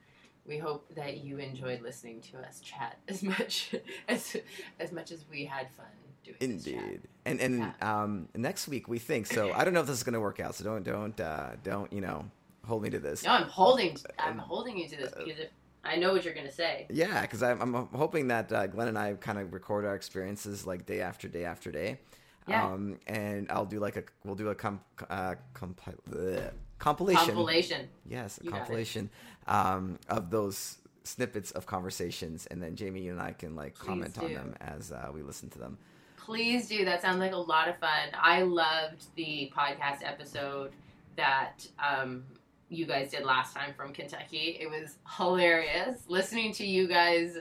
we 0.45 0.57
hope 0.57 0.93
that 0.95 1.17
you 1.17 1.39
enjoyed 1.39 1.81
listening 1.81 2.21
to 2.21 2.37
us 2.39 2.61
chat 2.61 2.97
as 3.07 3.23
much 3.23 3.75
as 4.07 4.37
as 4.79 4.91
much 4.91 5.11
as 5.11 5.25
we 5.29 5.45
had 5.45 5.69
fun 5.71 5.85
doing 6.23 6.37
great. 6.39 6.49
this 6.51 6.65
chat. 6.65 6.83
Indeed. 6.83 7.01
And 7.25 7.41
and 7.41 7.73
um, 7.81 8.29
next 8.35 8.67
week 8.67 8.87
we 8.87 8.99
think 8.99 9.27
so. 9.27 9.51
I 9.53 9.63
don't 9.65 9.73
know 9.73 9.81
if 9.81 9.87
this 9.87 9.97
is 9.97 10.03
going 10.03 10.13
to 10.13 10.21
work 10.21 10.39
out. 10.39 10.55
So 10.55 10.63
don't 10.63 10.83
don't 10.83 11.19
uh, 11.19 11.51
don't 11.63 11.91
you 11.91 12.01
know 12.01 12.25
hold 12.65 12.83
me 12.83 12.89
to 12.91 12.99
this. 12.99 13.23
No, 13.23 13.31
I'm 13.31 13.43
holding 13.43 13.97
I'm 14.17 14.37
holding 14.37 14.77
you 14.77 14.87
to 14.87 14.95
this 14.95 15.11
because 15.11 15.39
if 15.39 15.49
I 15.85 15.97
know 15.97 16.13
what 16.13 16.25
you're 16.25 16.33
gonna 16.33 16.51
say. 16.51 16.87
Yeah, 16.89 17.21
because 17.21 17.43
I'm, 17.43 17.61
I'm 17.61 17.87
hoping 17.93 18.29
that 18.29 18.51
uh, 18.51 18.65
Glenn 18.67 18.87
and 18.87 18.97
I 18.97 19.13
kind 19.13 19.37
of 19.37 19.53
record 19.53 19.85
our 19.85 19.95
experiences 19.95 20.65
like 20.65 20.85
day 20.85 21.01
after 21.01 21.27
day 21.27 21.45
after 21.45 21.71
day. 21.71 21.99
Yeah. 22.47 22.65
Um, 22.65 22.99
and 23.07 23.47
I'll 23.51 23.65
do 23.65 23.79
like 23.79 23.95
a 23.97 24.03
we'll 24.23 24.35
do 24.35 24.49
a 24.49 24.55
comp 24.55 24.81
uh, 25.09 25.35
compi- 25.55 25.95
bleh, 26.09 26.51
compilation. 26.79 27.25
Compilation. 27.25 27.87
Yes, 28.07 28.39
a 28.39 28.43
You 28.43 28.51
got 28.51 28.57
it. 28.57 28.59
compilation 28.59 29.09
um, 29.47 29.97
of 30.09 30.29
those 30.29 30.77
snippets 31.03 31.51
of 31.51 31.65
conversations, 31.65 32.45
and 32.47 32.61
then 32.61 32.75
Jamie 32.75 33.01
you 33.01 33.11
and 33.11 33.21
I 33.21 33.31
can 33.31 33.55
like 33.55 33.75
Please 33.75 33.85
comment 33.87 34.17
on 34.19 34.27
do. 34.27 34.33
them 34.35 34.55
as 34.61 34.91
uh, 34.91 35.09
we 35.13 35.21
listen 35.23 35.49
to 35.51 35.59
them. 35.59 35.77
Please 36.17 36.67
do. 36.67 36.85
That 36.85 37.01
sounds 37.01 37.19
like 37.19 37.33
a 37.33 37.37
lot 37.37 37.67
of 37.67 37.77
fun. 37.77 38.09
I 38.19 38.41
loved 38.41 39.05
the 39.15 39.51
podcast 39.55 39.99
episode 40.03 40.71
that 41.15 41.65
um, 41.79 42.23
you 42.69 42.85
guys 42.85 43.11
did 43.11 43.23
last 43.23 43.55
time 43.55 43.73
from 43.77 43.93
Kentucky. 43.93 44.57
It 44.59 44.67
was 44.69 44.97
hilarious. 45.17 45.99
Listening 46.07 46.51
to 46.53 46.65
you 46.65 46.87
guys 46.87 47.37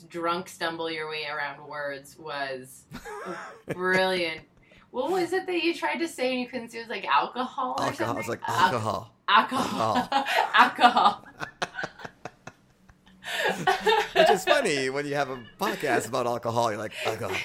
drunk 0.00 0.48
stumble 0.48 0.90
your 0.90 1.08
way 1.08 1.24
around 1.32 1.66
words 1.66 2.16
was 2.18 2.84
brilliant. 3.74 4.40
What 4.90 5.10
was 5.10 5.32
it 5.32 5.46
that 5.46 5.62
you 5.62 5.74
tried 5.74 5.98
to 5.98 6.08
say 6.08 6.32
and 6.32 6.40
you 6.40 6.48
couldn't 6.48 6.70
say? 6.70 6.78
It 6.78 6.82
was 6.82 6.90
like 6.90 7.06
alcohol. 7.06 7.76
Or 7.78 7.84
alcohol. 7.86 8.14
Something? 8.14 8.28
like 8.28 8.40
Al- 8.48 8.56
uh, 8.56 9.04
alcohol. 9.28 9.28
alcohol. 9.28 10.08
alcohol. 10.54 11.24
Which 14.14 14.30
is 14.30 14.44
funny 14.44 14.90
when 14.90 15.06
you 15.06 15.14
have 15.14 15.30
a 15.30 15.38
podcast 15.58 16.08
about 16.08 16.26
alcohol. 16.26 16.70
You're 16.70 16.78
like 16.78 16.92
alcohol. 17.06 17.36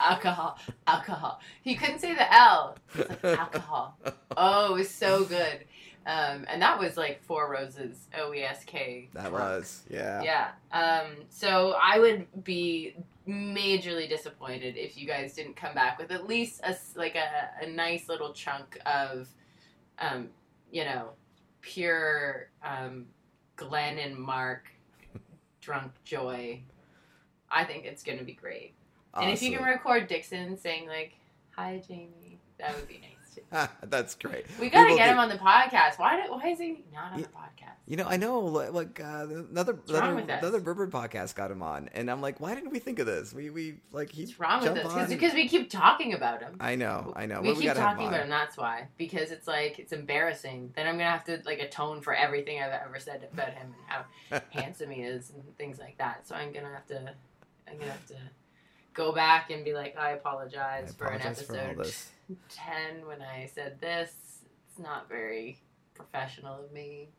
alcohol, 0.00 0.58
alcohol. 0.86 1.40
He 1.62 1.74
couldn't 1.74 1.98
say 1.98 2.14
the 2.14 2.32
L. 2.32 2.76
Like 2.96 3.24
alcohol. 3.38 3.98
Oh, 4.36 4.74
it 4.74 4.78
was 4.78 4.90
so 4.90 5.24
good. 5.24 5.64
Um, 6.06 6.44
and 6.48 6.60
that 6.60 6.78
was 6.78 6.96
like 6.96 7.22
Four 7.22 7.50
Roses, 7.50 8.08
O 8.18 8.34
E 8.34 8.42
S 8.42 8.64
K. 8.64 9.08
That 9.14 9.30
drunk. 9.30 9.34
was 9.34 9.84
yeah. 9.88 10.22
Yeah. 10.22 10.48
Um, 10.72 11.12
so 11.30 11.76
I 11.82 11.98
would 11.98 12.44
be 12.44 12.94
majorly 13.26 14.08
disappointed 14.08 14.76
if 14.76 14.98
you 14.98 15.06
guys 15.06 15.34
didn't 15.34 15.56
come 15.56 15.74
back 15.74 15.98
with 15.98 16.10
at 16.10 16.26
least 16.26 16.60
a 16.62 16.76
like 16.94 17.16
a, 17.16 17.64
a 17.64 17.68
nice 17.68 18.08
little 18.08 18.32
chunk 18.32 18.78
of, 18.84 19.28
um, 19.98 20.28
you 20.70 20.84
know, 20.84 21.10
pure 21.62 22.48
um, 22.62 23.06
Glenn 23.56 23.98
and 23.98 24.16
Mark 24.16 24.68
drunk 25.60 25.92
joy. 26.04 26.60
I 27.50 27.64
think 27.64 27.86
it's 27.86 28.02
gonna 28.02 28.24
be 28.24 28.34
great. 28.34 28.74
And 29.14 29.30
if 29.30 29.42
you 29.42 29.56
can 29.56 29.64
record 29.64 30.08
Dixon 30.08 30.58
saying 30.58 30.88
like, 30.88 31.14
"Hi, 31.56 31.80
Jamie," 31.86 32.40
that 32.58 32.74
would 32.74 32.88
be 32.88 32.98
nice. 32.98 33.13
That's 33.82 34.14
great. 34.14 34.46
We 34.60 34.70
gotta 34.70 34.90
will 34.90 34.96
get 34.96 35.06
do- 35.06 35.12
him 35.12 35.18
on 35.18 35.28
the 35.28 35.36
podcast. 35.36 35.98
Why? 35.98 36.22
Do, 36.24 36.32
why 36.32 36.48
is 36.48 36.58
he 36.58 36.84
not 36.92 37.12
on 37.12 37.20
the 37.20 37.28
podcast? 37.28 37.74
You 37.86 37.98
know, 37.98 38.06
I 38.06 38.16
know, 38.16 38.40
like 38.40 38.98
uh, 38.98 39.26
another 39.50 39.78
another, 39.88 40.18
another 40.18 40.60
Bourbon 40.60 40.90
podcast 40.90 41.34
got 41.34 41.50
him 41.50 41.62
on, 41.62 41.90
and 41.92 42.10
I'm 42.10 42.22
like, 42.22 42.40
why 42.40 42.54
didn't 42.54 42.70
we 42.70 42.78
think 42.78 42.98
of 42.98 43.06
this? 43.06 43.34
We 43.34 43.50
we 43.50 43.80
like 43.92 44.10
he 44.10 44.22
What's 44.22 44.40
wrong 44.40 44.62
with 44.62 44.78
us? 44.78 45.08
Because 45.10 45.34
we 45.34 45.48
keep 45.48 45.68
talking 45.68 46.14
about 46.14 46.42
him. 46.42 46.56
I 46.60 46.76
know, 46.76 47.12
I 47.14 47.26
know. 47.26 47.42
We 47.42 47.52
but 47.52 47.60
keep 47.60 47.74
talking 47.74 48.06
him 48.06 48.08
about 48.08 48.22
him. 48.22 48.30
That's 48.30 48.56
why. 48.56 48.88
Because 48.96 49.30
it's 49.30 49.46
like 49.46 49.78
it's 49.78 49.92
embarrassing. 49.92 50.72
Then 50.74 50.86
I'm 50.86 50.94
gonna 50.94 51.10
have 51.10 51.24
to 51.24 51.42
like 51.44 51.58
atone 51.58 52.00
for 52.00 52.14
everything 52.14 52.62
I've 52.62 52.72
ever 52.72 52.98
said 52.98 53.28
about 53.30 53.50
him 53.50 53.74
and 53.74 53.84
how 53.86 54.40
handsome 54.60 54.90
he 54.90 55.02
is 55.02 55.30
and 55.30 55.42
things 55.58 55.78
like 55.78 55.98
that. 55.98 56.26
So 56.26 56.34
I'm 56.34 56.52
gonna 56.52 56.72
have 56.72 56.86
to. 56.86 57.14
I'm 57.68 57.78
gonna 57.78 57.90
have 57.90 58.06
to 58.06 58.16
go 58.94 59.12
back 59.12 59.50
and 59.50 59.64
be 59.64 59.74
like, 59.74 59.96
I 59.98 60.10
I 60.10 60.10
apologize, 60.12 60.94
for 60.94 61.06
an 61.06 61.20
apologize 61.20 61.42
for 61.42 61.54
all 61.54 61.60
episode 61.60 61.84
this. 61.84 62.10
ten 62.48 63.06
when 63.06 63.20
I 63.20 63.50
said 63.52 63.80
this. 63.80 64.12
It's 64.68 64.78
not 64.78 65.08
very 65.08 65.58
professional 65.94 66.64
of 66.64 66.72
me. 66.72 67.10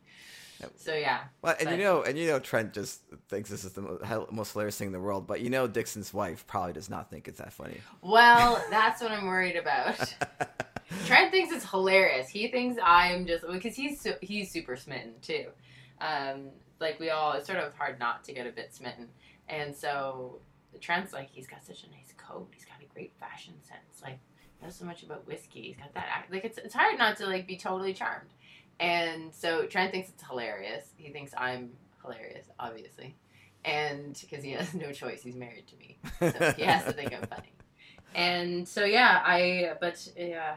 So 0.76 0.94
yeah. 0.94 1.24
Well, 1.42 1.54
and 1.60 1.70
you 1.70 1.76
know, 1.76 2.02
and 2.02 2.18
you 2.18 2.28
know, 2.28 2.38
Trent 2.38 2.72
just 2.72 3.02
thinks 3.28 3.50
this 3.50 3.64
is 3.64 3.72
the 3.72 3.82
mo- 3.82 4.26
most 4.30 4.52
hilarious 4.52 4.76
thing 4.76 4.86
in 4.86 4.92
the 4.92 5.00
world. 5.00 5.26
But 5.26 5.40
you 5.40 5.50
know, 5.50 5.66
Dixon's 5.66 6.14
wife 6.14 6.46
probably 6.46 6.72
does 6.72 6.88
not 6.88 7.10
think 7.10 7.28
it's 7.28 7.38
that 7.38 7.52
funny. 7.52 7.80
Well, 8.02 8.62
that's 8.70 9.02
what 9.02 9.10
I'm 9.10 9.26
worried 9.26 9.56
about. 9.56 10.14
Trent 11.06 11.30
thinks 11.30 11.52
it's 11.54 11.68
hilarious. 11.68 12.28
He 12.28 12.48
thinks 12.48 12.80
I'm 12.82 13.26
just 13.26 13.44
because 13.46 13.74
he's 13.74 14.06
he's 14.22 14.50
super 14.50 14.76
smitten 14.76 15.14
too. 15.20 15.46
Um, 16.00 16.48
like 16.80 17.00
we 17.00 17.10
all, 17.10 17.32
it's 17.32 17.46
sort 17.46 17.58
of 17.58 17.74
hard 17.74 17.98
not 17.98 18.24
to 18.24 18.32
get 18.32 18.46
a 18.46 18.50
bit 18.52 18.74
smitten. 18.74 19.08
And 19.48 19.74
so 19.74 20.40
Trent's 20.80 21.12
like, 21.12 21.30
he's 21.30 21.46
got 21.46 21.64
such 21.64 21.84
a 21.84 21.90
nice 21.90 22.12
coat. 22.16 22.48
He's 22.54 22.64
got 22.64 22.76
a 22.82 22.92
great 22.94 23.12
fashion 23.18 23.54
sense. 23.62 24.02
Like 24.02 24.18
knows 24.62 24.76
so 24.76 24.84
much 24.84 25.02
about 25.02 25.26
whiskey. 25.26 25.62
He's 25.62 25.76
got 25.76 25.92
that 25.94 26.06
act. 26.10 26.32
Like 26.32 26.44
it's 26.44 26.58
it's 26.58 26.74
hard 26.74 26.98
not 26.98 27.16
to 27.18 27.26
like 27.26 27.46
be 27.46 27.56
totally 27.56 27.94
charmed. 27.94 28.30
And 28.78 29.34
so 29.34 29.64
Trent 29.66 29.92
thinks 29.92 30.10
it's 30.10 30.22
hilarious. 30.22 30.84
He 30.96 31.10
thinks 31.10 31.32
I'm 31.36 31.70
hilarious, 32.02 32.46
obviously, 32.58 33.16
and 33.64 34.18
because 34.20 34.44
he 34.44 34.52
has 34.52 34.74
no 34.74 34.92
choice, 34.92 35.22
he's 35.22 35.34
married 35.36 35.66
to 35.68 35.76
me, 35.76 35.98
so 36.20 36.52
he 36.52 36.62
has 36.62 36.84
to 36.84 36.92
think 36.92 37.14
I'm 37.14 37.26
funny. 37.28 37.52
And 38.14 38.68
so 38.68 38.84
yeah, 38.84 39.22
I 39.24 39.72
but 39.80 40.06
yeah, 40.16 40.56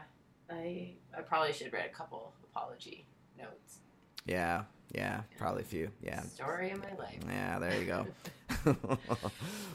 I 0.50 0.92
I 1.16 1.22
probably 1.22 1.52
should 1.54 1.72
write 1.72 1.86
a 1.90 1.94
couple 1.94 2.32
apology 2.44 3.06
notes. 3.38 3.78
yeah, 4.26 4.64
yeah, 4.94 5.22
probably 5.38 5.62
a 5.62 5.66
few. 5.66 5.90
Yeah, 6.02 6.20
Story 6.22 6.70
of 6.72 6.78
my 6.82 6.94
life. 6.98 7.18
yeah. 7.26 7.58
There 7.58 7.78
you 7.80 7.86
go. 7.86 8.06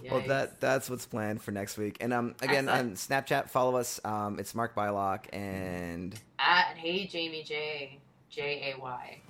well, 0.10 0.24
that 0.28 0.60
that's 0.60 0.90
what's 0.90 1.06
planned 1.06 1.42
for 1.42 1.52
next 1.52 1.78
week. 1.78 1.98
And 2.02 2.14
um, 2.14 2.36
again 2.42 2.70
Excellent. 2.70 2.92
on 2.92 2.96
Snapchat, 2.96 3.50
follow 3.50 3.78
us. 3.78 4.00
Um, 4.04 4.40
it's 4.40 4.56
Mark 4.56 4.76
Bylok 4.76 5.26
and 5.34 6.20
at 6.40 6.76
Hey 6.78 7.08
Jamie 7.08 7.44
J 7.44 8.00
J 8.30 8.74
A 8.76 8.82
Y. 8.82 9.22